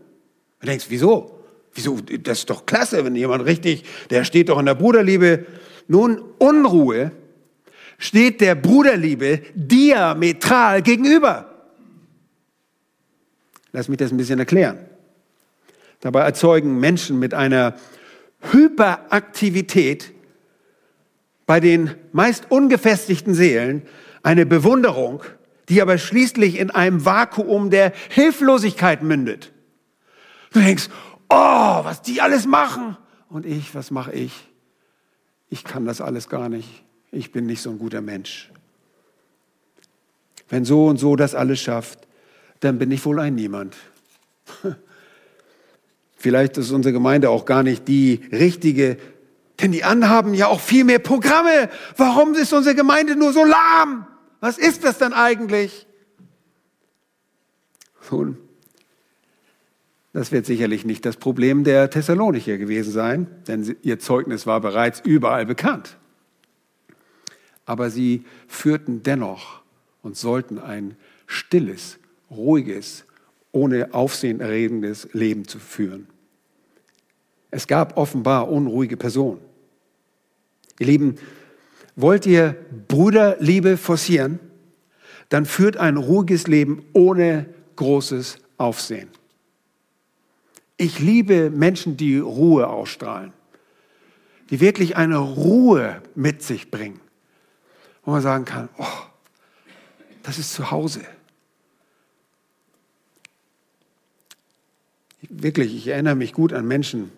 Du 0.60 0.66
denkst, 0.66 0.86
wieso? 0.88 1.44
Wieso? 1.72 1.98
Das 2.00 2.40
ist 2.40 2.50
doch 2.50 2.66
klasse, 2.66 3.04
wenn 3.04 3.14
jemand 3.14 3.44
richtig, 3.44 3.84
der 4.10 4.24
steht 4.24 4.48
doch 4.48 4.58
in 4.58 4.66
der 4.66 4.74
Bruderliebe. 4.74 5.46
Nun, 5.86 6.20
Unruhe 6.38 7.12
steht 7.98 8.40
der 8.40 8.54
Bruderliebe 8.54 9.42
diametral 9.54 10.82
gegenüber. 10.82 11.52
Lass 13.72 13.88
mich 13.88 13.98
das 13.98 14.12
ein 14.12 14.16
bisschen 14.16 14.38
erklären. 14.38 14.78
Dabei 16.00 16.20
erzeugen 16.20 16.78
Menschen 16.78 17.18
mit 17.18 17.34
einer 17.34 17.74
Hyperaktivität 18.52 20.12
bei 21.46 21.60
den 21.60 21.94
meist 22.12 22.50
ungefestigten 22.50 23.34
Seelen 23.34 23.82
eine 24.22 24.46
Bewunderung, 24.46 25.22
die 25.68 25.82
aber 25.82 25.98
schließlich 25.98 26.58
in 26.58 26.70
einem 26.70 27.04
Vakuum 27.04 27.70
der 27.70 27.92
Hilflosigkeit 28.10 29.02
mündet. 29.02 29.52
Du 30.52 30.60
denkst, 30.60 30.88
oh, 31.28 31.84
was 31.84 32.02
die 32.02 32.20
alles 32.20 32.46
machen. 32.46 32.96
Und 33.28 33.44
ich, 33.44 33.74
was 33.74 33.90
mache 33.90 34.12
ich? 34.12 34.32
Ich 35.50 35.64
kann 35.64 35.84
das 35.84 36.00
alles 36.00 36.28
gar 36.28 36.48
nicht. 36.48 36.84
Ich 37.10 37.32
bin 37.32 37.46
nicht 37.46 37.62
so 37.62 37.70
ein 37.70 37.78
guter 37.78 38.00
Mensch. 38.00 38.50
Wenn 40.48 40.64
so 40.64 40.86
und 40.86 40.98
so 40.98 41.16
das 41.16 41.34
alles 41.34 41.60
schafft, 41.60 42.06
dann 42.60 42.78
bin 42.78 42.90
ich 42.90 43.04
wohl 43.04 43.20
ein 43.20 43.34
Niemand. 43.34 43.76
Vielleicht 46.16 46.58
ist 46.58 46.70
unsere 46.70 46.92
Gemeinde 46.92 47.30
auch 47.30 47.44
gar 47.44 47.62
nicht 47.62 47.86
die 47.86 48.20
richtige 48.32 48.96
denn 49.60 49.72
die 49.72 49.84
anderen 49.84 50.12
haben 50.12 50.34
ja 50.34 50.46
auch 50.46 50.60
viel 50.60 50.84
mehr 50.84 51.00
Programme. 51.00 51.68
Warum 51.96 52.34
ist 52.34 52.52
unsere 52.52 52.74
Gemeinde 52.74 53.16
nur 53.16 53.32
so 53.32 53.44
lahm? 53.44 54.06
Was 54.40 54.56
ist 54.56 54.84
das 54.84 54.98
denn 54.98 55.12
eigentlich? 55.12 55.86
Nun, 58.10 58.38
das 60.12 60.32
wird 60.32 60.46
sicherlich 60.46 60.86
nicht 60.86 61.04
das 61.04 61.16
Problem 61.16 61.64
der 61.64 61.90
Thessalonicher 61.90 62.56
gewesen 62.56 62.92
sein, 62.92 63.26
denn 63.46 63.76
ihr 63.82 63.98
Zeugnis 63.98 64.46
war 64.46 64.60
bereits 64.60 65.00
überall 65.00 65.44
bekannt. 65.44 65.98
Aber 67.68 67.90
sie 67.90 68.24
führten 68.46 69.02
dennoch 69.02 69.60
und 70.02 70.16
sollten 70.16 70.58
ein 70.58 70.96
stilles, 71.26 71.98
ruhiges, 72.30 73.04
ohne 73.52 73.92
Aufsehen 73.92 74.40
erregendes 74.40 75.06
Leben 75.12 75.46
zu 75.46 75.58
führen. 75.58 76.06
Es 77.50 77.66
gab 77.66 77.98
offenbar 77.98 78.50
unruhige 78.50 78.96
Personen. 78.96 79.40
Ihr 80.78 80.86
Lieben, 80.86 81.16
wollt 81.94 82.24
ihr 82.24 82.56
Bruderliebe 82.88 83.76
forcieren? 83.76 84.40
Dann 85.28 85.44
führt 85.44 85.76
ein 85.76 85.98
ruhiges 85.98 86.46
Leben 86.46 86.86
ohne 86.94 87.52
großes 87.76 88.38
Aufsehen. 88.56 89.10
Ich 90.78 91.00
liebe 91.00 91.50
Menschen, 91.50 91.98
die 91.98 92.16
Ruhe 92.18 92.66
ausstrahlen, 92.68 93.34
die 94.48 94.60
wirklich 94.60 94.96
eine 94.96 95.18
Ruhe 95.18 96.00
mit 96.14 96.42
sich 96.42 96.70
bringen, 96.70 97.00
wo 98.08 98.12
man 98.12 98.22
sagen 98.22 98.46
kann, 98.46 98.70
oh, 98.78 98.86
das 100.22 100.38
ist 100.38 100.54
zu 100.54 100.70
Hause. 100.70 101.02
Wirklich, 105.28 105.76
ich 105.76 105.88
erinnere 105.88 106.14
mich 106.14 106.32
gut 106.32 106.54
an 106.54 106.66
Menschen 106.66 107.12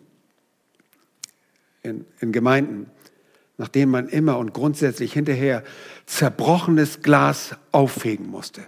in, 1.84 2.06
in 2.18 2.32
Gemeinden, 2.32 2.90
nach 3.56 3.68
denen 3.68 3.92
man 3.92 4.08
immer 4.08 4.36
und 4.38 4.52
grundsätzlich 4.52 5.12
hinterher 5.12 5.62
zerbrochenes 6.06 7.02
Glas 7.02 7.54
auffegen 7.70 8.26
musste. 8.26 8.66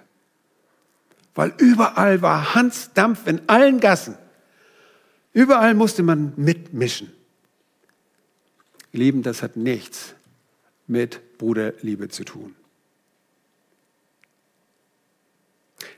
Weil 1.35 1.53
überall 1.59 2.23
war 2.23 2.55
Hansdampf 2.55 3.27
in 3.27 3.49
allen 3.49 3.81
Gassen. 3.81 4.17
Überall 5.33 5.75
musste 5.75 6.05
man 6.05 6.35
mitmischen. 6.37 7.13
Lieben, 8.93 9.25
das 9.25 9.43
hat 9.43 9.57
nichts 9.57 10.15
mit 10.87 11.39
Bruderliebe 11.39 12.09
zu 12.09 12.25
tun. 12.25 12.55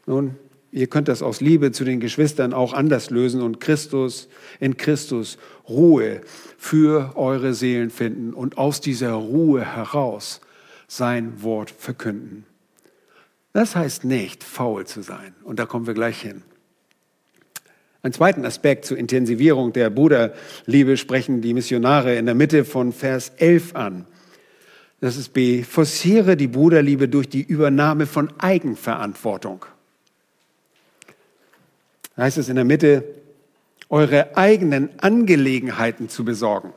Nun, 0.07 0.37
ihr 0.70 0.87
könnt 0.87 1.09
das 1.09 1.22
aus 1.22 1.41
Liebe 1.41 1.72
zu 1.72 1.85
den 1.85 2.01
Geschwistern 2.01 2.53
auch 2.53 2.72
anders 2.72 3.11
lösen 3.11 3.41
und 3.43 3.61
Christus, 3.61 4.28
in 4.61 4.76
Christus 4.76 5.39
Ruhe 5.68 6.20
für 6.59 7.16
eure 7.16 7.55
Seelen 7.55 7.91
finden 7.91 8.32
und 8.35 8.59
aus 8.59 8.80
dieser 8.80 9.12
Ruhe 9.12 9.64
heraus 9.64 10.41
sein 10.87 11.43
Wort 11.43 11.70
verkünden. 11.70 12.45
Das 13.53 13.76
heißt 13.76 14.05
nicht, 14.05 14.43
faul 14.43 14.85
zu 14.87 15.03
sein. 15.03 15.35
Und 15.45 15.59
da 15.59 15.66
kommen 15.66 15.87
wir 15.87 15.95
gleich 15.95 16.20
hin. 16.20 16.43
Einen 18.03 18.12
zweiten 18.12 18.45
Aspekt 18.45 18.85
zur 18.85 18.99
Intensivierung 18.99 19.72
der 19.72 19.89
Bruderliebe 19.89 20.97
sprechen 20.99 21.41
die 21.41 21.55
Missionare 21.55 22.16
in 22.16 22.26
der 22.26 22.35
Mitte 22.35 22.64
von 22.66 22.93
Vers 22.93 23.30
11 23.39 23.74
an. 23.76 24.07
Das 25.05 25.19
ist 25.19 25.35
B. 25.35 25.63
Forciere 25.65 26.35
die 26.35 26.47
Bruderliebe 26.47 27.11
durch 27.11 27.29
die 27.29 27.43
Übernahme 27.43 28.07
von 28.07 28.33
Eigenverantwortung. 28.41 29.67
Da 32.17 32.23
heißt 32.23 32.39
es 32.39 32.49
in 32.49 32.57
der 32.57 32.65
Mitte, 32.65 33.05
eure 33.91 34.35
eigenen 34.35 34.89
Angelegenheiten 35.01 36.09
zu 36.09 36.25
besorgen. 36.25 36.73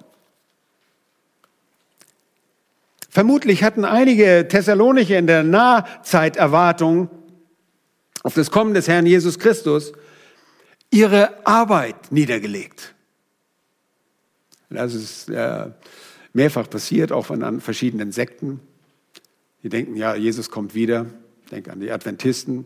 Vermutlich 3.07 3.63
hatten 3.63 3.85
einige 3.85 4.45
Thessalonicher 4.49 5.17
in 5.17 5.27
der 5.27 5.43
Nahzeiterwartung 5.43 7.09
auf 8.23 8.33
das 8.33 8.51
Kommen 8.51 8.73
des 8.73 8.89
Herrn 8.89 9.05
Jesus 9.05 9.39
Christus 9.39 9.93
ihre 10.91 11.47
Arbeit 11.47 12.11
niedergelegt. 12.11 12.93
Das 14.69 14.93
ist 14.93 15.29
äh, 15.29 15.67
mehrfach 16.37 16.69
passiert, 16.69 17.11
auch 17.11 17.25
von 17.25 17.59
verschiedenen 17.59 18.13
Sekten. 18.13 18.61
Die 19.63 19.69
denken, 19.69 19.97
ja, 19.97 20.15
Jesus 20.15 20.49
kommt 20.49 20.73
wieder. 20.73 21.07
Denk 21.51 21.67
an 21.69 21.79
die 21.79 21.91
Adventisten. 21.91 22.65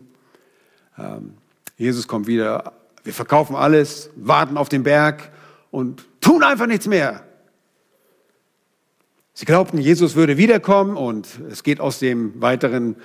Ähm, 0.96 1.34
Jesus 1.76 2.06
kommt 2.06 2.26
wieder. 2.28 2.74
Wir 3.02 3.12
verkaufen 3.12 3.56
alles, 3.56 4.10
warten 4.14 4.56
auf 4.56 4.68
den 4.68 4.84
Berg 4.84 5.32
und 5.70 6.06
tun 6.20 6.44
einfach 6.44 6.66
nichts 6.66 6.86
mehr. 6.86 7.24
Sie 9.34 9.46
glaubten, 9.46 9.78
Jesus 9.78 10.14
würde 10.14 10.36
wiederkommen 10.36 10.96
und 10.96 11.26
es 11.50 11.62
geht 11.62 11.80
aus 11.80 11.98
dem 11.98 12.40
weiteren 12.42 12.96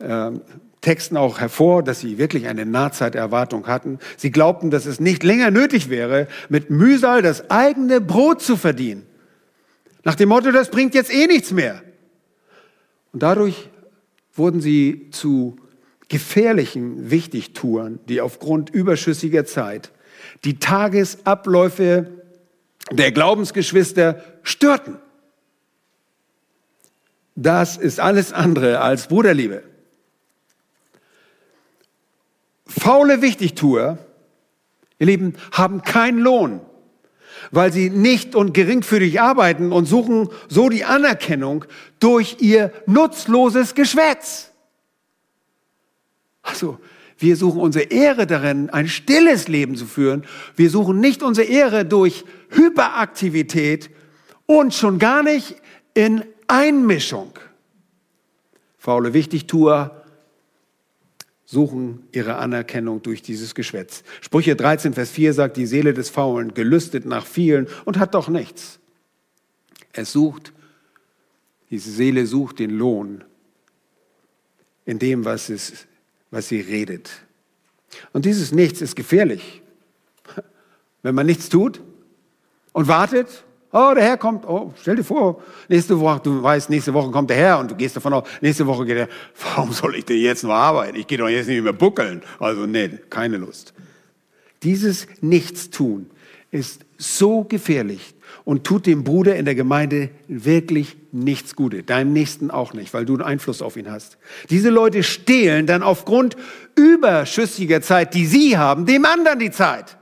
äh, 0.00 0.32
Texten 0.80 1.16
auch 1.16 1.40
hervor, 1.40 1.82
dass 1.82 2.00
sie 2.00 2.18
wirklich 2.18 2.48
eine 2.48 2.66
Nahzeiterwartung 2.66 3.66
hatten. 3.68 3.98
Sie 4.16 4.30
glaubten, 4.30 4.70
dass 4.70 4.86
es 4.86 4.98
nicht 5.00 5.22
länger 5.22 5.50
nötig 5.50 5.88
wäre, 5.88 6.26
mit 6.48 6.70
Mühsal 6.70 7.22
das 7.22 7.50
eigene 7.50 8.00
Brot 8.00 8.42
zu 8.42 8.56
verdienen. 8.56 9.07
Nach 10.04 10.14
dem 10.14 10.28
Motto, 10.28 10.52
das 10.52 10.70
bringt 10.70 10.94
jetzt 10.94 11.12
eh 11.12 11.26
nichts 11.26 11.50
mehr. 11.50 11.82
Und 13.12 13.22
dadurch 13.22 13.68
wurden 14.34 14.60
sie 14.60 15.10
zu 15.10 15.58
gefährlichen 16.08 17.10
Wichtigtouren, 17.10 18.00
die 18.08 18.20
aufgrund 18.20 18.70
überschüssiger 18.70 19.44
Zeit 19.44 19.92
die 20.44 20.58
Tagesabläufe 20.58 22.06
der 22.90 23.12
Glaubensgeschwister 23.12 24.22
störten. 24.42 24.96
Das 27.34 27.76
ist 27.76 28.00
alles 28.00 28.32
andere 28.32 28.80
als 28.80 29.06
Bruderliebe. 29.06 29.62
Faule 32.66 33.22
Wichtigtuer, 33.22 33.98
ihr 34.98 35.06
Lieben, 35.06 35.34
haben 35.52 35.82
keinen 35.82 36.18
Lohn, 36.18 36.60
weil 37.50 37.72
sie 37.72 37.90
nicht 37.90 38.34
und 38.34 38.54
geringfügig 38.54 39.20
arbeiten 39.20 39.72
und 39.72 39.86
suchen 39.86 40.28
so 40.48 40.68
die 40.68 40.84
Anerkennung 40.84 41.64
durch 42.00 42.36
ihr 42.40 42.72
nutzloses 42.86 43.74
Geschwätz. 43.74 44.50
Also, 46.42 46.78
wir 47.18 47.36
suchen 47.36 47.60
unsere 47.60 47.86
Ehre 47.86 48.26
darin, 48.26 48.70
ein 48.70 48.88
stilles 48.88 49.48
Leben 49.48 49.74
zu 49.74 49.86
führen. 49.86 50.24
Wir 50.54 50.70
suchen 50.70 51.00
nicht 51.00 51.22
unsere 51.22 51.48
Ehre 51.48 51.84
durch 51.84 52.24
Hyperaktivität 52.50 53.90
und 54.46 54.72
schon 54.72 54.98
gar 54.98 55.22
nicht 55.24 55.56
in 55.94 56.24
Einmischung. 56.46 57.32
Faule 58.78 59.12
Wichtigtuer 59.14 59.97
suchen 61.50 62.06
ihre 62.12 62.36
Anerkennung 62.36 63.00
durch 63.00 63.22
dieses 63.22 63.54
Geschwätz. 63.54 64.04
Sprüche 64.20 64.54
13, 64.54 64.92
Vers 64.92 65.10
4 65.10 65.32
sagt, 65.32 65.56
die 65.56 65.64
Seele 65.64 65.94
des 65.94 66.10
Faulen 66.10 66.52
gelüstet 66.52 67.06
nach 67.06 67.24
vielen 67.24 67.68
und 67.86 67.98
hat 67.98 68.14
doch 68.14 68.28
nichts. 68.28 68.80
Es 69.92 70.12
sucht, 70.12 70.52
diese 71.70 71.90
Seele 71.90 72.26
sucht 72.26 72.58
den 72.58 72.68
Lohn 72.68 73.24
in 74.84 74.98
dem, 74.98 75.24
was, 75.24 75.48
es, 75.48 75.86
was 76.30 76.48
sie 76.48 76.60
redet. 76.60 77.10
Und 78.12 78.26
dieses 78.26 78.52
Nichts 78.52 78.82
ist 78.82 78.94
gefährlich. 78.94 79.62
Wenn 81.02 81.14
man 81.14 81.24
nichts 81.24 81.48
tut 81.48 81.80
und 82.72 82.88
wartet, 82.88 83.44
Oh, 83.70 83.92
der 83.94 84.02
Herr 84.04 84.16
kommt. 84.16 84.46
Oh, 84.46 84.72
stell 84.80 84.96
dir 84.96 85.04
vor, 85.04 85.42
nächste 85.68 85.98
Woche, 86.00 86.20
du 86.22 86.42
weißt, 86.42 86.70
nächste 86.70 86.94
Woche 86.94 87.10
kommt 87.10 87.28
der 87.28 87.36
Herr 87.36 87.58
und 87.58 87.70
du 87.70 87.74
gehst 87.74 87.96
davon 87.96 88.14
aus, 88.14 88.24
nächste 88.40 88.66
Woche 88.66 88.86
geht 88.86 88.96
er. 88.96 89.08
Warum 89.54 89.72
soll 89.72 89.96
ich 89.96 90.06
denn 90.06 90.18
jetzt 90.18 90.42
noch 90.42 90.52
arbeiten? 90.52 90.96
Ich 90.96 91.06
gehe 91.06 91.18
doch 91.18 91.28
jetzt 91.28 91.48
nicht 91.48 91.62
mehr 91.62 91.74
buckeln. 91.74 92.22
Also, 92.38 92.66
nee, 92.66 92.88
keine 93.10 93.36
Lust. 93.36 93.74
Dieses 94.62 95.06
Nichtstun 95.20 96.10
ist 96.50 96.86
so 96.96 97.44
gefährlich 97.44 98.14
und 98.44 98.64
tut 98.64 98.86
dem 98.86 99.04
Bruder 99.04 99.36
in 99.36 99.44
der 99.44 99.54
Gemeinde 99.54 100.08
wirklich 100.28 100.96
nichts 101.12 101.54
Gutes. 101.54 101.84
Deinem 101.84 102.14
Nächsten 102.14 102.50
auch 102.50 102.72
nicht, 102.72 102.94
weil 102.94 103.04
du 103.04 103.14
einen 103.14 103.22
Einfluss 103.22 103.60
auf 103.60 103.76
ihn 103.76 103.90
hast. 103.90 104.16
Diese 104.48 104.70
Leute 104.70 105.02
stehlen 105.02 105.66
dann 105.66 105.82
aufgrund 105.82 106.36
überschüssiger 106.74 107.82
Zeit, 107.82 108.14
die 108.14 108.24
sie 108.24 108.56
haben, 108.56 108.86
dem 108.86 109.04
anderen 109.04 109.38
die 109.38 109.50
Zeit. 109.50 109.97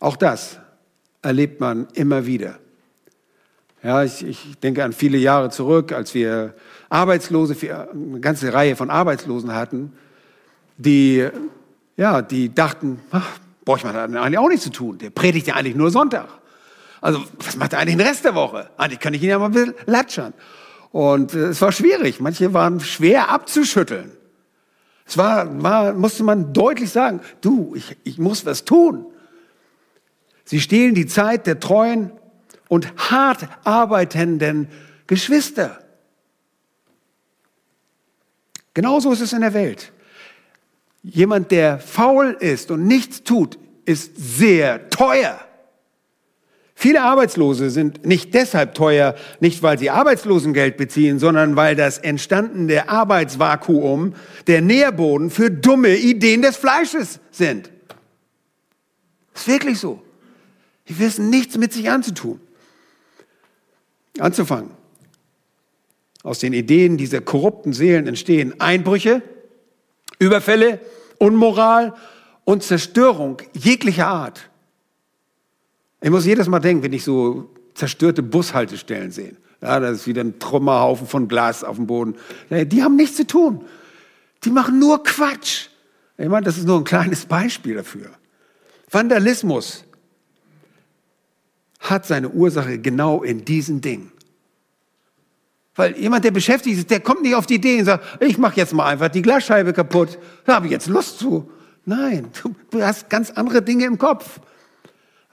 Auch 0.00 0.16
das 0.16 0.58
erlebt 1.22 1.60
man 1.60 1.88
immer 1.94 2.26
wieder. 2.26 2.58
Ja, 3.82 4.02
ich, 4.02 4.24
ich, 4.24 4.58
denke 4.58 4.84
an 4.84 4.92
viele 4.92 5.18
Jahre 5.18 5.50
zurück, 5.50 5.92
als 5.92 6.14
wir 6.14 6.54
Arbeitslose, 6.88 7.56
eine 7.92 8.20
ganze 8.20 8.52
Reihe 8.52 8.74
von 8.74 8.90
Arbeitslosen 8.90 9.54
hatten, 9.54 9.92
die, 10.76 11.28
ja, 11.96 12.22
die 12.22 12.54
dachten, 12.54 13.00
ach, 13.10 13.38
brauche 13.64 13.78
ich 13.78 13.84
mal 13.84 13.96
eigentlich 13.96 14.38
auch 14.38 14.48
nichts 14.48 14.64
zu 14.64 14.70
tun. 14.70 14.98
Der 14.98 15.10
predigt 15.10 15.46
ja 15.46 15.54
eigentlich 15.54 15.76
nur 15.76 15.90
Sonntag. 15.90 16.28
Also, 17.00 17.22
was 17.38 17.56
macht 17.56 17.72
er 17.72 17.80
eigentlich 17.80 17.96
den 17.96 18.06
Rest 18.06 18.24
der 18.24 18.34
Woche? 18.34 18.70
Eigentlich 18.76 19.00
kann 19.00 19.14
ich 19.14 19.22
ihn 19.22 19.28
ja 19.28 19.38
mal 19.38 19.46
ein 19.46 19.52
bisschen 19.52 19.74
latschern. 19.86 20.32
Und 20.90 21.34
äh, 21.34 21.48
es 21.48 21.60
war 21.60 21.72
schwierig. 21.72 22.20
Manche 22.20 22.52
waren 22.54 22.80
schwer 22.80 23.30
abzuschütteln. 23.30 24.10
Es 25.06 25.16
war, 25.16 25.62
war 25.62 25.92
musste 25.92 26.24
man 26.24 26.52
deutlich 26.52 26.90
sagen, 26.90 27.20
du, 27.40 27.74
ich, 27.76 27.96
ich 28.02 28.18
muss 28.18 28.44
was 28.44 28.64
tun. 28.64 29.06
Sie 30.46 30.60
stehlen 30.60 30.94
die 30.94 31.06
Zeit 31.06 31.46
der 31.46 31.60
treuen 31.60 32.12
und 32.68 32.96
hart 32.96 33.48
arbeitenden 33.64 34.68
Geschwister. 35.06 35.80
Genauso 38.72 39.12
ist 39.12 39.20
es 39.20 39.32
in 39.32 39.40
der 39.40 39.54
Welt. 39.54 39.92
Jemand, 41.02 41.50
der 41.50 41.78
faul 41.78 42.36
ist 42.40 42.70
und 42.70 42.86
nichts 42.86 43.22
tut, 43.22 43.58
ist 43.84 44.12
sehr 44.16 44.88
teuer. 44.90 45.40
Viele 46.78 47.02
Arbeitslose 47.02 47.70
sind 47.70 48.04
nicht 48.04 48.34
deshalb 48.34 48.74
teuer, 48.74 49.14
nicht 49.40 49.62
weil 49.62 49.78
sie 49.78 49.90
Arbeitslosengeld 49.90 50.76
beziehen, 50.76 51.18
sondern 51.18 51.56
weil 51.56 51.74
das 51.74 51.98
entstandene 51.98 52.88
Arbeitsvakuum 52.88 54.14
der 54.46 54.60
Nährboden 54.60 55.30
für 55.30 55.50
dumme 55.50 55.96
Ideen 55.96 56.42
des 56.42 56.56
Fleisches 56.56 57.18
sind. 57.30 57.70
Ist 59.34 59.48
wirklich 59.48 59.78
so. 59.78 60.02
Die 60.88 60.98
wissen 60.98 61.30
nichts 61.30 61.56
mit 61.56 61.72
sich 61.72 61.90
anzutun. 61.90 62.40
Anzufangen. 64.18 64.70
Aus 66.22 66.38
den 66.38 66.52
Ideen 66.52 66.96
dieser 66.96 67.20
korrupten 67.20 67.72
Seelen 67.72 68.06
entstehen 68.06 68.60
Einbrüche, 68.60 69.22
Überfälle, 70.18 70.80
Unmoral 71.18 71.94
und 72.44 72.62
Zerstörung 72.62 73.42
jeglicher 73.52 74.08
Art. 74.08 74.50
Ich 76.00 76.10
muss 76.10 76.26
jedes 76.26 76.48
Mal 76.48 76.60
denken, 76.60 76.82
wenn 76.82 76.92
ich 76.92 77.04
so 77.04 77.50
zerstörte 77.74 78.22
Bushaltestellen 78.22 79.10
sehe. 79.10 79.36
Ja, 79.60 79.80
da 79.80 79.88
ist 79.90 80.06
wieder 80.06 80.22
ein 80.22 80.38
Trümmerhaufen 80.38 81.06
von 81.06 81.28
Glas 81.28 81.64
auf 81.64 81.76
dem 81.76 81.86
Boden. 81.86 82.16
Die 82.50 82.82
haben 82.82 82.96
nichts 82.96 83.16
zu 83.16 83.26
tun. 83.26 83.64
Die 84.44 84.50
machen 84.50 84.78
nur 84.78 85.02
Quatsch. 85.02 85.68
Ich 86.18 86.28
meine, 86.28 86.44
das 86.44 86.58
ist 86.58 86.66
nur 86.66 86.78
ein 86.78 86.84
kleines 86.84 87.26
Beispiel 87.26 87.76
dafür. 87.76 88.10
Vandalismus 88.90 89.84
hat 91.80 92.06
seine 92.06 92.30
Ursache 92.30 92.78
genau 92.78 93.22
in 93.22 93.44
diesen 93.44 93.80
Dingen. 93.80 94.12
Weil 95.74 95.96
jemand, 95.98 96.24
der 96.24 96.30
beschäftigt 96.30 96.78
ist, 96.78 96.90
der 96.90 97.00
kommt 97.00 97.22
nicht 97.22 97.34
auf 97.34 97.46
die 97.46 97.56
Idee 97.56 97.78
und 97.78 97.84
sagt, 97.84 98.22
ich 98.22 98.38
mache 98.38 98.56
jetzt 98.56 98.72
mal 98.72 98.86
einfach 98.86 99.08
die 99.08 99.22
Glasscheibe 99.22 99.74
kaputt. 99.74 100.18
Da 100.46 100.54
habe 100.54 100.66
ich 100.66 100.72
jetzt 100.72 100.88
Lust 100.88 101.18
zu. 101.18 101.50
Nein, 101.84 102.28
du 102.70 102.82
hast 102.82 103.10
ganz 103.10 103.30
andere 103.30 103.62
Dinge 103.62 103.84
im 103.84 103.98
Kopf. 103.98 104.40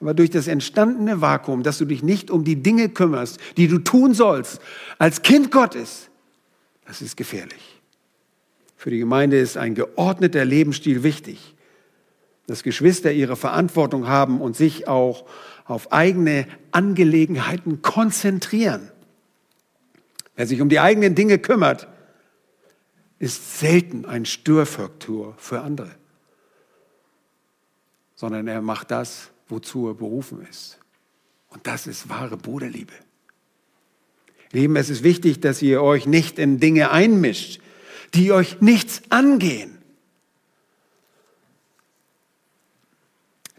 Aber 0.01 0.13
durch 0.13 0.29
das 0.29 0.47
entstandene 0.47 1.21
Vakuum, 1.21 1.63
dass 1.63 1.77
du 1.77 1.85
dich 1.85 2.03
nicht 2.03 2.29
um 2.29 2.43
die 2.43 2.61
Dinge 2.61 2.89
kümmerst, 2.89 3.39
die 3.55 3.69
du 3.69 3.79
tun 3.79 4.13
sollst, 4.13 4.59
als 4.97 5.21
Kind 5.21 5.49
Gottes, 5.49 6.09
das 6.85 7.01
ist 7.01 7.15
gefährlich. 7.15 7.81
Für 8.75 8.89
die 8.89 8.99
Gemeinde 8.99 9.39
ist 9.39 9.55
ein 9.55 9.75
geordneter 9.75 10.43
Lebensstil 10.43 11.03
wichtig, 11.03 11.55
dass 12.47 12.63
Geschwister 12.63 13.13
ihre 13.13 13.37
Verantwortung 13.37 14.09
haben 14.09 14.41
und 14.41 14.57
sich 14.57 14.89
auch 14.89 15.23
auf 15.65 15.91
eigene 15.91 16.47
Angelegenheiten 16.71 17.81
konzentrieren. 17.81 18.91
Wer 20.35 20.47
sich 20.47 20.61
um 20.61 20.69
die 20.69 20.79
eigenen 20.79 21.15
Dinge 21.15 21.39
kümmert, 21.39 21.87
ist 23.19 23.59
selten 23.59 24.05
ein 24.05 24.25
Störfaktor 24.25 25.35
für 25.37 25.61
andere, 25.61 25.91
sondern 28.15 28.47
er 28.47 28.61
macht 28.61 28.91
das, 28.91 29.29
wozu 29.47 29.87
er 29.87 29.93
berufen 29.93 30.45
ist. 30.49 30.79
Und 31.49 31.67
das 31.67 31.87
ist 31.87 32.09
wahre 32.09 32.35
Bruderliebe. 32.35 32.93
Lieben, 34.51 34.75
es 34.75 34.89
ist 34.89 35.03
wichtig, 35.03 35.39
dass 35.39 35.61
ihr 35.61 35.81
euch 35.81 36.05
nicht 36.05 36.37
in 36.37 36.59
Dinge 36.59 36.91
einmischt, 36.91 37.59
die 38.13 38.31
euch 38.31 38.61
nichts 38.61 39.01
angehen. 39.09 39.77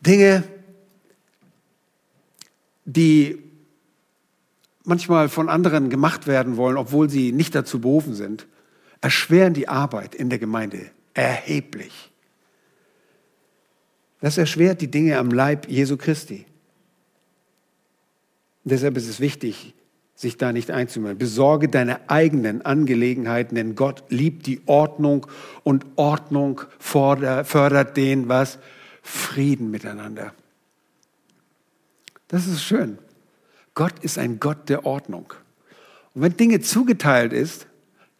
Dinge, 0.01 0.45
die 2.85 3.43
manchmal 4.85 5.29
von 5.29 5.49
anderen 5.49 5.91
gemacht 5.91 6.27
werden 6.27 6.57
wollen, 6.57 6.77
obwohl 6.77 7.09
sie 7.09 7.33
nicht 7.33 7.55
dazu 7.55 7.81
berufen 7.81 8.15
sind, 8.15 8.47
erschweren 9.01 9.55
die 9.55 9.69
Arbeit 9.69 10.15
in 10.15 10.31
der 10.31 10.39
Gemeinde 10.39 10.91
erheblich. 11.15 12.11
Das 14.21 14.39
erschwert 14.39 14.81
die 14.81 14.91
Dinge 14.91 15.19
am 15.19 15.31
Leib 15.31 15.69
Jesu 15.69 15.97
Christi. 15.97 16.47
Deshalb 18.65 18.97
ist 18.97 19.09
es 19.09 19.21
wichtig, 19.21 19.75
sich 20.15 20.39
da 20.39 20.53
nicht 20.53 20.71
einzumischen. 20.71 21.19
Besorge 21.19 21.69
deine 21.69 22.09
eigenen 22.09 22.63
Angelegenheiten, 22.63 23.57
denn 23.57 23.75
Gott 23.75 24.05
liebt 24.09 24.47
die 24.47 24.63
Ordnung 24.67 25.27
und 25.63 25.85
Ordnung 25.97 26.63
fördert 26.79 27.97
den, 27.97 28.29
was? 28.29 28.59
Frieden 29.03 29.71
miteinander. 29.71 30.33
Das 32.35 32.49
ist 32.49 32.65
schön. 32.65 32.99
Gott 33.75 33.93
ist 34.01 34.19
ein 34.19 34.41
Gott 34.41 34.69
der 34.69 34.85
Ordnung. 34.85 35.33
Und 36.15 36.23
wenn 36.23 36.37
Dinge 36.37 36.59
zugeteilt 36.59 37.33
ist, 37.33 37.69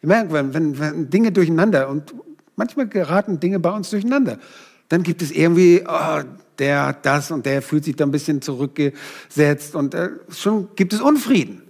ihr 0.01 0.07
merkt, 0.07 0.31
wenn, 0.31 0.79
wenn, 0.79 1.09
Dinge 1.09 1.33
durcheinander 1.33 1.89
und 1.89 2.15
manchmal 2.55 2.87
geraten 2.87 3.41
Dinge 3.41 3.59
bei 3.59 3.71
uns 3.71 3.89
durcheinander. 3.89 4.39
Dann 4.87 5.03
gibt 5.03 5.21
es 5.21 5.31
irgendwie, 5.31 5.83
oh, 5.85 6.21
der, 6.59 6.93
das 6.93 7.29
und 7.29 7.45
der 7.45 7.61
fühlt 7.61 7.83
sich 7.83 7.97
da 7.97 8.05
ein 8.05 8.11
bisschen 8.11 8.41
zurückgesetzt 8.41 9.75
und 9.75 9.93
äh, 9.93 10.11
schon 10.29 10.69
gibt 10.77 10.93
es 10.93 11.01
Unfrieden. 11.01 11.63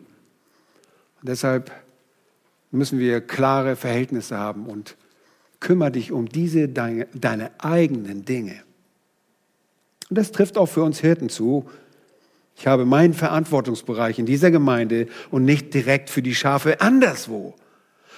Und 1.22 1.30
deshalb 1.30 1.72
müssen 2.70 3.00
wir 3.00 3.22
klare 3.22 3.76
Verhältnisse 3.76 4.38
haben 4.38 4.68
und 4.68 4.98
kümmere 5.60 5.94
dich 5.94 6.12
um 6.12 6.30
diese, 6.30 6.70
deine, 6.70 7.08
deine 7.16 7.50
eigenen 7.58 8.24
Dinge. 8.24 8.62
Und 10.12 10.20
das 10.20 10.32
trifft 10.32 10.60
auch 10.60 10.68
für 10.68 10.84
uns 10.84 11.00
Hirten 11.00 11.30
zu. 11.30 11.68
Ich 12.56 12.68
habe 12.68 12.86
meinen 12.86 13.14
Verantwortungsbereich 13.14 14.18
in 14.18 14.26
dieser 14.26 14.50
Gemeinde 14.50 15.08
und 15.30 15.44
nicht 15.44 15.74
direkt 15.74 16.10
für 16.10 16.22
die 16.22 16.36
Schafe 16.36 16.82
anderswo. 16.82 17.54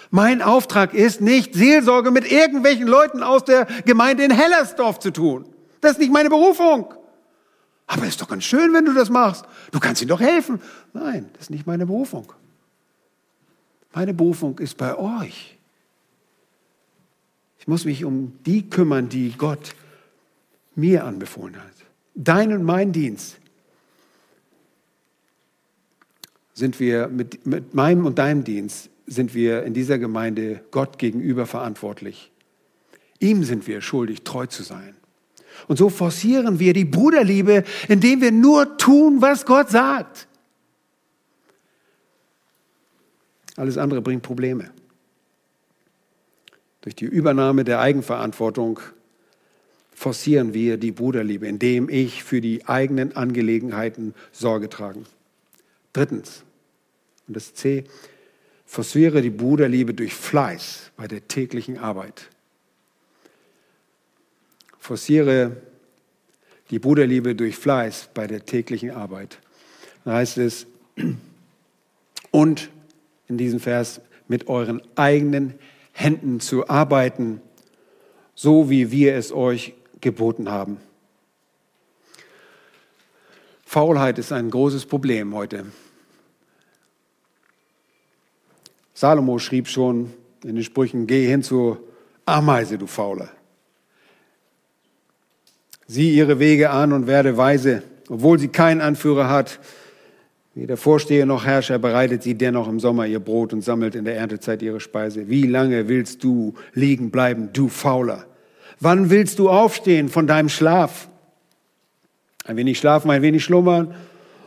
Mein 0.09 0.41
Auftrag 0.41 0.93
ist 0.93 1.21
nicht, 1.21 1.53
Seelsorge 1.53 2.11
mit 2.11 2.31
irgendwelchen 2.31 2.87
Leuten 2.87 3.23
aus 3.23 3.43
der 3.43 3.65
Gemeinde 3.85 4.23
in 4.23 4.31
Hellersdorf 4.31 4.99
zu 4.99 5.11
tun. 5.11 5.45
Das 5.81 5.93
ist 5.93 5.99
nicht 5.99 6.13
meine 6.13 6.29
Berufung. 6.29 6.93
Aber 7.87 8.03
es 8.03 8.09
ist 8.09 8.21
doch 8.21 8.27
ganz 8.27 8.43
schön, 8.43 8.73
wenn 8.73 8.85
du 8.85 8.93
das 8.93 9.09
machst. 9.09 9.45
Du 9.71 9.79
kannst 9.79 10.01
ihnen 10.01 10.09
doch 10.09 10.19
helfen. 10.19 10.61
Nein, 10.93 11.29
das 11.33 11.43
ist 11.43 11.49
nicht 11.49 11.65
meine 11.65 11.85
Berufung. 11.85 12.31
Meine 13.93 14.13
Berufung 14.13 14.59
ist 14.59 14.77
bei 14.77 14.95
euch. 14.97 15.57
Ich 17.59 17.67
muss 17.67 17.85
mich 17.85 18.05
um 18.05 18.37
die 18.45 18.69
kümmern, 18.69 19.09
die 19.09 19.33
Gott 19.37 19.73
mir 20.75 21.05
anbefohlen 21.05 21.55
hat. 21.55 21.73
Dein 22.13 22.53
und 22.53 22.63
mein 22.63 22.91
Dienst 22.91 23.37
sind 26.57 26.79
wir 26.79 27.07
mit, 27.07 27.45
mit 27.45 27.75
meinem 27.75 28.07
und 28.07 28.17
deinem 28.17 28.43
Dienst 28.43 28.89
sind 29.05 29.35
wir 29.35 29.61
in 29.61 29.75
dieser 29.75 29.99
Gemeinde 29.99 30.61
Gott 30.71 30.97
gegenüber 30.97 31.45
verantwortlich. 31.45 32.31
Ihm 33.19 33.43
sind 33.43 33.67
wir 33.67 33.79
schuldig, 33.79 34.23
treu 34.23 34.47
zu 34.47 34.63
sein. 34.63 34.95
Und 35.67 35.77
so 35.77 35.89
forcieren 35.89 36.57
wir 36.57 36.73
die 36.73 36.83
Bruderliebe, 36.83 37.63
indem 37.87 38.21
wir 38.21 38.31
nur 38.31 38.75
tun, 38.77 39.21
was 39.21 39.45
Gott 39.45 39.69
sagt. 39.69 40.27
Alles 43.55 43.77
andere 43.77 44.01
bringt 44.01 44.23
Probleme. 44.23 44.71
Durch 46.81 46.95
die 46.95 47.05
Übernahme 47.05 47.65
der 47.65 47.81
Eigenverantwortung 47.81 48.79
forcieren 49.93 50.55
wir 50.55 50.77
die 50.77 50.91
Bruderliebe, 50.91 51.47
indem 51.47 51.87
ich 51.87 52.23
für 52.23 52.41
die 52.41 52.65
eigenen 52.67 53.15
Angelegenheiten 53.15 54.15
Sorge 54.31 54.69
trage. 54.69 55.03
Drittens, 55.93 56.43
und 57.27 57.35
das 57.35 57.53
C, 57.53 57.83
Forciere 58.65 59.21
die 59.21 59.29
Bruderliebe 59.29 59.93
durch 59.93 60.13
Fleiß 60.13 60.91
bei 60.97 61.07
der 61.07 61.27
täglichen 61.27 61.77
Arbeit. 61.77 62.27
Forciere 64.77 65.57
die 66.69 66.79
Bruderliebe 66.79 67.33
durch 67.33 67.55
Fleiß 67.55 68.09
bei 68.13 68.27
der 68.27 68.45
täglichen 68.45 68.91
Arbeit. 68.91 69.39
Da 70.03 70.15
heißt 70.15 70.37
es, 70.37 70.67
und 72.31 72.69
in 73.27 73.37
diesem 73.37 73.61
Vers 73.61 74.01
mit 74.27 74.47
euren 74.47 74.81
eigenen 74.95 75.53
Händen 75.93 76.41
zu 76.41 76.69
arbeiten, 76.69 77.41
so 78.35 78.69
wie 78.69 78.91
wir 78.91 79.15
es 79.15 79.31
euch 79.31 79.73
geboten 80.01 80.49
haben. 80.49 80.77
Faulheit 83.65 84.19
ist 84.19 84.31
ein 84.31 84.49
großes 84.49 84.85
Problem 84.85 85.33
heute. 85.33 85.65
Salomo 88.97 89.37
schrieb 89.37 89.67
schon 89.67 90.11
in 90.43 90.55
den 90.55 90.63
Sprüchen, 90.63 91.05
geh 91.05 91.27
hin 91.27 91.43
zur 91.43 91.79
Ameise, 92.25 92.79
du 92.79 92.87
Faule. 92.87 93.29
Sieh 95.85 96.15
ihre 96.15 96.39
Wege 96.39 96.71
an 96.71 96.91
und 96.91 97.05
werde 97.05 97.37
weise. 97.37 97.83
Obwohl 98.09 98.39
sie 98.39 98.47
keinen 98.47 98.81
Anführer 98.81 99.29
hat, 99.29 99.59
weder 100.55 100.77
Vorsteher 100.77 101.27
noch 101.27 101.45
Herrscher, 101.45 101.77
bereitet 101.77 102.23
sie 102.23 102.33
dennoch 102.33 102.67
im 102.67 102.79
Sommer 102.79 103.05
ihr 103.05 103.19
Brot 103.19 103.53
und 103.53 103.61
sammelt 103.61 103.93
in 103.93 104.03
der 104.03 104.17
Erntezeit 104.17 104.63
ihre 104.63 104.79
Speise. 104.79 105.29
Wie 105.29 105.45
lange 105.45 105.87
willst 105.87 106.23
du 106.23 106.55
liegen 106.73 107.11
bleiben, 107.11 107.49
du 107.53 107.67
Fauler? 107.67 108.25
Wann 108.79 109.11
willst 109.11 109.37
du 109.37 109.51
aufstehen 109.51 110.09
von 110.09 110.25
deinem 110.25 110.49
Schlaf? 110.49 111.07
Ein 112.45 112.57
wenig 112.57 112.79
schlafen, 112.79 113.11
ein 113.11 113.21
wenig 113.21 113.43
schlummern, 113.43 113.93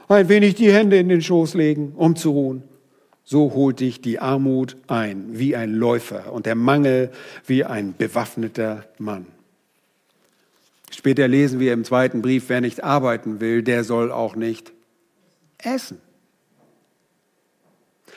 ein 0.09 0.29
wenig 0.29 0.57
die 0.57 0.73
Hände 0.73 0.99
in 0.99 1.09
den 1.09 1.23
Schoß 1.23 1.55
legen, 1.55 1.93
um 1.95 2.17
zu 2.17 2.33
ruhen 2.33 2.65
so 3.31 3.53
holt 3.55 3.79
dich 3.79 4.01
die 4.01 4.19
Armut 4.19 4.77
ein 4.89 5.39
wie 5.39 5.55
ein 5.55 5.73
Läufer 5.73 6.33
und 6.33 6.47
der 6.47 6.57
Mangel 6.57 7.13
wie 7.47 7.65
ein 7.65 7.95
bewaffneter 7.97 8.87
Mann. 8.99 9.25
Später 10.91 11.29
lesen 11.29 11.61
wir 11.61 11.73
im 11.73 11.85
zweiten 11.85 12.23
Brief, 12.23 12.49
wer 12.49 12.61
nicht 12.61 12.83
arbeiten 12.83 13.39
will, 13.39 13.63
der 13.63 13.85
soll 13.85 14.11
auch 14.11 14.35
nicht 14.35 14.73
essen. 15.59 16.01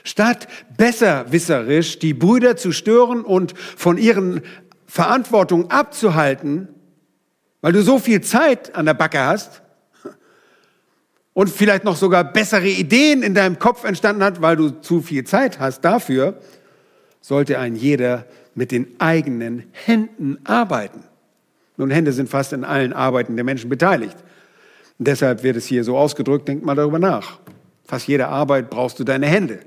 Statt 0.04 0.48
besserwisserisch 0.78 2.00
die 2.00 2.16
Brüder 2.16 2.58
zu 2.58 2.72
stören 2.72 3.22
und 3.22 3.56
von 3.56 4.00
ihren 4.00 4.42
Verantwortungen 4.88 5.70
abzuhalten, 5.70 6.70
weil 7.62 7.74
du 7.74 7.84
so 7.84 8.00
viel 8.00 8.22
Zeit 8.22 8.74
an 8.74 8.88
der 8.88 8.96
Backe 8.96 9.20
hast 9.20 9.63
und 11.34 11.50
vielleicht 11.50 11.84
noch 11.84 11.98
sogar 11.98 12.24
bessere 12.24 12.68
Ideen 12.68 13.24
in 13.24 13.34
deinem 13.34 13.60
Kopf 13.60 13.84
entstanden 13.84 14.24
hat, 14.24 14.42
weil 14.42 14.56
du 14.56 14.70
zu 14.70 15.02
viel 15.02 15.24
Zeit 15.24 15.60
hast 15.60 15.82
dafür, 15.82 16.40
sollte 17.22 17.58
ein 17.60 17.76
jeder 17.76 18.26
mit 18.56 18.72
den 18.72 18.88
eigenen 19.00 19.64
Händen 19.72 20.38
arbeiten. 20.44 21.04
Nun, 21.78 21.90
Hände 21.90 22.14
sind 22.14 22.30
fast 22.30 22.54
in 22.54 22.64
allen 22.64 22.94
Arbeiten 22.94 23.36
der 23.36 23.44
Menschen 23.44 23.70
beteiligt. 23.70 24.18
Und 25.00 25.08
deshalb 25.08 25.42
wird 25.42 25.58
es 25.58 25.66
hier 25.66 25.84
so 25.84 25.98
ausgedrückt, 25.98 26.48
denk 26.48 26.64
mal 26.64 26.76
darüber 26.76 27.00
nach. 27.00 27.40
Fast 27.84 28.08
jede 28.08 28.28
Arbeit 28.28 28.70
brauchst 28.70 29.00
du 29.00 29.04
deine 29.04 29.26
Hände. 29.26 29.60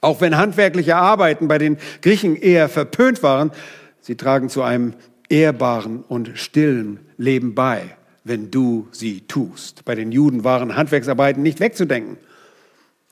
Auch 0.00 0.20
wenn 0.20 0.36
handwerkliche 0.36 0.96
Arbeiten 0.96 1.46
bei 1.46 1.58
den 1.58 1.76
Griechen 2.00 2.36
eher 2.36 2.68
verpönt 2.68 3.22
waren, 3.22 3.52
sie 4.00 4.16
tragen 4.16 4.48
zu 4.48 4.62
einem 4.62 4.94
ehrbaren 5.28 6.02
und 6.02 6.32
stillen 6.34 7.00
Leben 7.16 7.54
bei, 7.54 7.96
wenn 8.24 8.50
du 8.50 8.88
sie 8.92 9.22
tust. 9.22 9.84
Bei 9.84 9.94
den 9.94 10.12
Juden 10.12 10.44
waren 10.44 10.76
Handwerksarbeiten 10.76 11.42
nicht 11.42 11.60
wegzudenken. 11.60 12.16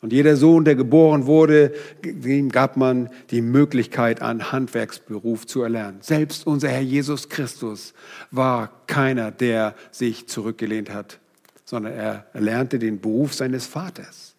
Und 0.03 0.13
jeder 0.13 0.37
Sohn, 0.37 0.65
der 0.65 0.77
geboren 0.77 1.27
wurde, 1.27 1.75
dem 2.03 2.51
gab 2.51 2.77
man 2.77 3.11
die 3.31 3.43
Möglichkeit, 3.43 4.23
einen 4.23 4.51
Handwerksberuf 4.51 5.47
zu 5.47 5.63
erlernen. 5.63 5.99
Selbst 6.01 6.47
unser 6.47 6.71
Herr 6.71 6.81
Jesus 6.81 7.29
Christus 7.29 7.93
war 8.31 8.71
keiner, 8.87 9.31
der 9.31 9.75
sich 9.91 10.27
zurückgelehnt 10.27 10.91
hat, 10.91 11.19
sondern 11.65 11.93
er 11.93 12.27
erlernte 12.33 12.79
den 12.79 13.01
Beruf 13.01 13.35
seines 13.35 13.67
Vaters 13.67 14.31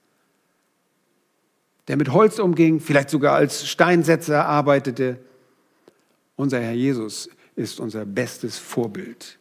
der 1.92 1.98
mit 1.98 2.14
Holz 2.14 2.40
umging, 2.40 2.80
vielleicht 2.80 3.10
sogar 3.10 3.36
als 3.36 3.68
Steinsetzer 3.68 4.46
arbeitete. 4.46 5.18
Unser 6.38 6.62
Herr 6.62 6.72
Jesus 6.72 7.30
ist 7.58 7.82
unser 7.82 8.06
bestes 8.06 8.58
Vorbild. 8.58 9.40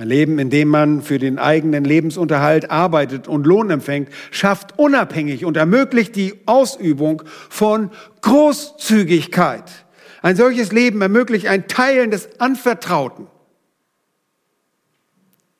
Ein 0.00 0.08
Leben, 0.08 0.38
in 0.38 0.48
dem 0.48 0.68
man 0.68 1.02
für 1.02 1.18
den 1.18 1.38
eigenen 1.38 1.84
Lebensunterhalt 1.84 2.70
arbeitet 2.70 3.28
und 3.28 3.46
Lohn 3.46 3.68
empfängt, 3.68 4.08
schafft 4.30 4.78
unabhängig 4.78 5.44
und 5.44 5.58
ermöglicht 5.58 6.16
die 6.16 6.40
Ausübung 6.46 7.22
von 7.50 7.90
Großzügigkeit. 8.22 9.64
Ein 10.22 10.36
solches 10.36 10.72
Leben 10.72 11.02
ermöglicht 11.02 11.48
ein 11.48 11.68
Teilen 11.68 12.10
des 12.10 12.40
Anvertrauten 12.40 13.26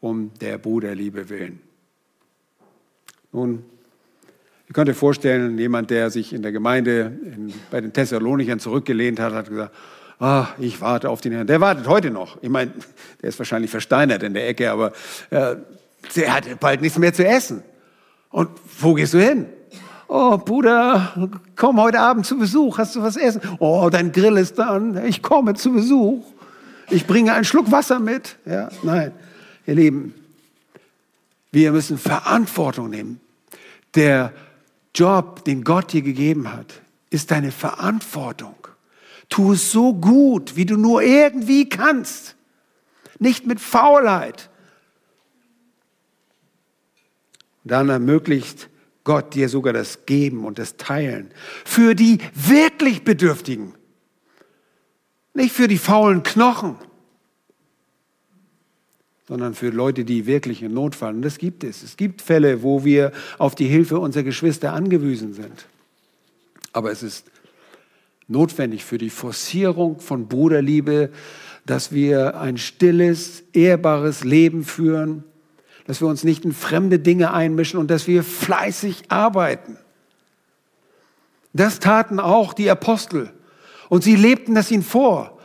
um 0.01 0.31
der 0.41 0.57
Bruderliebe 0.57 1.29
willen. 1.29 1.61
Nun, 3.33 3.63
Ihr 4.69 4.73
könnt 4.73 4.89
euch 4.89 4.97
vorstellen, 4.97 5.59
jemand, 5.59 5.91
der 5.91 6.09
sich 6.09 6.33
in 6.33 6.41
der 6.41 6.53
Gemeinde 6.53 7.13
in, 7.25 7.53
bei 7.71 7.83
den 7.83 7.93
Thessalonichern 7.93 8.61
zurückgelehnt 8.61 9.21
hat, 9.21 9.35
hat 9.35 9.51
gesagt, 9.51 9.75
ah, 10.21 10.49
ich 10.59 10.81
warte 10.81 11.11
auf 11.11 11.21
den 11.21 11.33
Herrn. 11.33 11.47
Der 11.47 11.61
wartet 11.61 11.89
heute 11.89 12.11
noch. 12.11 12.41
Ich 12.43 12.49
meine, 12.49 12.73
der 13.21 13.29
ist 13.29 13.39
wahrscheinlich 13.39 13.71
versteinert 13.71 14.23
in 14.23 14.35
der 14.35 14.49
Ecke, 14.49 14.71
aber 14.71 14.93
äh, 15.31 15.57
der 16.15 16.35
hat 16.35 16.61
bald 16.61 16.81
nichts 16.83 16.99
mehr 16.99 17.13
zu 17.13 17.27
essen. 17.27 17.63
Und 18.31 18.51
wo 18.79 18.95
gehst 18.95 19.15
du 19.15 19.19
hin? 19.19 19.47
Oh, 20.07 20.39
Bruder, 20.39 21.31
komm 21.57 21.81
heute 21.81 22.01
Abend 22.01 22.27
zu 22.27 22.37
Besuch. 22.39 22.79
Hast 22.79 22.97
du 22.97 23.03
was 23.03 23.17
essen? 23.17 23.41
Oh, 23.59 23.89
dein 23.91 24.13
Grill 24.13 24.37
ist 24.37 24.59
dann. 24.59 25.05
Ich 25.07 25.23
komme 25.23 25.55
zu 25.55 25.73
Besuch. 25.73 26.25
Ich 26.91 27.07
bringe 27.07 27.33
einen 27.33 27.45
Schluck 27.45 27.71
Wasser 27.71 28.01
mit. 28.01 28.37
Ja, 28.45 28.69
nein. 28.83 29.13
Ihr 29.67 29.75
Lieben, 29.75 30.15
wir 31.53 31.71
müssen 31.71 31.99
Verantwortung 31.99 32.91
nehmen. 32.91 33.21
Der 33.95 34.33
Job, 34.95 35.45
den 35.45 35.63
Gott 35.63 35.93
dir 35.93 36.03
gegeben 36.03 36.53
hat, 36.53 36.81
ist 37.11 37.31
deine 37.31 37.53
Verantwortung. 37.53 38.55
Tu 39.31 39.53
es 39.53 39.73
so 39.73 39.95
gut, 39.95 40.57
wie 40.57 40.67
du 40.67 40.77
nur 40.77 41.03
irgendwie 41.03 41.69
kannst. 41.69 42.37
Nicht 43.19 43.47
mit 43.47 43.61
Faulheit. 43.61 44.51
Dann 47.65 47.89
ermöglicht 47.89 48.69
Gott 49.05 49.35
dir 49.35 49.49
sogar 49.49 49.73
das 49.73 50.05
Geben 50.05 50.45
und 50.45 50.59
das 50.59 50.77
Teilen. 50.77 51.31
Für 51.65 51.95
die 51.95 52.19
wirklich 52.35 53.05
Bedürftigen. 53.05 53.75
Nicht 55.33 55.55
für 55.55 55.69
die 55.69 55.79
faulen 55.79 56.23
Knochen 56.23 56.77
sondern 59.31 59.55
für 59.55 59.71
Leute, 59.71 60.05
die 60.05 60.27
wirklich 60.27 60.61
in 60.61 60.75
Not 60.75 60.97
fallen. 60.97 61.19
Und 61.19 61.23
das 61.23 61.39
gibt 61.39 61.63
es. 61.63 61.85
Es 61.85 61.97
gibt 61.97 62.21
Fälle, 62.21 62.65
wo 62.65 62.85
wir 62.85 63.13
auf 63.39 63.55
die 63.55 63.69
Hilfe 63.69 64.01
unserer 64.01 64.25
Geschwister 64.25 64.73
angewiesen 64.73 65.35
sind. 65.35 65.67
Aber 66.73 66.91
es 66.91 67.05
ist 67.05 67.31
notwendig 68.31 68.85
für 68.85 68.99
die 68.99 69.11
Forcierung 69.11 70.01
von 70.01 70.29
Bruderliebe, 70.29 71.11
dass 71.67 71.93
wir 71.93 72.41
ein 72.41 72.57
stilles, 72.57 73.43
ehrbares 73.53 74.25
Leben 74.25 74.65
führen, 74.65 75.25
dass 75.87 76.01
wir 76.01 76.09
uns 76.09 76.25
nicht 76.25 76.45
in 76.45 76.53
fremde 76.53 76.99
Dinge 76.99 77.33
einmischen 77.33 77.79
und 77.79 77.91
dass 77.91 78.07
wir 78.07 78.23
fleißig 78.23 79.11
arbeiten. 79.11 79.77
Das 81.53 81.81
taten 81.81 82.21
auch 82.21 82.55
die 82.55 82.71
Apostel 82.71 83.31
und 83.89 84.05
sie 84.05 84.15
lebten 84.15 84.55
das 84.55 84.71
ihnen 84.71 84.85
vor. 84.85 85.39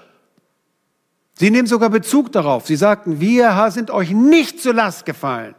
Sie 1.38 1.50
nehmen 1.50 1.68
sogar 1.68 1.90
Bezug 1.90 2.32
darauf. 2.32 2.68
Sie 2.68 2.76
sagten, 2.76 3.20
wir 3.20 3.70
sind 3.72 3.92
euch 3.92 4.12
nicht 4.12 4.62
zur 4.62 4.74
Last 4.74 5.06
gefallen. 5.06 5.56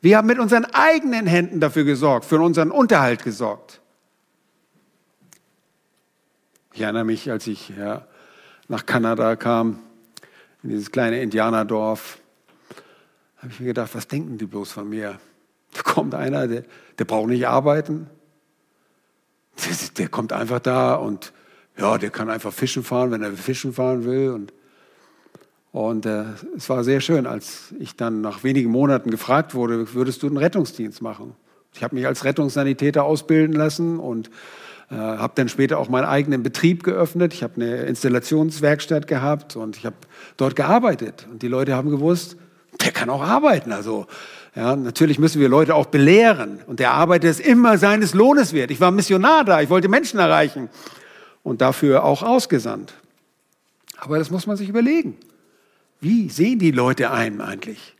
Wir 0.00 0.16
haben 0.16 0.28
mit 0.28 0.38
unseren 0.38 0.64
eigenen 0.66 1.26
Händen 1.26 1.60
dafür 1.60 1.84
gesorgt, 1.84 2.24
für 2.24 2.40
unseren 2.40 2.70
Unterhalt 2.70 3.24
gesorgt. 3.24 3.80
Ich 6.72 6.80
erinnere 6.80 7.04
mich, 7.04 7.30
als 7.30 7.46
ich 7.46 7.70
ja, 7.70 8.06
nach 8.68 8.86
Kanada 8.86 9.36
kam, 9.36 9.78
in 10.62 10.70
dieses 10.70 10.90
kleine 10.90 11.22
Indianerdorf, 11.22 12.18
habe 13.38 13.52
ich 13.52 13.60
mir 13.60 13.66
gedacht, 13.66 13.94
was 13.94 14.08
denken 14.08 14.38
die 14.38 14.46
bloß 14.46 14.72
von 14.72 14.88
mir? 14.88 15.18
Da 15.72 15.82
kommt 15.82 16.14
einer, 16.14 16.46
der, 16.46 16.64
der 16.98 17.04
braucht 17.04 17.28
nicht 17.28 17.46
arbeiten. 17.46 18.08
Der, 19.64 19.76
der 19.96 20.08
kommt 20.08 20.32
einfach 20.32 20.60
da 20.60 20.94
und 20.94 21.32
ja, 21.76 21.98
der 21.98 22.10
kann 22.10 22.28
einfach 22.28 22.52
fischen 22.52 22.82
fahren, 22.82 23.10
wenn 23.10 23.22
er 23.22 23.32
fischen 23.32 23.72
fahren 23.72 24.04
will. 24.04 24.30
Und, 24.30 24.52
und 25.72 26.06
äh, 26.06 26.24
es 26.56 26.68
war 26.68 26.82
sehr 26.84 27.00
schön, 27.00 27.26
als 27.26 27.74
ich 27.78 27.96
dann 27.96 28.20
nach 28.20 28.42
wenigen 28.42 28.70
Monaten 28.70 29.10
gefragt 29.10 29.54
wurde, 29.54 29.94
würdest 29.94 30.22
du 30.22 30.26
einen 30.26 30.36
Rettungsdienst 30.36 31.02
machen? 31.02 31.34
Ich 31.74 31.84
habe 31.84 31.94
mich 31.94 32.06
als 32.06 32.24
Rettungssanitäter 32.24 33.04
ausbilden 33.04 33.54
lassen 33.54 34.00
und 34.00 34.30
äh, 34.90 34.94
habe 34.94 35.32
dann 35.36 35.48
später 35.48 35.78
auch 35.78 35.88
meinen 35.88 36.06
eigenen 36.06 36.42
Betrieb 36.42 36.82
geöffnet. 36.82 37.34
Ich 37.34 37.42
habe 37.42 37.56
eine 37.56 37.82
Installationswerkstatt 37.82 39.06
gehabt 39.06 39.56
und 39.56 39.76
ich 39.76 39.84
habe 39.84 39.96
dort 40.36 40.56
gearbeitet. 40.56 41.26
Und 41.30 41.42
die 41.42 41.48
Leute 41.48 41.74
haben 41.74 41.90
gewusst, 41.90 42.36
der 42.82 42.92
kann 42.92 43.10
auch 43.10 43.22
arbeiten. 43.22 43.72
Also 43.72 44.06
ja, 44.54 44.74
natürlich 44.76 45.18
müssen 45.18 45.40
wir 45.40 45.48
Leute 45.48 45.74
auch 45.74 45.86
belehren. 45.86 46.60
Und 46.66 46.80
der 46.80 46.92
Arbeiter 46.92 47.28
ist 47.28 47.40
immer 47.40 47.76
seines 47.78 48.14
Lohnes 48.14 48.52
wert. 48.52 48.70
Ich 48.70 48.80
war 48.80 48.90
Missionar 48.90 49.44
da, 49.44 49.60
ich 49.60 49.70
wollte 49.70 49.88
Menschen 49.88 50.18
erreichen 50.18 50.68
und 51.42 51.60
dafür 51.60 52.04
auch 52.04 52.22
ausgesandt. 52.22 52.94
Aber 53.98 54.18
das 54.18 54.30
muss 54.30 54.46
man 54.46 54.56
sich 54.56 54.68
überlegen. 54.68 55.16
Wie 56.00 56.28
sehen 56.28 56.58
die 56.58 56.70
Leute 56.70 57.10
einen 57.10 57.40
eigentlich? 57.40 57.94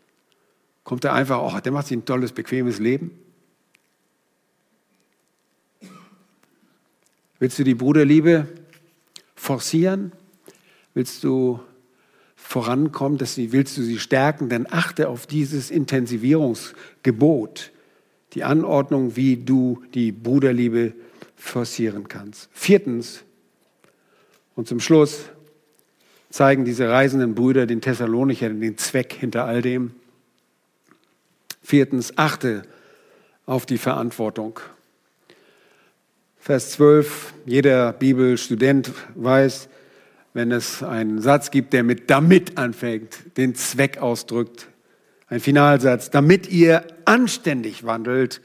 Kommt 0.85 1.05
er 1.05 1.13
einfach, 1.13 1.41
oh, 1.43 1.61
der 1.61 1.73
macht 1.73 1.89
sich 1.89 1.99
ein 1.99 2.05
tolles, 2.05 2.33
bequemes 2.33 2.79
Leben? 2.79 3.11
Willst 7.39 7.59
du 7.59 7.65
die 7.65 7.75
Bruderliebe 7.75 8.49
forcieren? 9.37 10.13
Willst 10.95 11.23
du 11.23 11.61
vorankommen? 12.35 13.19
Dass 13.19 13.35
sie, 13.35 13.53
willst 13.53 13.77
du 13.77 13.83
sie 13.83 13.99
stärken? 13.99 14.49
Dann 14.49 14.67
achte 14.69 15.09
auf 15.09 15.27
dieses 15.27 15.71
Intensivierungsgebot, 15.71 17.71
die 18.33 18.45
Anordnung, 18.45 19.17
wie 19.17 19.37
du 19.37 19.83
die 19.95 20.13
Bruderliebe 20.13 20.95
forcieren 21.37 22.09
kannst. 22.09 22.49
Viertens, 22.53 23.23
und 24.57 24.67
zum 24.67 24.81
Schluss 24.81 25.27
zeigen 26.31 26.65
diese 26.65 26.89
reisenden 26.89 27.37
Brüder 27.37 27.67
den 27.67 27.81
Thessalonichern 27.81 28.61
den 28.61 28.77
Zweck 28.77 29.13
hinter 29.13 29.45
all 29.45 29.63
dem. 29.63 29.93
Viertens, 31.63 32.19
achte 32.19 32.63
auf 33.47 33.67
die 33.67 33.79
Verantwortung. 33.79 34.59
Vers 36.49 36.71
12, 36.71 37.35
jeder 37.45 37.93
Bibelstudent 37.93 38.91
weiß, 39.17 39.69
wenn 40.33 40.51
es 40.51 40.83
einen 40.83 41.21
Satz 41.21 41.51
gibt, 41.51 41.75
der 41.75 41.83
mit 41.83 42.09
damit 42.09 42.57
anfängt, 42.57 43.37
den 43.37 43.55
Zweck 43.55 43.99
ausdrückt, 43.99 44.67
ein 45.27 45.41
Finalsatz, 45.41 46.09
damit 46.09 46.51
ihr 46.51 46.87
anständig 47.05 47.85
wandelt 47.85 48.41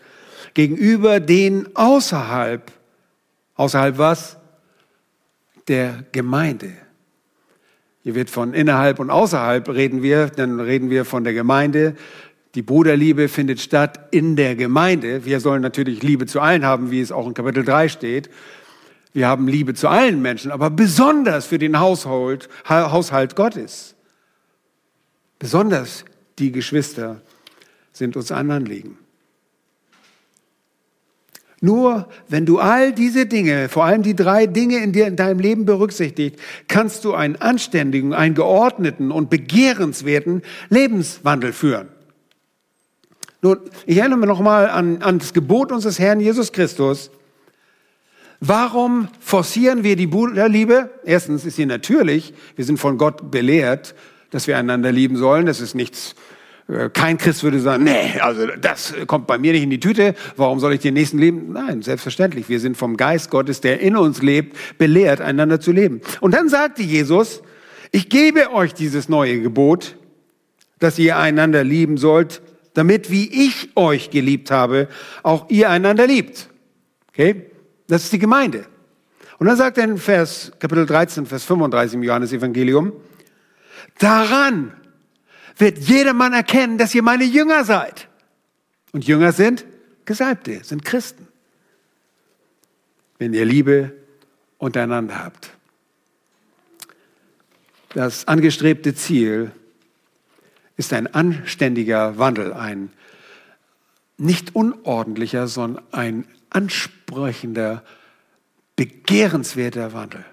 gegenüber 0.54 1.22
den 1.22 1.78
außerhalb, 1.78 2.74
außerhalb 3.56 3.97
was? 3.97 4.36
der 5.70 6.04
Gemeinde. 6.12 6.74
Hier 8.01 8.16
wird 8.16 8.30
von 8.30 8.54
innerhalb 8.54 8.99
und 8.99 9.12
außerhalb 9.12 9.70
reden 9.70 10.04
wir, 10.04 10.28
dann 10.28 10.60
reden 10.60 10.89
wir 10.89 11.06
von 11.06 11.24
der 11.24 11.32
Gemeinde. 11.32 11.95
Die 12.56 12.62
Bruderliebe 12.62 13.30
findet 13.30 13.60
statt 13.60 14.08
in 14.12 14.36
der 14.36 14.56
Gemeinde. 14.56 15.26
Wir 15.26 15.39
sollen 15.39 15.62
natürlich 15.62 16.04
Liebe 16.04 16.28
zu 16.28 16.39
allen 16.39 16.66
haben, 16.66 16.91
wie 16.91 17.01
es 17.01 17.12
auch 17.12 17.26
in 17.26 17.34
Kapitel 17.34 17.64
3 17.66 17.89
steht. 17.89 18.30
Wir 19.12 19.28
haben 19.28 19.47
Liebe 19.47 19.74
zu 19.74 19.88
allen 19.88 20.22
Menschen, 20.22 20.51
aber 20.51 20.70
besonders 20.70 21.45
für 21.45 21.58
den 21.58 21.80
Haushalt, 21.80 22.49
Haushalt 22.68 23.36
Gottes. 23.36 23.95
Besonders 25.39 26.06
die 26.39 26.51
Geschwister 26.51 27.22
sind 27.91 28.16
uns 28.16 28.32
an 28.32 28.49
Anliegen. 28.51 28.97
Nur 31.64 32.10
wenn 32.28 32.45
du 32.45 32.60
all 32.60 32.91
diese 32.91 33.26
Dinge, 33.26 33.70
vor 33.70 33.86
allem 33.86 34.04
die 34.04 34.16
drei 34.16 34.47
Dinge 34.47 34.84
in 34.84 34.91
dir 34.91 35.08
in 35.08 35.16
deinem 35.16 35.39
Leben 35.39 35.66
berücksichtigt, 35.66 36.38
kannst 36.68 37.06
du 37.06 37.14
einen 37.14 37.38
anständigen, 37.38 38.14
einen 38.14 38.36
geordneten 38.36 39.12
und 39.12 39.30
begehrenswerten 39.30 40.41
Lebenswandel 40.70 41.54
führen. 41.54 41.88
Nun, 43.44 43.60
ich 43.86 43.98
erinnere 43.98 44.20
mich 44.20 44.28
nochmal 44.30 44.70
an, 44.70 45.02
an 45.02 45.20
das 45.20 45.34
Gebot 45.34 45.74
unseres 45.74 46.00
Herrn 46.00 46.22
Jesus 46.22 46.54
Christus. 46.54 47.12
Warum 48.39 49.10
forcieren 49.20 49.84
wir 49.84 49.98
die 49.98 50.08
Bruderliebe? 50.08 50.89
Erstens 51.04 51.44
ist 51.44 51.58
sie 51.58 51.66
natürlich. 51.66 52.34
Wir 52.56 52.64
sind 52.64 52.80
von 52.80 52.98
Gott 52.98 53.32
belehrt, 53.32 53.96
dass 54.32 54.48
wir 54.48 54.58
einander 54.58 54.94
lieben 54.94 55.18
sollen. 55.18 55.46
Das 55.46 55.60
ist 55.60 55.76
nichts 55.76 56.16
äh, 56.70 56.89
kein 56.89 57.18
Christ 57.18 57.44
würde 57.44 57.60
sagen, 57.60 57.84
nee, 57.84 58.18
also 58.22 58.48
das 58.48 58.94
kommt 59.08 59.28
bei 59.28 59.38
mir 59.38 59.52
nicht 59.52 59.64
in 59.64 59.70
die 59.70 59.82
Tüte, 59.82 60.16
warum 60.38 60.62
soll 60.62 60.74
ich 60.74 60.80
den 60.80 60.94
nächsten 60.94 61.18
leben? 61.18 61.52
Nein, 61.52 61.82
selbstverständlich. 61.82 62.48
Wir 62.48 62.62
sind 62.62 62.78
vom 62.78 62.96
Geist 62.96 63.30
Gottes, 63.30 63.60
der 63.60 63.82
in 63.82 63.98
uns 63.98 64.22
lebt, 64.22 64.78
belehrt, 64.78 65.20
einander 65.20 65.60
zu 65.60 65.74
leben. 65.74 66.00
Und 66.22 66.34
dann 66.34 66.48
sagte 66.48 66.82
Jesus, 66.82 67.41
ich 67.91 68.08
gebe 68.08 68.54
euch 68.54 68.74
dieses 68.74 69.10
neue 69.10 69.41
Gebot, 69.41 69.98
dass 70.80 70.98
ihr 70.98 71.18
einander 71.18 71.66
lieben 71.66 71.98
sollt, 71.98 72.41
damit, 72.74 73.11
wie 73.11 73.47
ich 73.47 73.69
euch 73.76 74.09
geliebt 74.09 74.51
habe, 74.51 74.88
auch 75.21 75.49
ihr 75.49 75.69
einander 75.69 76.07
liebt. 76.07 76.49
Okay? 77.09 77.51
Das 77.88 78.03
ist 78.03 78.13
die 78.13 78.19
Gemeinde. 78.19 78.65
Und 79.39 79.47
dann 79.47 79.57
sagt 79.57 79.78
er 79.78 79.84
in 79.86 79.97
Vers, 79.97 80.51
Kapitel 80.59 80.86
13, 80.86 81.26
Vers 81.26 81.43
35 81.43 81.95
im 81.95 82.03
Johannesevangelium, 82.03 82.93
daran 83.99 84.74
wird 85.57 85.78
jedermann 85.80 86.34
erkennen, 86.34 86.78
dass 86.78 86.95
ihr 86.95 87.03
meine 87.03 87.26
Jünger 87.26 87.63
seid. 87.63 88.07
Und 88.91 89.05
Jünger 89.05 89.32
sind 89.32 89.65
Gesalbte, 90.05 90.63
sind 90.63 90.86
Christen. 90.86 91.28
Wenn 93.19 93.34
ihr 93.34 93.45
Liebe 93.45 93.93
untereinander 94.57 95.24
habt. 95.24 95.51
Das 97.93 98.28
angestrebte 98.28 98.95
Ziel 98.95 99.51
ist 100.78 100.93
ein 100.93 101.13
anständiger 101.13 102.17
Wandel, 102.17 102.53
ein 102.53 102.91
nicht 104.17 104.55
unordentlicher, 104.55 105.47
sondern 105.47 105.84
ein 105.91 106.26
ansprechender, 106.49 107.84
begehrenswerter 108.76 109.93
Wandel. 109.93 110.26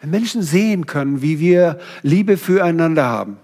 Wenn 0.00 0.10
Menschen 0.10 0.42
sehen 0.42 0.86
können, 0.86 1.22
wie 1.22 1.38
wir 1.38 1.78
Liebe 2.02 2.36
füreinander 2.36 3.04
haben, 3.04 3.38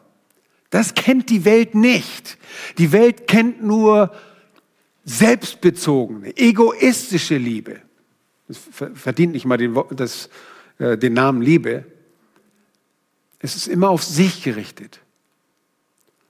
das 0.71 0.95
kennt 0.95 1.31
die 1.31 1.45
Welt 1.45 1.75
nicht. 1.75 2.37
Die 2.77 2.93
Welt 2.93 3.27
kennt 3.27 3.63
nur 3.63 4.13
selbstbezogene, 5.05 6.37
egoistische 6.37 7.39
Liebe. 7.39 7.81
Das 8.49 8.59
verdient 8.95 9.33
nicht 9.33 9.47
mal 9.47 9.57
den, 9.57 9.79
das, 9.93 10.29
äh, 10.79 10.99
den 10.99 11.15
Namen 11.15 11.41
Liebe. 11.41 11.85
Es 13.39 13.57
ist 13.57 13.69
immer 13.69 13.89
auf 13.89 14.03
sich 14.03 14.43
gerichtet. 14.43 15.01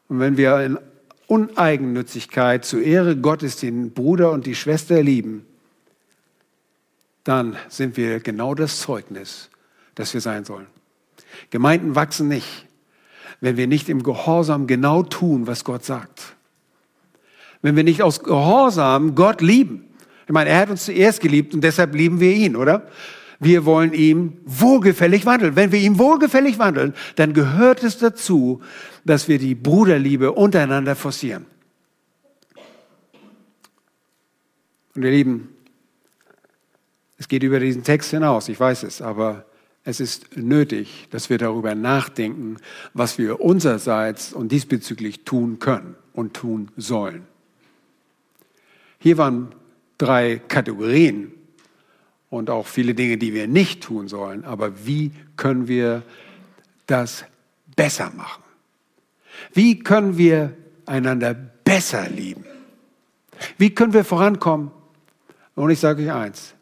Und 0.09 0.21
wenn 0.21 0.37
wir 0.37 0.61
in 0.61 0.79
Uneigennützigkeit 1.27 2.65
zur 2.65 2.83
Ehre 2.83 3.17
Gottes 3.17 3.57
den 3.57 3.93
Bruder 3.93 4.33
und 4.33 4.47
die 4.47 4.55
Schwester 4.55 5.03
lieben, 5.03 5.45
dann 7.25 7.57
sind 7.69 7.99
wir 7.99 8.21
genau 8.21 8.55
das 8.55 8.81
Zeugnis, 8.81 9.51
das 9.95 10.15
wir 10.15 10.23
sein 10.23 10.47
sollen. 10.47 10.67
Gemeinden 11.51 11.95
wachsen 11.95 12.29
nicht, 12.29 12.67
wenn 13.41 13.59
wir 13.59 13.67
nicht 13.67 13.91
im 13.91 14.03
Gehorsam 14.03 14.67
genau 14.67 15.03
tun, 15.03 15.47
was 15.47 15.65
Gott 15.65 15.85
sagt. 15.85 16.35
Wenn 17.61 17.77
wir 17.77 17.85
nicht 17.85 18.03
aus 18.03 18.23
Gehorsam 18.23 19.15
Gott 19.15 19.43
lieben. 19.43 19.85
Ich 20.27 20.33
meine, 20.33 20.51
er 20.51 20.61
hat 20.61 20.71
uns 20.71 20.87
zuerst 20.87 21.21
geliebt 21.21 21.55
und 21.55 21.63
deshalb 21.63 21.95
lieben 21.95 22.21
wir 22.21 22.33
ihn, 22.33 22.57
oder? 22.57 22.89
Wir 23.41 23.65
wollen 23.65 23.93
ihm 23.93 24.39
wohlgefällig 24.45 25.25
wandeln. 25.25 25.55
Wenn 25.55 25.71
wir 25.71 25.79
ihm 25.79 25.99
wohlgefällig 25.99 26.59
wandeln, 26.59 26.95
dann 27.17 27.35
gehört 27.35 27.85
es 27.85 27.99
dazu, 27.99 28.61
dass 29.05 29.29
wir 29.29 29.39
die 29.39 29.55
Bruderliebe 29.55 30.33
untereinander 30.33 30.97
forcieren. 30.97 31.47
Und 34.95 35.05
ihr 35.05 35.13
Lieben, 35.13 35.49
es 37.19 37.29
geht 37.29 37.45
über 37.45 37.61
diesen 37.61 37.85
Text 37.85 38.11
hinaus, 38.11 38.49
ich 38.49 38.59
weiß 38.59 38.83
es, 38.83 39.01
aber 39.01 39.45
es 39.85 40.01
ist 40.01 40.37
nötig, 40.37 41.07
dass 41.11 41.31
wir 41.31 41.39
darüber 41.39 41.75
nachdenken, 41.75 42.57
was 42.95 43.19
wir 43.19 43.41
unsererseits 43.41 44.33
und 44.33 44.51
diesbezüglich 44.51 45.25
tun 45.25 45.61
können 45.61 45.95
und 46.13 46.35
tun 46.35 46.71
sollen. 46.77 47.23
Hier 48.99 49.17
waren 49.19 49.55
drei 49.97 50.41
Kategorien 50.49 51.33
und 52.31 52.51
auch 52.51 52.67
viele 52.67 52.95
Dinge, 52.95 53.19
die 53.19 53.33
wir 53.33 53.49
nicht 53.49 53.83
tun 53.83 54.09
sollen. 54.09 54.45
Aber 54.45 54.87
wie 54.87 55.13
können 55.37 55.69
wir 55.69 56.03
das 56.87 57.25
besser 57.77 58.11
machen? 58.11 58.43
Wie 59.53 59.79
können 59.79 60.19
wir 60.19 60.57
einander 60.87 61.35
besser 61.35 62.09
lieben? 62.09 62.45
Wie 63.57 63.75
können 63.75 63.93
wir 63.93 64.05
vorankommen? 64.05 64.71
Und 65.55 65.71
ich 65.71 65.81
sage 65.81 66.05
euch 66.05 66.13
eins, 66.13 66.55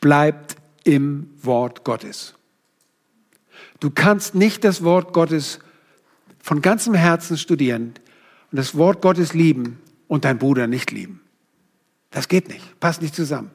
bleibt 0.00 0.56
im 0.84 1.30
Wort 1.42 1.84
Gottes. 1.84 2.34
Du 3.80 3.90
kannst 3.90 4.34
nicht 4.34 4.64
das 4.64 4.82
Wort 4.84 5.12
Gottes 5.12 5.58
von 6.42 6.62
ganzem 6.62 6.94
Herzen 6.94 7.36
studieren 7.36 7.94
und 8.50 8.56
das 8.56 8.76
Wort 8.76 9.02
Gottes 9.02 9.34
lieben 9.34 9.78
und 10.06 10.24
deinen 10.24 10.38
Bruder 10.38 10.66
nicht 10.66 10.92
lieben. 10.92 11.20
Das 12.10 12.28
geht 12.28 12.48
nicht, 12.48 12.78
passt 12.80 13.02
nicht 13.02 13.14
zusammen. 13.14 13.50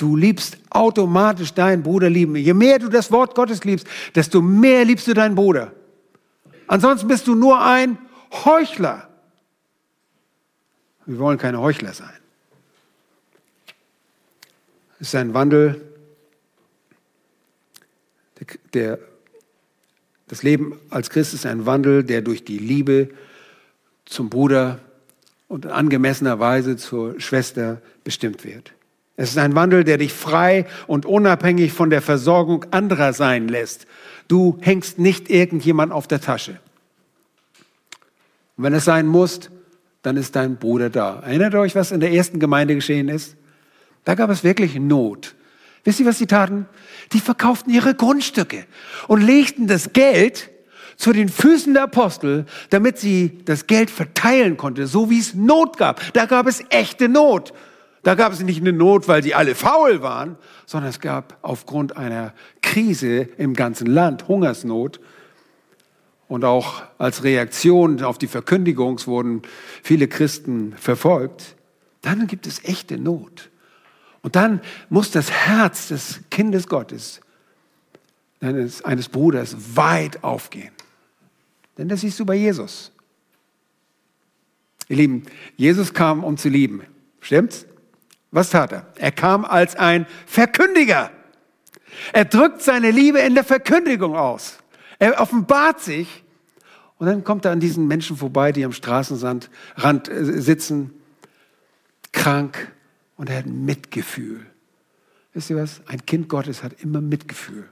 Du 0.00 0.16
liebst 0.16 0.56
automatisch 0.70 1.52
deinen 1.52 1.82
Bruder 1.82 2.08
lieben. 2.08 2.34
Je 2.34 2.54
mehr 2.54 2.78
du 2.78 2.88
das 2.88 3.12
Wort 3.12 3.34
Gottes 3.34 3.64
liebst, 3.64 3.86
desto 4.14 4.40
mehr 4.40 4.82
liebst 4.86 5.06
du 5.06 5.12
deinen 5.12 5.34
Bruder. 5.34 5.74
Ansonsten 6.66 7.06
bist 7.06 7.26
du 7.26 7.34
nur 7.34 7.62
ein 7.62 7.98
Heuchler. 8.46 9.10
Wir 11.04 11.18
wollen 11.18 11.36
keine 11.36 11.60
Heuchler 11.60 11.92
sein. 11.92 12.14
Es 15.00 15.08
ist 15.08 15.14
ein 15.16 15.34
Wandel, 15.34 15.82
der 18.72 18.98
das 20.28 20.42
Leben 20.42 20.80
als 20.88 21.10
Christ 21.10 21.34
ist 21.34 21.44
ein 21.44 21.66
Wandel, 21.66 22.04
der 22.04 22.22
durch 22.22 22.42
die 22.42 22.56
Liebe 22.56 23.10
zum 24.06 24.30
Bruder 24.30 24.80
und 25.46 25.66
in 25.66 25.70
angemessener 25.72 26.40
Weise 26.40 26.78
zur 26.78 27.20
Schwester 27.20 27.82
bestimmt 28.02 28.46
wird. 28.46 28.72
Es 29.20 29.32
ist 29.32 29.36
ein 29.36 29.54
Wandel, 29.54 29.84
der 29.84 29.98
dich 29.98 30.14
frei 30.14 30.64
und 30.86 31.04
unabhängig 31.04 31.74
von 31.74 31.90
der 31.90 32.00
Versorgung 32.00 32.64
anderer 32.70 33.12
sein 33.12 33.48
lässt. 33.48 33.86
Du 34.28 34.56
hängst 34.62 34.98
nicht 34.98 35.28
irgendjemand 35.28 35.92
auf 35.92 36.08
der 36.08 36.22
Tasche. 36.22 36.58
Und 38.56 38.64
wenn 38.64 38.72
es 38.72 38.86
sein 38.86 39.06
muss, 39.06 39.50
dann 40.00 40.16
ist 40.16 40.36
dein 40.36 40.56
Bruder 40.56 40.88
da. 40.88 41.20
Erinnert 41.20 41.54
euch, 41.54 41.74
was 41.74 41.92
in 41.92 42.00
der 42.00 42.12
ersten 42.12 42.38
Gemeinde 42.38 42.74
geschehen 42.74 43.10
ist? 43.10 43.36
Da 44.06 44.14
gab 44.14 44.30
es 44.30 44.42
wirklich 44.42 44.76
Not. 44.76 45.34
Wisst 45.84 46.00
ihr, 46.00 46.06
was 46.06 46.16
sie 46.16 46.26
taten? 46.26 46.64
Die 47.12 47.20
verkauften 47.20 47.74
ihre 47.74 47.94
Grundstücke 47.94 48.64
und 49.06 49.20
legten 49.20 49.66
das 49.66 49.92
Geld 49.92 50.48
zu 50.96 51.12
den 51.12 51.28
Füßen 51.28 51.74
der 51.74 51.82
Apostel, 51.82 52.46
damit 52.70 52.96
sie 52.98 53.40
das 53.44 53.66
Geld 53.66 53.90
verteilen 53.90 54.56
konnte, 54.56 54.86
so 54.86 55.10
wie 55.10 55.18
es 55.18 55.34
Not 55.34 55.76
gab. 55.76 56.10
Da 56.14 56.24
gab 56.24 56.46
es 56.46 56.64
echte 56.70 57.10
Not. 57.10 57.52
Da 58.02 58.14
gab 58.14 58.32
es 58.32 58.40
nicht 58.40 58.60
eine 58.60 58.72
Not, 58.72 59.08
weil 59.08 59.22
sie 59.22 59.34
alle 59.34 59.54
faul 59.54 60.00
waren, 60.00 60.36
sondern 60.64 60.90
es 60.90 61.00
gab 61.00 61.38
aufgrund 61.42 61.96
einer 61.96 62.32
Krise 62.62 63.28
im 63.36 63.54
ganzen 63.54 63.86
Land, 63.86 64.28
Hungersnot. 64.28 65.00
Und 66.26 66.44
auch 66.44 66.82
als 66.96 67.24
Reaktion 67.24 68.02
auf 68.02 68.16
die 68.16 68.28
Verkündigung 68.28 69.04
wurden 69.06 69.42
viele 69.82 70.08
Christen 70.08 70.74
verfolgt. 70.76 71.56
Dann 72.02 72.26
gibt 72.26 72.46
es 72.46 72.64
echte 72.64 72.98
Not. 72.98 73.50
Und 74.22 74.36
dann 74.36 74.60
muss 74.88 75.10
das 75.10 75.30
Herz 75.30 75.88
des 75.88 76.20
Kindes 76.30 76.68
Gottes, 76.68 77.20
eines, 78.40 78.82
eines 78.84 79.08
Bruders, 79.08 79.76
weit 79.76 80.22
aufgehen. 80.24 80.72
Denn 81.76 81.88
das 81.88 82.00
siehst 82.00 82.20
du 82.20 82.24
bei 82.24 82.34
Jesus. 82.34 82.92
Ihr 84.88 84.96
Lieben, 84.96 85.24
Jesus 85.56 85.92
kam, 85.94 86.24
um 86.24 86.36
zu 86.36 86.48
lieben. 86.48 86.82
Stimmt's? 87.20 87.66
Was 88.30 88.50
tat 88.50 88.72
er? 88.72 88.86
Er 88.96 89.12
kam 89.12 89.44
als 89.44 89.76
ein 89.76 90.06
Verkündiger. 90.26 91.10
Er 92.12 92.24
drückt 92.24 92.62
seine 92.62 92.90
Liebe 92.90 93.18
in 93.18 93.34
der 93.34 93.44
Verkündigung 93.44 94.16
aus. 94.16 94.58
Er 94.98 95.20
offenbart 95.20 95.80
sich 95.80 96.22
Und 97.00 97.06
dann 97.06 97.24
kommt 97.24 97.46
er 97.46 97.52
an 97.52 97.60
diesen 97.60 97.88
Menschen 97.88 98.18
vorbei, 98.18 98.52
die 98.52 98.62
am 98.62 98.74
Straßenrand 98.74 99.48
äh, 100.10 100.40
sitzen, 100.42 100.92
krank, 102.12 102.70
und 103.16 103.30
er 103.30 103.38
hat 103.38 103.46
Mitgefühl. 103.46 104.44
Wisst 105.32 105.48
ihr 105.48 105.56
was? 105.56 105.80
Ein 105.86 106.04
Kind 106.04 106.28
Gottes 106.28 106.62
hat 106.62 106.74
immer 106.82 107.00
Mitgefühl. 107.00 107.64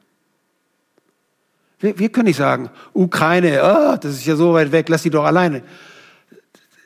Wir, 1.78 1.98
wir 1.98 2.08
können 2.08 2.24
nicht 2.26 2.38
sagen, 2.38 2.70
Ukraine, 2.94 3.60
oh, 3.62 3.96
das 3.98 4.14
ist 4.14 4.24
ja 4.24 4.34
so 4.34 4.54
weit 4.54 4.72
weg, 4.72 4.88
lass 4.88 5.02
sie 5.02 5.10
doch 5.10 5.24
alleine. 5.24 5.62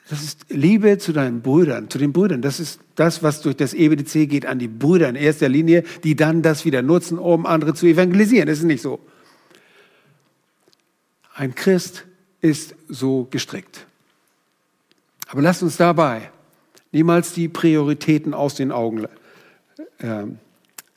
Das 0.09 0.21
ist 0.21 0.45
Liebe 0.49 0.97
zu 0.97 1.13
deinen 1.13 1.41
Brüdern, 1.41 1.89
zu 1.89 1.97
den 1.97 2.11
Brüdern. 2.11 2.41
Das 2.41 2.59
ist 2.59 2.79
das, 2.95 3.23
was 3.23 3.41
durch 3.41 3.55
das 3.55 3.73
EWDC 3.73 4.29
geht 4.29 4.45
an 4.45 4.59
die 4.59 4.67
Brüder 4.67 5.07
in 5.07 5.15
erster 5.15 5.47
Linie, 5.47 5.83
die 6.03 6.15
dann 6.15 6.41
das 6.41 6.65
wieder 6.65 6.81
nutzen, 6.81 7.17
um 7.17 7.45
andere 7.45 7.73
zu 7.73 7.85
evangelisieren. 7.85 8.47
Das 8.47 8.59
ist 8.59 8.65
nicht 8.65 8.81
so. 8.81 8.99
Ein 11.33 11.55
Christ 11.55 12.05
ist 12.41 12.75
so 12.89 13.27
gestrickt. 13.31 13.85
Aber 15.27 15.41
lasst 15.41 15.63
uns 15.63 15.77
dabei 15.77 16.29
niemals 16.93 17.33
die 17.33 17.49
Prioritäten 17.49 18.33
aus 18.33 18.55
den 18.55 18.71
Augen 18.71 19.05
äh, 19.97 20.23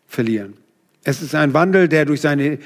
verlieren. 0.06 0.54
Es 1.02 1.22
ist 1.22 1.34
ein 1.34 1.54
Wandel, 1.54 1.88
der 1.88 2.04
durch 2.04 2.20
seine 2.20 2.58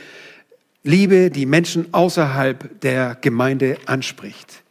Liebe 0.82 1.30
die 1.30 1.46
Menschen 1.46 1.92
außerhalb 1.94 2.80
der 2.80 3.16
Gemeinde 3.20 3.78
anspricht. 3.86 4.62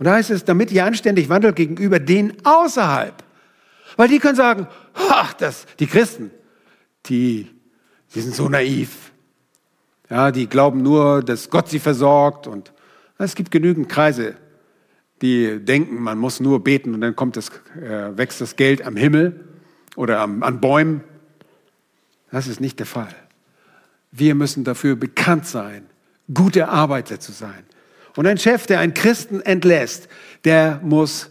Und 0.00 0.06
da 0.06 0.14
heißt 0.14 0.30
es, 0.30 0.46
damit 0.46 0.72
ihr 0.72 0.86
anständig 0.86 1.28
wandelt 1.28 1.56
gegenüber 1.56 1.98
denen 1.98 2.32
außerhalb. 2.42 3.22
Weil 3.98 4.08
die 4.08 4.18
können 4.18 4.34
sagen, 4.34 4.66
ach, 4.94 5.34
das, 5.34 5.66
die 5.78 5.86
Christen, 5.86 6.30
die, 7.04 7.50
die 8.14 8.20
sind 8.22 8.34
so 8.34 8.48
naiv. 8.48 9.12
Ja, 10.08 10.30
die 10.30 10.46
glauben 10.46 10.82
nur, 10.82 11.22
dass 11.22 11.50
Gott 11.50 11.68
sie 11.68 11.80
versorgt 11.80 12.46
und 12.46 12.72
es 13.18 13.34
gibt 13.34 13.50
genügend 13.50 13.90
Kreise, 13.90 14.36
die 15.20 15.62
denken, 15.62 16.00
man 16.00 16.16
muss 16.16 16.40
nur 16.40 16.64
beten 16.64 16.94
und 16.94 17.02
dann 17.02 17.14
kommt 17.14 17.36
das, 17.36 17.50
äh, 17.76 18.16
wächst 18.16 18.40
das 18.40 18.56
Geld 18.56 18.80
am 18.80 18.96
Himmel 18.96 19.44
oder 19.96 20.20
am, 20.20 20.42
an 20.42 20.62
Bäumen. 20.62 21.04
Das 22.30 22.46
ist 22.46 22.58
nicht 22.58 22.78
der 22.78 22.86
Fall. 22.86 23.14
Wir 24.12 24.34
müssen 24.34 24.64
dafür 24.64 24.96
bekannt 24.96 25.46
sein, 25.46 25.84
gute 26.32 26.70
Arbeiter 26.70 27.20
zu 27.20 27.32
sein. 27.32 27.66
Und 28.16 28.26
ein 28.26 28.38
Chef, 28.38 28.66
der 28.66 28.80
einen 28.80 28.94
Christen 28.94 29.40
entlässt, 29.40 30.08
der 30.44 30.80
muss 30.82 31.30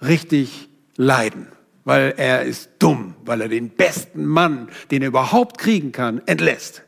richtig 0.00 0.68
leiden, 0.96 1.48
weil 1.84 2.14
er 2.16 2.42
ist 2.42 2.70
dumm, 2.78 3.14
weil 3.24 3.40
er 3.40 3.48
den 3.48 3.70
besten 3.70 4.24
Mann, 4.24 4.68
den 4.90 5.02
er 5.02 5.08
überhaupt 5.08 5.58
kriegen 5.58 5.92
kann, 5.92 6.22
entlässt. 6.26 6.82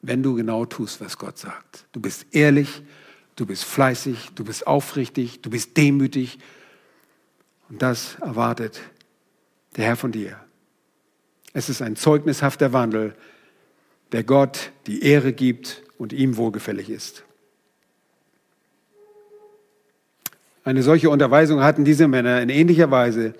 Wenn 0.00 0.22
du 0.22 0.34
genau 0.34 0.64
tust, 0.64 1.00
was 1.00 1.18
Gott 1.18 1.38
sagt. 1.38 1.86
Du 1.92 2.00
bist 2.00 2.26
ehrlich, 2.30 2.82
du 3.36 3.46
bist 3.46 3.64
fleißig, 3.64 4.30
du 4.34 4.44
bist 4.44 4.66
aufrichtig, 4.66 5.42
du 5.42 5.50
bist 5.50 5.76
demütig. 5.76 6.38
Und 7.68 7.82
das 7.82 8.16
erwartet 8.20 8.80
der 9.76 9.86
Herr 9.86 9.96
von 9.96 10.12
dir. 10.12 10.38
Es 11.52 11.68
ist 11.68 11.82
ein 11.82 11.96
zeugnishafter 11.96 12.72
Wandel, 12.72 13.14
der 14.12 14.22
Gott 14.22 14.70
die 14.86 15.02
Ehre 15.02 15.32
gibt 15.32 15.82
und 15.98 16.12
ihm 16.12 16.36
wohlgefällig 16.36 16.88
ist. 16.88 17.24
Eine 20.68 20.82
solche 20.82 21.08
Unterweisung 21.08 21.62
hatten 21.62 21.86
diese 21.86 22.08
Männer 22.08 22.42
in 22.42 22.50
ähnlicher 22.50 22.90
Weise 22.90 23.32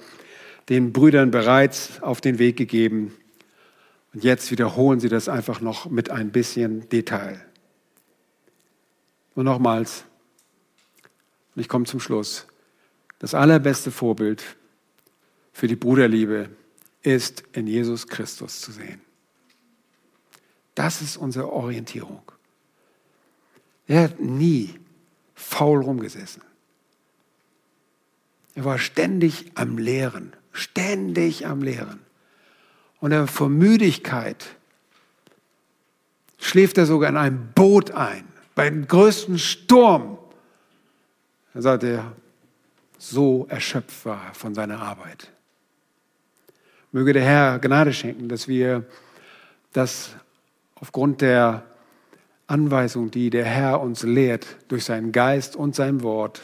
den 0.70 0.94
Brüdern 0.94 1.30
bereits 1.30 2.02
auf 2.02 2.22
den 2.22 2.38
Weg 2.38 2.56
gegeben. 2.56 3.14
Und 4.14 4.24
jetzt 4.24 4.50
wiederholen 4.50 4.98
sie 4.98 5.10
das 5.10 5.28
einfach 5.28 5.60
noch 5.60 5.90
mit 5.90 6.08
ein 6.08 6.32
bisschen 6.32 6.88
Detail. 6.88 7.44
Und 9.34 9.44
nochmals, 9.44 10.06
und 11.54 11.60
ich 11.60 11.68
komme 11.68 11.84
zum 11.84 12.00
Schluss, 12.00 12.46
das 13.18 13.34
allerbeste 13.34 13.90
Vorbild 13.90 14.42
für 15.52 15.68
die 15.68 15.76
Bruderliebe 15.76 16.48
ist 17.02 17.44
in 17.52 17.66
Jesus 17.66 18.06
Christus 18.06 18.62
zu 18.62 18.72
sehen. 18.72 19.02
Das 20.74 21.02
ist 21.02 21.18
unsere 21.18 21.52
Orientierung. 21.52 22.22
Er 23.86 24.04
hat 24.04 24.18
nie 24.18 24.76
faul 25.34 25.82
rumgesessen. 25.82 26.48
Er 28.58 28.64
war 28.64 28.80
ständig 28.80 29.52
am 29.54 29.78
Lehren, 29.78 30.32
ständig 30.50 31.46
am 31.46 31.62
Lehren. 31.62 32.00
Und 32.98 33.12
er 33.12 33.28
vor 33.28 33.48
Müdigkeit 33.48 34.46
schläft 36.40 36.76
er 36.76 36.84
sogar 36.84 37.08
in 37.08 37.16
einem 37.16 37.52
Boot 37.54 37.92
ein, 37.92 38.24
beim 38.56 38.88
größten 38.88 39.38
Sturm. 39.38 40.18
Da 41.54 41.62
sagt 41.62 41.84
er, 41.84 42.10
so 42.98 43.46
erschöpft 43.48 44.04
war 44.04 44.34
von 44.34 44.56
seiner 44.56 44.82
Arbeit. 44.82 45.30
Möge 46.90 47.12
der 47.12 47.22
Herr 47.22 47.60
Gnade 47.60 47.92
schenken, 47.92 48.28
dass 48.28 48.48
wir 48.48 48.84
das 49.72 50.16
aufgrund 50.74 51.20
der 51.20 51.64
Anweisung, 52.48 53.12
die 53.12 53.30
der 53.30 53.44
Herr 53.44 53.80
uns 53.80 54.02
lehrt, 54.02 54.56
durch 54.66 54.84
seinen 54.84 55.12
Geist 55.12 55.54
und 55.54 55.76
sein 55.76 56.02
Wort, 56.02 56.42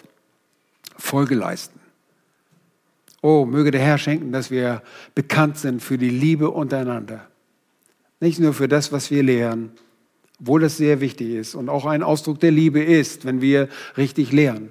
Folge 0.96 1.34
leisten. 1.34 1.80
Oh, 3.24 3.46
möge 3.46 3.70
der 3.70 3.80
Herr 3.80 3.96
schenken, 3.96 4.32
dass 4.32 4.50
wir 4.50 4.82
bekannt 5.14 5.56
sind 5.56 5.82
für 5.82 5.96
die 5.96 6.10
Liebe 6.10 6.50
untereinander. 6.50 7.26
Nicht 8.20 8.38
nur 8.38 8.52
für 8.52 8.68
das, 8.68 8.92
was 8.92 9.10
wir 9.10 9.22
lehren, 9.22 9.72
obwohl 10.38 10.60
das 10.60 10.76
sehr 10.76 11.00
wichtig 11.00 11.30
ist 11.30 11.54
und 11.54 11.70
auch 11.70 11.86
ein 11.86 12.02
Ausdruck 12.02 12.38
der 12.38 12.50
Liebe 12.50 12.82
ist, 12.82 13.24
wenn 13.24 13.40
wir 13.40 13.70
richtig 13.96 14.30
lehren. 14.30 14.68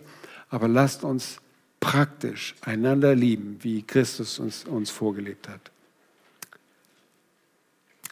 Aber 0.50 0.68
lasst 0.68 1.04
uns 1.04 1.38
praktisch 1.80 2.54
einander 2.62 3.16
lieben, 3.16 3.58
wie 3.62 3.82
Christus 3.82 4.38
uns, 4.38 4.66
uns 4.66 4.92
vorgelebt 4.92 5.50
hat. 5.50 5.72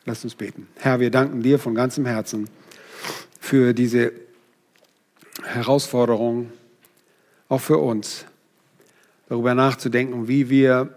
Lasst 0.06 0.24
uns 0.24 0.34
beten. 0.34 0.66
Herr, 0.78 1.00
wir 1.00 1.12
danken 1.12 1.44
dir 1.44 1.60
von 1.60 1.76
ganzem 1.76 2.08
Herzen 2.08 2.50
für 3.40 3.76
diese 3.76 4.12
Herausforderung, 5.44 6.52
auch 7.48 7.62
für 7.62 7.78
uns, 7.78 8.26
darüber 9.32 9.56
nachzudenken, 9.56 10.28
wie 10.28 10.50
wir 10.50 10.94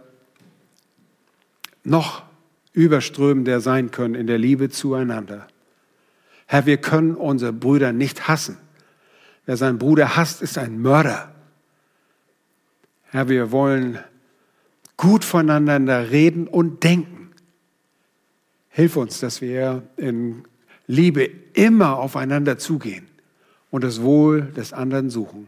noch 1.85 2.24
überströmender 2.72 3.61
sein 3.61 3.93
können 3.93 4.16
in 4.16 4.26
der 4.26 4.39
Liebe 4.39 4.70
zueinander. 4.70 5.47
Herr, 6.47 6.66
wir 6.66 6.78
können 6.78 7.14
unsere 7.14 7.53
Brüder 7.53 7.93
nicht 7.93 8.26
hassen. 8.26 8.57
Wer 9.47 9.57
seinen 9.57 9.78
Bruder 9.78 10.16
hasst, 10.16 10.43
ist 10.43 10.59
ein 10.59 10.82
Mörder. 10.82 11.32
Herr, 13.05 13.28
wir 13.28 13.53
wollen 13.53 14.01
gut 14.97 15.24
voneinander 15.24 16.11
reden 16.11 16.48
und 16.48 16.82
denken. 16.82 17.31
Hilf 18.69 18.97
uns, 18.97 19.20
dass 19.20 19.43
wir 19.43 19.85
in 19.97 20.43
Liebe 20.89 21.31
immer 21.52 21.98
aufeinander 22.01 22.59
zugehen 22.59 23.06
und 23.70 23.85
das 23.85 24.02
Wohl 24.02 24.43
des 24.43 24.73
anderen 24.73 25.09
suchen. 25.09 25.47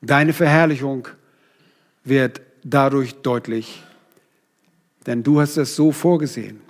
Deine 0.00 0.32
Verherrlichung 0.32 1.06
wird 2.04 2.40
dadurch 2.64 3.14
deutlich, 3.22 3.82
denn 5.06 5.22
du 5.22 5.40
hast 5.40 5.56
es 5.56 5.76
so 5.76 5.92
vorgesehen. 5.92 6.60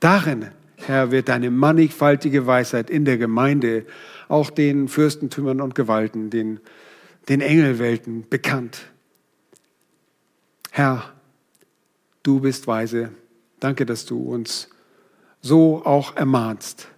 Darin, 0.00 0.48
Herr, 0.76 1.10
wird 1.10 1.28
deine 1.28 1.50
mannigfaltige 1.50 2.46
Weisheit 2.46 2.90
in 2.90 3.04
der 3.04 3.18
Gemeinde, 3.18 3.86
auch 4.28 4.50
den 4.50 4.88
Fürstentümern 4.88 5.60
und 5.60 5.74
Gewalten, 5.74 6.30
den, 6.30 6.60
den 7.28 7.40
Engelwelten 7.40 8.28
bekannt. 8.28 8.82
Herr, 10.70 11.12
du 12.22 12.40
bist 12.40 12.66
weise 12.66 13.10
Danke, 13.64 13.86
dass 13.86 14.04
du 14.04 14.18
uns 14.18 14.68
so 15.40 15.86
auch 15.86 16.16
ermahnst, 16.16 16.88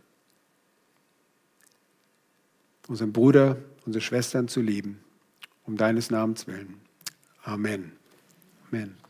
unseren 2.88 3.12
Bruder, 3.12 3.58
unsere 3.84 4.02
Schwestern 4.02 4.48
zu 4.48 4.60
lieben, 4.60 4.98
um 5.64 5.76
deines 5.76 6.10
Namens 6.10 6.48
willen. 6.48 6.80
Amen. 7.46 7.92
Amen. 8.72 9.05